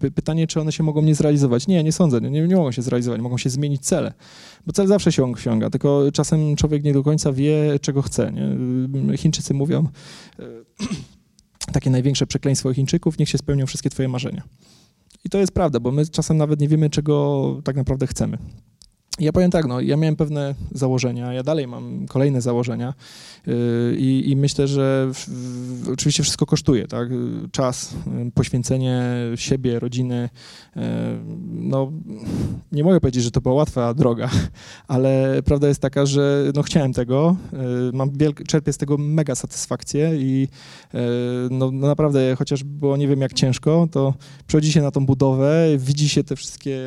E, 0.05 0.11
pytanie, 0.11 0.47
czy 0.47 0.61
one 0.61 0.73
się 0.73 0.83
mogą 0.83 1.03
nie 1.03 1.15
zrealizować? 1.15 1.67
Nie, 1.67 1.85
nie 1.85 1.93
sądzę, 1.93 2.21
nie, 2.21 2.49
nie 2.49 2.57
mogą 2.57 2.73
się 2.73 2.83
zrealizować, 2.83 3.21
mogą 3.21 3.39
się 3.39 3.51
zmienić 3.51 3.83
cele, 3.83 4.13
bo 4.67 4.73
cel 4.73 4.87
zawsze 4.87 5.13
się 5.13 5.33
osiąga, 5.33 5.71
tylko 5.71 6.13
czasem 6.13 6.57
człowiek 6.57 6.85
nie 6.85 6.93
do 6.93 7.03
końca 7.03 7.33
wie, 7.33 7.79
czego 7.81 8.03
chce, 8.03 8.33
nie? 8.33 9.17
Chińczycy 9.17 9.55
mówią, 9.55 9.89
e, 10.39 10.43
takie 11.73 11.91
największe 11.91 12.27
przekleństwo 12.27 12.75
Chińczyków, 12.75 13.19
niech 13.19 13.29
się 13.29 13.39
spełnią 13.39 13.67
wszystkie 13.67 13.91
twoje 13.91 14.09
marzenia. 14.09 14.43
I 15.25 15.29
to 15.29 15.39
jest 15.39 15.53
prawda, 15.53 15.81
bo 15.81 15.91
my 15.93 16.07
czasem 16.07 16.37
nawet 16.37 16.61
nie 16.61 16.69
wiemy, 16.69 16.91
czego 16.91 17.57
tak 17.65 17.77
naprawdę 17.77 18.07
chcemy. 18.07 18.39
Ja 19.19 19.33
powiem 19.33 19.51
tak, 19.51 19.67
no, 19.67 19.81
ja 19.81 19.97
miałem 19.97 20.17
pewne 20.17 20.55
założenia, 20.73 21.33
ja 21.33 21.43
dalej 21.43 21.67
mam 21.67 22.07
kolejne 22.07 22.41
założenia 22.41 22.95
yy, 23.47 23.55
i, 23.99 24.37
myślę, 24.37 24.69
że 24.69 25.11
w, 25.15 25.29
w, 25.29 25.89
oczywiście 25.89 26.23
wszystko 26.23 26.47
kosztuje, 26.47 26.87
tak? 26.89 27.09
Czas, 27.53 27.95
yy, 28.25 28.31
poświęcenie 28.31 29.03
siebie, 29.35 29.79
rodziny. 29.79 30.29
Yy, 30.77 30.83
no, 31.47 31.93
nie 32.73 32.85
mogę 32.85 33.01
powiedzieć, 33.01 33.25
że 33.25 33.31
to 33.31 33.41
była 33.41 33.55
łatwa 33.55 33.95
droga, 33.95 34.31
ale 34.89 35.43
prawda 35.45 35.69
jest 35.69 35.81
taka, 35.81 36.07
że 36.07 36.53
no, 36.55 36.63
chciałem 36.63 36.93
tego, 36.93 37.37
yy, 37.53 37.91
mam 37.93 38.11
wielk, 38.11 38.43
czerpię 38.43 38.73
z 38.73 38.77
tego 38.77 38.99
mega 38.99 39.35
satysfakcję 39.35 40.11
i 40.17 40.49
yy, 40.93 41.01
no, 41.51 41.71
no, 41.71 41.87
naprawdę, 41.87 42.37
chociaż 42.37 42.65
było 42.65 42.97
nie 42.97 43.09
wiem 43.09 43.21
jak 43.21 43.33
ciężko, 43.33 43.89
to 43.91 44.15
przychodzi 44.47 44.73
się 44.73 44.83
na 44.83 44.91
tą 44.91 45.07
budowę, 45.07 45.67
widzi 45.79 46.09
się 46.09 46.25
te 46.25 46.37
wszystkie 46.37 46.79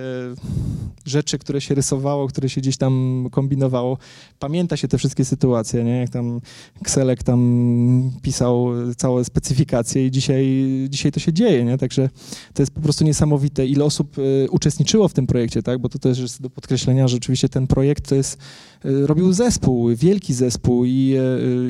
rzeczy, 1.05 1.39
które 1.39 1.61
się 1.61 1.75
rysowało, 2.13 2.27
które 2.27 2.49
się 2.49 2.61
gdzieś 2.61 2.77
tam 2.77 3.25
kombinowało. 3.31 3.97
Pamięta 4.39 4.77
się 4.77 4.87
te 4.87 4.97
wszystkie 4.97 5.25
sytuacje, 5.25 5.83
nie? 5.83 5.99
Jak 5.99 6.09
tam 6.09 6.41
Kselek 6.83 7.23
tam 7.23 8.11
pisał 8.21 8.69
całe 8.97 9.25
specyfikacje 9.25 10.05
i 10.05 10.11
dzisiaj, 10.11 10.45
dzisiaj 10.89 11.11
to 11.11 11.19
się 11.19 11.33
dzieje, 11.33 11.65
nie? 11.65 11.77
Także 11.77 12.09
to 12.53 12.61
jest 12.61 12.71
po 12.71 12.81
prostu 12.81 13.03
niesamowite, 13.03 13.65
ile 13.65 13.85
osób 13.85 14.17
y, 14.17 14.47
uczestniczyło 14.51 15.07
w 15.07 15.13
tym 15.13 15.27
projekcie, 15.27 15.63
tak? 15.63 15.79
Bo 15.79 15.89
to 15.89 15.99
też 15.99 16.19
jest 16.19 16.41
do 16.41 16.49
podkreślenia, 16.49 17.07
że 17.07 17.17
oczywiście 17.17 17.49
ten 17.49 17.67
projekt 17.67 18.09
to 18.09 18.15
jest, 18.15 18.37
y, 18.85 19.07
robił 19.07 19.33
zespół, 19.33 19.95
wielki 19.95 20.33
zespół 20.33 20.85
i, 20.85 21.15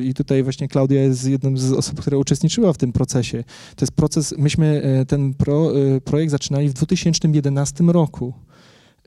y, 0.00 0.04
i 0.04 0.14
tutaj 0.14 0.42
właśnie 0.42 0.68
Klaudia 0.68 1.02
jest 1.02 1.26
jedną 1.26 1.56
z 1.56 1.72
osób, 1.72 2.00
która 2.00 2.18
uczestniczyła 2.18 2.72
w 2.72 2.78
tym 2.78 2.92
procesie. 2.92 3.44
To 3.76 3.84
jest 3.84 3.92
proces, 3.92 4.34
myśmy 4.38 4.82
ten 5.08 5.34
pro, 5.34 5.72
projekt 6.04 6.30
zaczynali 6.30 6.68
w 6.68 6.72
2011 6.72 7.84
roku 7.84 8.32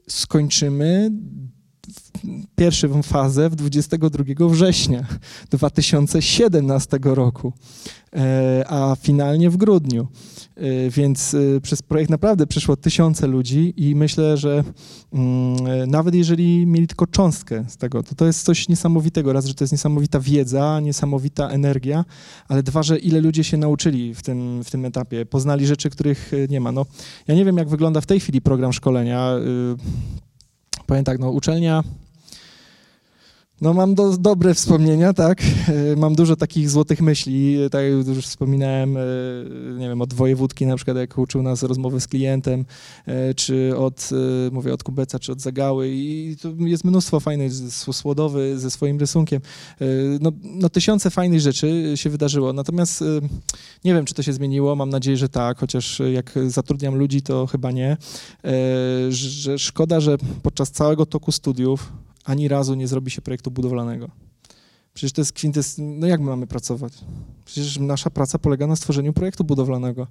skończymy 0.10 1.12
pierwszą 2.56 3.04
fazę 3.04 3.50
w 3.50 3.56
22 3.56 4.50
września 4.50 5.06
2017 5.50 7.00
roku, 7.04 7.54
e, 8.16 8.64
a 8.68 8.96
finalnie 9.02 9.50
w 9.50 9.58
grudniu. 9.58 10.08
E, 10.56 10.90
więc 10.90 11.34
e, 11.34 11.62
przez 11.62 11.82
projekt 11.82 12.12
naprawdę 12.12 12.48
przeszło 12.48 12.76
tysiące 12.76 13.28
ludzi 13.28 13.74
i 13.78 13.96
myślę, 13.96 14.38
że 14.38 14.64
mm, 15.14 15.90
nawet 15.90 16.16
jeżeli 16.16 16.68
mieli 16.68 16.88
tylko 16.88 17.08
cząstkę 17.08 17.66
z 17.68 17.78
tego, 17.78 18.04
to 18.04 18.16
to 18.16 18.26
jest 18.26 18.44
coś 18.44 18.70
niesamowitego. 18.70 19.34
Raz, 19.34 19.46
że 19.46 19.54
to 19.54 19.64
jest 19.64 19.72
niesamowita 19.72 20.20
wiedza, 20.20 20.80
niesamowita 20.80 21.50
energia, 21.50 22.06
ale 22.48 22.64
dwa, 22.64 22.84
że 22.84 22.98
ile 22.98 23.22
ludzie 23.22 23.44
się 23.44 23.58
nauczyli 23.58 24.16
w 24.16 24.22
tym, 24.22 24.64
w 24.64 24.72
tym 24.72 24.86
etapie, 24.86 25.26
poznali 25.26 25.68
rzeczy, 25.68 25.90
których 25.90 26.32
nie 26.50 26.60
ma. 26.60 26.72
No, 26.72 26.86
ja 27.28 27.36
nie 27.36 27.46
wiem, 27.46 27.58
jak 27.58 27.70
wygląda 27.70 28.02
w 28.02 28.06
tej 28.06 28.20
chwili 28.20 28.42
program 28.42 28.74
szkolenia. 28.74 29.32
Powiem 30.88 31.04
tak, 31.04 31.20
no 31.20 31.32
uczelnia 31.32 31.84
no 33.62 33.74
mam 33.74 33.96
do, 33.96 34.18
dobre 34.18 34.54
wspomnienia, 34.54 35.14
tak. 35.14 35.42
E, 35.68 35.96
mam 35.96 36.16
dużo 36.16 36.36
takich 36.36 36.70
złotych 36.70 37.02
myśli, 37.02 37.58
tak 37.72 37.84
jak 37.84 38.08
już 38.08 38.26
wspominałem, 38.26 38.98
e, 38.98 39.02
nie 39.78 39.90
wiem, 39.90 40.02
od 40.02 40.14
wojewódki 40.14 40.66
na 40.66 40.76
przykład, 40.76 40.98
jak 40.98 41.18
uczył 41.18 41.44
nas 41.44 41.64
rozmowy 41.64 42.02
z 42.02 42.08
klientem, 42.08 42.66
e, 43.06 43.34
czy 43.34 43.78
od, 43.78 44.10
mówię, 44.52 44.74
od 44.74 44.84
Kubeca, 44.84 45.20
czy 45.20 45.32
od 45.32 45.42
Zagały 45.42 45.90
i 45.92 46.36
to 46.42 46.50
jest 46.60 46.84
mnóstwo 46.84 47.20
fajnych, 47.20 47.54
słodowy, 47.92 48.60
ze 48.60 48.72
swoim 48.72 49.00
rysunkiem. 49.00 49.42
No, 50.22 50.32
no 50.44 50.70
tysiące 50.70 51.10
fajnych 51.10 51.40
rzeczy 51.40 51.94
się 51.96 52.10
wydarzyło, 52.10 52.54
natomiast 52.54 53.04
nie 53.86 53.94
wiem, 53.94 54.06
czy 54.06 54.14
to 54.14 54.24
się 54.24 54.34
zmieniło, 54.34 54.76
mam 54.76 54.90
nadzieję, 54.90 55.18
że 55.18 55.30
tak, 55.30 55.60
chociaż 55.60 56.02
jak 56.14 56.34
zatrudniam 56.48 56.96
ludzi, 56.96 57.22
to 57.22 57.48
chyba 57.48 57.72
nie, 57.72 57.98
że 59.10 59.60
szkoda, 59.60 60.00
że 60.00 60.18
podczas 60.44 60.72
całego 60.72 61.06
toku 61.06 61.32
studiów 61.32 61.92
ani 62.28 62.48
razu 62.48 62.76
nie 62.76 62.88
zrobi 62.88 63.12
się 63.12 63.22
projektu 63.22 63.52
budowlanego. 63.52 64.10
Przecież 64.94 65.12
to 65.12 65.22
jest 65.22 65.34
kwintys... 65.34 65.76
No 65.78 66.08
jak 66.08 66.20
my 66.20 66.26
mamy 66.26 66.48
pracować? 66.48 66.94
Przecież 67.46 67.80
nasza 67.80 68.10
praca 68.10 68.40
polega 68.40 68.68
na 68.68 68.76
stworzeniu 68.76 69.14
projektu 69.14 69.44
budowlanego. 69.44 70.08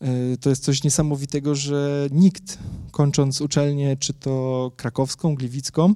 E, 0.00 0.36
to 0.36 0.50
jest 0.50 0.64
coś 0.64 0.84
niesamowitego, 0.84 1.54
że 1.54 2.08
nikt, 2.10 2.58
kończąc 2.90 3.40
uczelnię, 3.40 3.96
czy 3.96 4.12
to 4.12 4.72
krakowską, 4.76 5.34
gliwicką, 5.34 5.94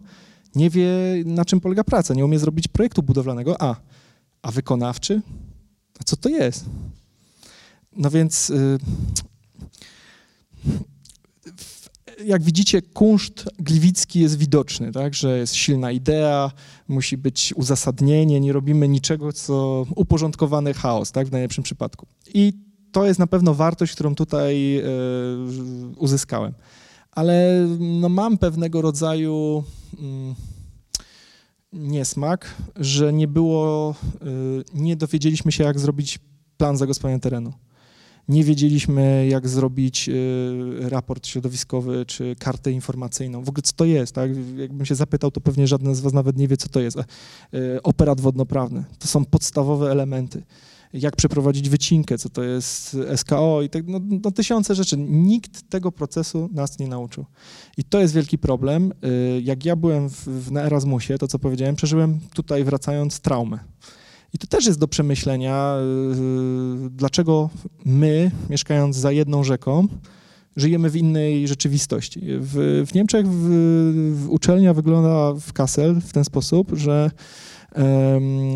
nie 0.54 0.70
wie, 0.70 0.88
na 1.24 1.44
czym 1.44 1.60
polega 1.60 1.84
praca. 1.84 2.14
Nie 2.14 2.24
umie 2.24 2.38
zrobić 2.38 2.68
projektu 2.68 3.02
budowlanego. 3.02 3.62
A, 3.62 3.76
a 4.42 4.50
wykonawczy? 4.50 5.22
A 6.00 6.04
co 6.04 6.16
to 6.16 6.28
jest? 6.28 6.64
No 7.96 8.10
więc... 8.10 8.48
Yy, 8.48 8.78
jak 12.24 12.42
widzicie, 12.42 12.82
kunszt 12.82 13.44
gliwicki 13.58 14.20
jest 14.20 14.38
widoczny, 14.38 14.92
tak, 14.92 15.14
że 15.14 15.38
jest 15.38 15.54
silna 15.54 15.92
idea, 15.92 16.50
musi 16.88 17.16
być 17.18 17.54
uzasadnienie, 17.56 18.40
nie 18.40 18.52
robimy 18.52 18.88
niczego, 18.88 19.32
co 19.32 19.86
uporządkowany 19.96 20.74
chaos, 20.74 21.12
tak, 21.12 21.26
w 21.26 21.32
najlepszym 21.32 21.64
przypadku. 21.64 22.06
I 22.34 22.52
to 22.92 23.06
jest 23.06 23.18
na 23.18 23.26
pewno 23.26 23.54
wartość, 23.54 23.92
którą 23.92 24.14
tutaj 24.14 24.78
e, 24.78 24.82
uzyskałem. 25.96 26.52
Ale 27.12 27.66
no, 27.78 28.08
mam 28.08 28.38
pewnego 28.38 28.82
rodzaju 28.82 29.64
mm, 29.98 30.34
niesmak, 31.72 32.54
że 32.76 33.12
nie 33.12 33.28
było, 33.28 33.94
e, 34.20 34.24
nie 34.74 34.96
dowiedzieliśmy 34.96 35.52
się, 35.52 35.64
jak 35.64 35.80
zrobić 35.80 36.18
plan 36.56 36.76
zagospodarowania 36.76 37.20
terenu 37.20 37.52
nie 38.28 38.44
wiedzieliśmy, 38.44 39.26
jak 39.30 39.48
zrobić 39.48 40.08
y, 40.08 40.88
raport 40.88 41.26
środowiskowy 41.26 42.06
czy 42.06 42.36
kartę 42.38 42.72
informacyjną. 42.72 43.44
W 43.44 43.48
ogóle 43.48 43.62
co 43.62 43.72
to 43.72 43.84
jest, 43.84 44.12
tak? 44.12 44.30
Jakbym 44.56 44.86
się 44.86 44.94
zapytał, 44.94 45.30
to 45.30 45.40
pewnie 45.40 45.66
żaden 45.66 45.94
z 45.94 46.00
was 46.00 46.12
nawet 46.12 46.36
nie 46.36 46.48
wie, 46.48 46.56
co 46.56 46.68
to 46.68 46.80
jest. 46.80 46.96
Y, 46.96 47.02
operat 47.82 48.20
wodnoprawny. 48.20 48.84
To 48.98 49.08
są 49.08 49.24
podstawowe 49.24 49.90
elementy. 49.90 50.42
Jak 50.92 51.16
przeprowadzić 51.16 51.68
wycinkę, 51.68 52.18
co 52.18 52.28
to 52.28 52.42
jest 52.42 52.96
SKO 53.16 53.62
i 53.62 53.68
tak, 53.68 53.86
no, 53.86 54.00
no 54.24 54.30
tysiące 54.30 54.74
rzeczy. 54.74 54.96
Nikt 54.98 55.68
tego 55.68 55.92
procesu 55.92 56.48
nas 56.52 56.78
nie 56.78 56.88
nauczył. 56.88 57.24
I 57.76 57.84
to 57.84 58.00
jest 58.00 58.14
wielki 58.14 58.38
problem. 58.38 58.92
Y, 59.04 59.42
jak 59.44 59.64
ja 59.64 59.76
byłem 59.76 60.10
w, 60.10 60.24
w, 60.24 60.52
na 60.52 60.62
Erasmusie, 60.62 61.18
to 61.18 61.28
co 61.28 61.38
powiedziałem, 61.38 61.76
przeżyłem 61.76 62.20
tutaj 62.34 62.64
wracając 62.64 63.20
traumę. 63.20 63.58
I 64.32 64.38
to 64.38 64.46
też 64.46 64.66
jest 64.66 64.78
do 64.78 64.88
przemyślenia, 64.88 65.76
yy, 66.80 66.90
dlaczego 66.90 67.50
my, 67.84 68.30
mieszkając 68.50 68.96
za 68.96 69.12
jedną 69.12 69.44
rzeką, 69.44 69.88
żyjemy 70.56 70.90
w 70.90 70.96
innej 70.96 71.48
rzeczywistości. 71.48 72.20
W, 72.24 72.84
w 72.86 72.94
Niemczech 72.94 73.28
w, 73.28 73.48
w 74.14 74.30
uczelnia 74.30 74.74
wygląda 74.74 75.34
w 75.40 75.52
Kassel 75.52 76.00
w 76.00 76.12
ten 76.12 76.24
sposób, 76.24 76.70
że 76.74 77.10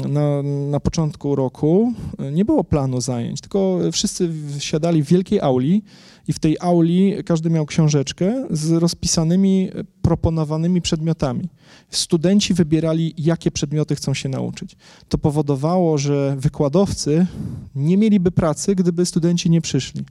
na, 0.08 0.42
na 0.70 0.80
początku 0.80 1.34
roku 1.34 1.92
nie 2.32 2.44
było 2.44 2.64
planu 2.64 3.00
zajęć, 3.00 3.40
tylko 3.40 3.78
wszyscy 3.92 4.32
siadali 4.58 5.02
w 5.02 5.06
wielkiej 5.06 5.40
auli 5.40 5.82
i 6.28 6.32
w 6.32 6.38
tej 6.38 6.56
auli 6.60 7.14
każdy 7.26 7.50
miał 7.50 7.66
książeczkę 7.66 8.46
z 8.50 8.70
rozpisanymi, 8.70 9.70
proponowanymi 10.02 10.80
przedmiotami. 10.80 11.48
Studenci 11.90 12.54
wybierali, 12.54 13.14
jakie 13.18 13.50
przedmioty 13.50 13.94
chcą 13.94 14.14
się 14.14 14.28
nauczyć. 14.28 14.76
To 15.08 15.18
powodowało, 15.18 15.98
że 15.98 16.36
wykładowcy 16.38 17.26
nie 17.74 17.96
mieliby 17.96 18.30
pracy, 18.30 18.74
gdyby 18.74 19.06
studenci 19.06 19.50
nie 19.50 19.60
przyszli. 19.60 20.04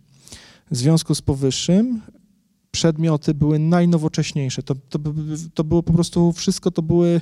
W 0.72 0.78
związku 0.78 1.16
z 1.16 1.22
powyższym 1.22 2.02
przedmioty 2.72 3.34
były 3.34 3.60
najnowocześniejsze. 3.60 4.64
To, 4.64 4.76
to, 4.90 5.00
to 5.54 5.64
było 5.64 5.84
po 5.84 5.94
prostu 5.94 6.34
wszystko, 6.34 6.72
to 6.72 6.82
były. 6.82 7.22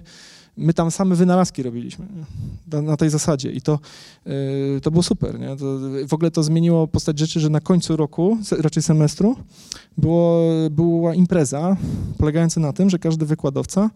My 0.60 0.74
tam 0.74 0.92
same 0.92 1.16
wynalazki 1.16 1.64
robiliśmy 1.64 2.06
na, 2.68 2.98
tej 2.98 3.10
zasadzie 3.10 3.52
i 3.52 3.62
to, 3.62 3.80
yy, 4.26 4.82
to 4.82 4.92
było 4.92 5.04
super. 5.04 5.40
Nie? 5.40 5.56
To, 5.56 5.80
w 6.08 6.14
ogóle 6.14 6.32
to 6.32 6.44
zmieniło 6.44 6.88
postać 6.88 7.20
rzeczy, 7.20 7.40
że 7.40 7.50
na 7.50 7.60
końcu 7.60 7.96
roku, 7.96 8.38
raczej 8.60 8.84
semestru, 8.84 9.36
było, 9.98 10.44
była 10.72 11.16
impreza 11.16 11.78
polegająca 12.18 12.60
na 12.60 12.74
tym, 12.74 12.90
że 12.90 13.00
każdy 13.00 13.26
wykładowca 13.26 13.90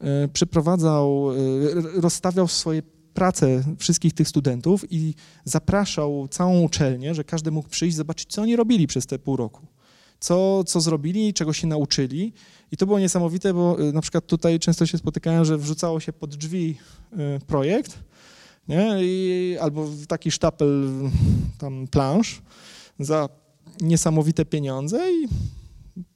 yy, 0.00 0.06
przeprowadzał, 0.32 1.32
yy, 1.74 2.00
rozstawiał 2.00 2.48
swoje 2.48 2.82
prace 3.14 3.64
wszystkich 3.78 4.12
tych 4.12 4.28
studentów 4.28 4.84
i 4.90 5.14
zapraszał 5.44 6.28
całą 6.28 6.60
uczelnię, 6.60 7.14
że 7.14 7.24
każdy 7.24 7.50
mógł 7.50 7.68
przyjść, 7.68 7.96
zobaczyć, 7.96 8.32
co 8.32 8.42
oni 8.42 8.56
robili 8.56 8.86
przez 8.86 9.06
te 9.06 9.18
pół 9.18 9.36
roku. 9.36 9.66
Co, 10.20 10.64
co 10.64 10.80
zrobili, 10.80 11.34
czego 11.34 11.52
się 11.52 11.66
nauczyli. 11.66 12.32
I 12.72 12.76
to 12.76 12.86
było 12.86 12.98
niesamowite, 12.98 13.54
bo 13.54 13.80
y, 13.80 13.92
na 13.92 14.00
przykład 14.00 14.26
tutaj 14.26 14.58
często 14.58 14.86
się 14.86 14.98
spotykałem, 14.98 15.44
że 15.44 15.58
wrzucało 15.58 16.00
się 16.00 16.12
pod 16.12 16.34
drzwi 16.36 16.76
y, 17.12 17.16
projekt, 17.46 17.98
nie? 18.68 18.98
I, 19.00 19.56
albo 19.60 19.88
taki 20.08 20.30
sztapel 20.30 20.88
tam 21.58 21.86
plansz 21.90 22.42
za 22.98 23.28
niesamowite 23.80 24.44
pieniądze 24.44 25.12
i 25.12 25.28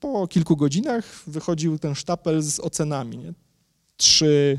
po 0.01 0.27
kilku 0.27 0.57
godzinach 0.57 1.23
wychodził 1.27 1.79
ten 1.79 1.95
sztapel 1.95 2.43
z 2.43 2.61
ocenami, 2.61 3.19
nie? 3.19 3.35
Trzy, 3.97 4.59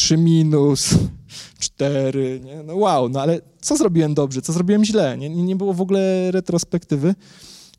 trzy 0.00 0.16
minus, 0.16 0.94
cztery, 1.64 2.40
nie? 2.44 2.62
No 2.62 2.76
wow, 2.76 3.08
no 3.08 3.20
ale 3.20 3.40
co 3.60 3.76
zrobiłem 3.76 4.14
dobrze, 4.14 4.42
co 4.42 4.52
zrobiłem 4.52 4.84
źle? 4.84 5.18
Nie 5.18 5.30
nie 5.30 5.56
było 5.56 5.74
w 5.74 5.80
ogóle 5.80 6.30
retrospektywy 6.30 7.14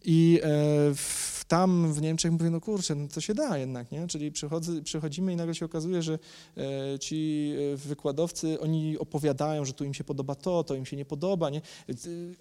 i 0.05 0.39
e, 0.43 0.47
w, 0.95 1.20
tam 1.51 1.93
w 1.93 2.01
Niemczech 2.01 2.31
mówię, 2.31 2.49
no 2.49 2.61
kurczę, 2.61 2.95
no 2.95 3.07
to 3.07 3.21
się 3.21 3.33
da 3.33 3.57
jednak, 3.57 3.91
nie? 3.91 4.07
Czyli 4.07 4.31
przychodzę, 4.31 4.81
przychodzimy 4.81 5.33
i 5.33 5.35
nagle 5.35 5.55
się 5.55 5.65
okazuje, 5.65 6.01
że 6.01 6.19
e, 6.57 6.99
ci 6.99 7.51
e, 7.73 7.77
wykładowcy, 7.77 8.59
oni 8.59 8.97
opowiadają, 8.97 9.65
że 9.65 9.73
tu 9.73 9.83
im 9.83 9.93
się 9.93 10.03
podoba 10.03 10.35
to, 10.35 10.63
to 10.63 10.75
im 10.75 10.85
się 10.85 10.97
nie 10.97 11.05
podoba, 11.05 11.49
nie? 11.49 11.57
E, 11.57 11.93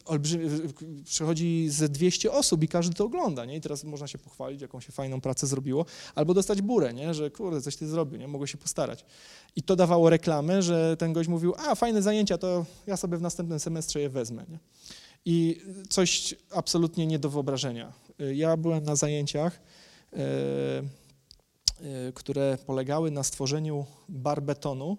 Olbrzym, 0.05 0.41
przychodzi 1.05 1.69
ze 1.69 1.89
200 1.89 2.33
osób 2.33 2.63
i 2.63 2.69
każdy 2.69 2.95
to 2.95 3.05
ogląda, 3.05 3.45
nie? 3.45 3.57
I 3.57 3.61
teraz 3.61 3.85
można 3.85 4.07
się 4.07 4.19
pochwalić, 4.19 4.61
jaką 4.63 4.81
się 4.81 4.93
fajną 4.93 5.21
pracę 5.21 5.47
zrobiło, 5.47 5.87
albo 6.15 6.35
dostać 6.35 6.63
burę, 6.63 6.95
nie? 6.95 7.15
Że 7.15 7.31
kurde, 7.31 7.61
coś 7.61 7.77
ty 7.77 7.89
zrobił, 7.89 8.19
nie? 8.19 8.29
Mogło 8.29 8.47
się 8.47 8.59
postarać. 8.59 9.05
I 9.57 9.63
to 9.63 9.77
dawało 9.77 10.11
reklamę, 10.11 10.63
że 10.63 10.97
ten 10.97 11.13
gość 11.13 11.29
mówił, 11.29 11.55
a 11.59 11.75
fajne 11.75 12.03
zajęcia, 12.03 12.39
to 12.39 12.67
ja 12.87 12.97
sobie 12.97 13.17
w 13.19 13.23
następnym 13.23 13.61
semestrze 13.61 14.01
je 14.01 14.09
wezmę, 14.09 14.45
nie? 14.49 14.59
I 15.25 15.61
coś 15.89 16.35
absolutnie 16.51 17.07
nie 17.07 17.19
do 17.19 17.31
wyobrażenia. 17.31 17.93
Ja 18.35 18.57
byłem 18.57 18.85
na 18.85 18.97
zajęciach, 18.97 19.61
e, 20.13 20.19
e, 20.19 22.13
które 22.15 22.59
polegały 22.67 23.11
na 23.11 23.23
stworzeniu 23.23 23.87
bar 24.09 24.43
betonu. 24.43 24.97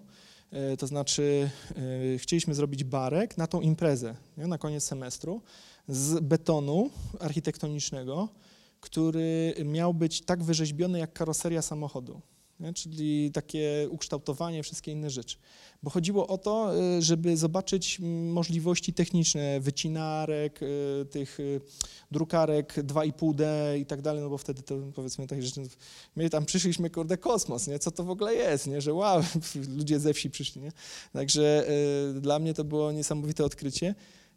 E, 0.50 0.76
To 0.76 0.86
znaczy, 0.86 1.50
e, 2.14 2.18
chcieliśmy 2.18 2.54
zrobić 2.54 2.84
barek 2.84 3.38
na 3.38 3.46
tą 3.46 3.60
imprezę 3.60 4.14
nie, 4.36 4.46
na 4.46 4.58
koniec 4.58 4.84
semestru 4.84 5.42
z 5.88 6.20
betonu 6.20 6.90
architektonicznego, 7.20 8.28
który 8.80 9.54
miał 9.64 9.94
być 9.94 10.20
tak 10.22 10.42
wyrzeźbiony 10.42 10.98
jak 10.98 11.12
karoseria 11.12 11.62
samochodu. 11.62 12.20
Nie? 12.60 12.72
Czyli 12.72 13.30
takie 13.32 13.88
ukształtowanie, 13.90 14.62
wszystkie 14.62 14.92
inne 14.92 15.10
rzeczy. 15.10 15.36
Bo 15.82 15.90
chodziło 15.90 16.26
o 16.26 16.38
to, 16.38 16.72
y, 16.98 17.02
żeby 17.02 17.36
zobaczyć 17.36 17.98
możliwości 18.32 18.92
techniczne 18.92 19.60
wycinarek, 19.60 20.62
y, 20.62 21.06
tych 21.10 21.40
y, 21.40 21.60
drukarek 22.10 22.74
2,5D 22.74 23.44
i 23.78 23.86
tak 23.86 24.02
dalej, 24.02 24.22
no 24.22 24.30
bo 24.30 24.38
wtedy 24.38 24.62
to 24.62 24.78
powiedzmy 24.94 25.26
takie 25.26 25.42
rzeczy, 25.42 25.60
my 26.16 26.30
tam 26.30 26.44
przyszliśmy, 26.44 26.90
kurde, 26.90 27.16
kosmos, 27.16 27.66
nie? 27.66 27.78
Co 27.78 27.90
to 27.90 28.04
w 28.04 28.10
ogóle 28.10 28.34
jest, 28.34 28.66
nie? 28.66 28.80
Że 28.80 28.94
wow, 28.94 29.22
ludzie 29.78 30.00
ze 30.00 30.14
wsi 30.14 30.30
przyszli, 30.30 30.62
nie? 30.62 30.72
Także 31.12 31.66
dla 32.20 32.38
mnie 32.38 32.54
to 32.54 32.64
było 32.64 32.92
niesamowite 32.92 33.44
odkrycie. 33.44 33.94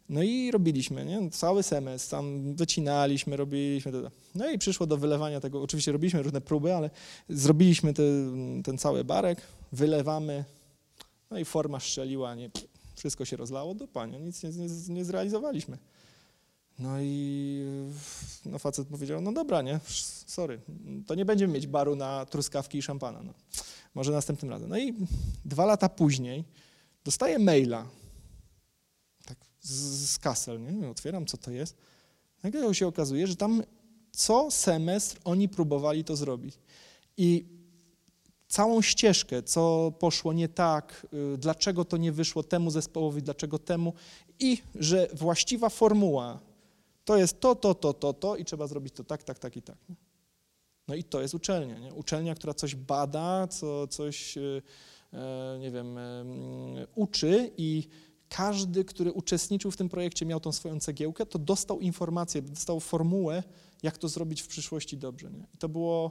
No 0.08 0.22
i 0.22 0.50
robiliśmy, 0.50 1.04
nie? 1.04 1.30
Cały 1.30 1.62
semestr, 1.62 2.10
tam 2.10 2.54
wycinaliśmy, 2.54 3.36
robiliśmy 3.36 3.92
to. 3.92 3.98
No 4.34 4.50
i 4.50 4.58
przyszło 4.58 4.86
do 4.86 4.96
wylewania 4.96 5.40
tego, 5.40 5.62
oczywiście 5.62 5.92
robiliśmy 5.92 6.22
różne 6.22 6.40
próby, 6.40 6.74
ale 6.74 6.90
zrobiliśmy 7.28 7.94
te, 7.94 8.02
ten 8.64 8.78
cały 8.78 9.04
barek, 9.04 9.42
wylewamy, 9.72 10.44
no 11.30 11.38
i 11.38 11.44
forma 11.44 11.80
strzeliła, 11.80 12.34
nie, 12.34 12.50
wszystko 12.96 13.24
się 13.24 13.36
rozlało, 13.36 13.74
dupa, 13.74 14.06
nie? 14.06 14.20
nic 14.20 14.42
nie, 14.42 14.50
nie, 14.50 14.68
nie 14.88 15.04
zrealizowaliśmy. 15.04 15.78
No 16.78 17.00
i 17.00 17.64
no 18.46 18.58
facet 18.58 18.88
powiedział, 18.88 19.20
no 19.20 19.32
dobra, 19.32 19.62
nie, 19.62 19.80
sorry, 20.26 20.60
to 21.06 21.14
nie 21.14 21.24
będziemy 21.24 21.54
mieć 21.54 21.66
baru 21.66 21.96
na 21.96 22.26
truskawki 22.26 22.78
i 22.78 22.82
szampana, 22.82 23.22
no. 23.22 23.34
może 23.94 24.12
następnym 24.12 24.50
razem. 24.50 24.68
No 24.68 24.78
i 24.78 24.94
dwa 25.44 25.64
lata 25.64 25.88
później 25.88 26.44
dostaję 27.04 27.38
maila, 27.38 27.86
z, 29.66 30.10
z 30.10 30.18
Kassel, 30.18 30.62
nie? 30.62 30.88
otwieram, 30.88 31.26
co 31.26 31.36
to 31.36 31.50
jest. 31.50 31.76
Nagle 32.42 32.74
się 32.74 32.86
okazuje, 32.86 33.26
że 33.26 33.36
tam 33.36 33.62
co 34.12 34.50
semestr 34.50 35.20
oni 35.24 35.48
próbowali 35.48 36.04
to 36.04 36.16
zrobić. 36.16 36.58
I 37.16 37.46
całą 38.48 38.82
ścieżkę, 38.82 39.42
co 39.42 39.92
poszło 39.98 40.32
nie 40.32 40.48
tak, 40.48 41.06
y, 41.34 41.38
dlaczego 41.38 41.84
to 41.84 41.96
nie 41.96 42.12
wyszło 42.12 42.42
temu 42.42 42.70
zespołowi, 42.70 43.22
dlaczego 43.22 43.58
temu 43.58 43.92
i 44.38 44.62
że 44.74 45.08
właściwa 45.12 45.68
formuła 45.68 46.40
to 47.04 47.16
jest 47.16 47.40
to, 47.40 47.54
to, 47.54 47.74
to, 47.74 47.94
to, 47.94 48.12
to 48.12 48.36
i 48.36 48.44
trzeba 48.44 48.66
zrobić 48.66 48.94
to 48.94 49.04
tak, 49.04 49.22
tak, 49.22 49.38
tak 49.38 49.56
i 49.56 49.62
tak. 49.62 49.76
No 50.88 50.94
i 50.94 51.04
to 51.04 51.20
jest 51.20 51.34
uczelnia, 51.34 51.78
nie? 51.78 51.94
Uczelnia, 51.94 52.34
która 52.34 52.54
coś 52.54 52.74
bada, 52.74 53.46
co, 53.46 53.86
coś, 53.86 54.36
y, 54.36 54.62
e, 55.12 55.58
nie 55.60 55.70
wiem, 55.70 55.98
uczy 56.94 57.50
i 57.56 57.88
każdy, 58.28 58.84
który 58.84 59.12
uczestniczył 59.12 59.70
w 59.70 59.76
tym 59.76 59.88
projekcie, 59.88 60.26
miał 60.26 60.40
tą 60.40 60.52
swoją 60.52 60.80
cegiełkę, 60.80 61.26
to 61.26 61.38
dostał 61.38 61.80
informację, 61.80 62.42
dostał 62.42 62.80
formułę, 62.80 63.42
jak 63.82 63.98
to 63.98 64.08
zrobić 64.08 64.42
w 64.42 64.46
przyszłości 64.46 64.96
dobrze. 64.96 65.30
Nie? 65.30 65.46
I 65.54 65.58
to 65.58 65.68
było 65.68 66.10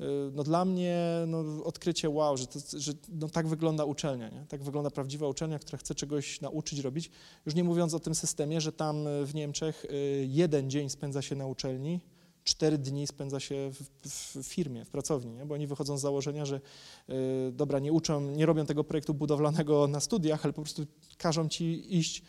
y, 0.00 0.02
no, 0.32 0.44
dla 0.44 0.64
mnie 0.64 0.98
no, 1.26 1.64
odkrycie 1.64 2.10
wow, 2.10 2.36
że, 2.36 2.46
to, 2.46 2.58
że 2.72 2.92
no, 3.08 3.28
tak 3.28 3.48
wygląda 3.48 3.84
uczelnia, 3.84 4.28
nie? 4.28 4.46
tak 4.48 4.62
wygląda 4.62 4.90
prawdziwa 4.90 5.28
uczelnia, 5.28 5.58
która 5.58 5.78
chce 5.78 5.94
czegoś 5.94 6.40
nauczyć, 6.40 6.78
robić. 6.78 7.10
Już 7.46 7.54
nie 7.54 7.64
mówiąc 7.64 7.94
o 7.94 8.00
tym 8.00 8.14
systemie, 8.14 8.60
że 8.60 8.72
tam 8.72 9.06
y, 9.06 9.26
w 9.26 9.34
Niemczech 9.34 9.84
y, 9.84 10.26
jeden 10.28 10.70
dzień 10.70 10.90
spędza 10.90 11.22
się 11.22 11.36
na 11.36 11.46
uczelni, 11.46 12.00
cztery 12.44 12.78
dni 12.78 13.06
spędza 13.06 13.40
się 13.40 13.70
w, 13.72 14.08
w 14.08 14.46
firmie, 14.46 14.84
w 14.84 14.90
pracowni, 14.90 15.32
nie? 15.32 15.46
bo 15.46 15.54
oni 15.54 15.66
wychodzą 15.66 15.98
z 15.98 16.00
założenia, 16.00 16.46
że 16.46 16.60
y, 17.08 17.52
dobra, 17.52 17.78
nie 17.78 17.92
uczą, 17.92 18.20
nie 18.20 18.46
robią 18.46 18.66
tego 18.66 18.84
projektu 18.84 19.14
budowlanego 19.14 19.88
na 19.88 20.00
studiach, 20.00 20.44
ale 20.44 20.52
po 20.52 20.62
prostu 20.62 20.86
każą 21.18 21.48
ci 21.48 21.96
iść 21.98 22.22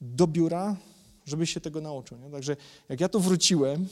do 0.00 0.26
biura, 0.26 0.76
żebyś 1.24 1.54
się 1.54 1.60
tego 1.60 1.80
nauczył. 1.80 2.18
Nie? 2.18 2.30
Także 2.30 2.56
jak 2.88 3.00
ja 3.00 3.08
tu 3.08 3.20
wróciłem, 3.20 3.88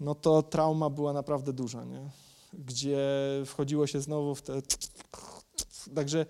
no 0.00 0.14
to 0.14 0.42
trauma 0.42 0.90
była 0.90 1.12
naprawdę 1.12 1.52
duża, 1.52 1.84
nie? 1.84 2.10
gdzie 2.58 2.98
wchodziło 3.46 3.86
się 3.86 4.00
znowu 4.00 4.34
w 4.34 4.42
te... 4.42 4.62
Także 5.94 6.26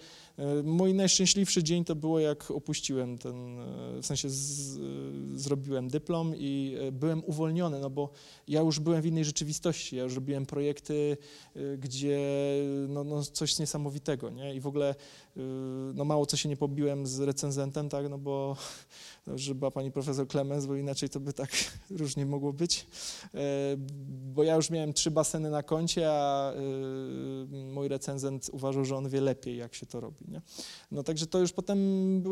mój 0.65 0.95
najszczęśliwszy 0.95 1.63
dzień 1.63 1.85
to 1.85 1.97
było, 1.97 2.21
jak 2.21 2.51
opuściłem 2.51 3.19
ten, 3.19 3.61
e, 3.61 4.03
w 4.03 4.07
sensie 4.07 4.31
z, 4.31 4.77
e, 4.77 4.81
zrobiłem 5.39 5.89
dyplom 5.89 6.33
i 6.37 6.77
e, 6.81 6.93
byłem 6.93 7.25
uwolniony, 7.25 7.81
no 7.81 7.91
bo 7.91 8.11
ja 8.49 8.61
już 8.61 8.81
byłem 8.81 9.03
w 9.03 9.07
innej 9.07 9.25
rzeczywistości, 9.25 9.97
ja 9.97 10.03
już 10.03 10.15
robiłem 10.15 10.47
projekty, 10.47 11.17
e, 11.57 11.79
gdzie 11.79 12.19
no, 12.89 13.05
no 13.05 13.23
coś 13.23 13.59
niesamowitego, 13.59 14.31
nie? 14.31 14.55
I 14.55 14.61
w 14.61 14.67
ogóle 14.67 14.95
e, 15.37 15.41
no 15.95 16.05
mało 16.05 16.27
co 16.27 16.37
się 16.37 16.49
nie 16.49 16.57
pobiłem 16.57 17.07
z 17.07 17.21
recenzentem, 17.21 17.89
tak, 17.89 18.11
no 18.11 18.19
bo 18.19 18.57
że 19.27 19.55
była 19.55 19.71
pani 19.71 19.93
profesor 19.93 20.29
Klemens, 20.29 20.67
bo 20.67 20.77
inaczej 20.77 21.09
to 21.09 21.21
by 21.21 21.33
tak 21.33 21.51
różnie 22.01 22.27
mogło 22.27 22.53
być. 22.53 22.87
E, 23.35 23.77
Bo 24.35 24.43
ja 24.43 24.55
już 24.55 24.71
miałem 24.71 24.93
trzy 24.93 25.11
baseny 25.11 25.51
na 25.51 25.63
koncie, 25.63 26.11
a 26.11 26.53
e, 26.53 26.57
mój 27.51 27.89
recenzent 27.89 28.51
uważał, 28.53 28.85
że 28.85 28.97
on 28.97 29.09
wie 29.09 29.21
lepiej, 29.21 29.57
jak 29.57 29.75
się 29.75 29.87
to 29.87 30.01
robi. 30.01 30.24
Nie? 30.29 30.43
No 30.91 31.03
także 31.03 31.27
to 31.27 31.39
już 31.39 31.53
potem 31.53 31.79
były 32.21 32.23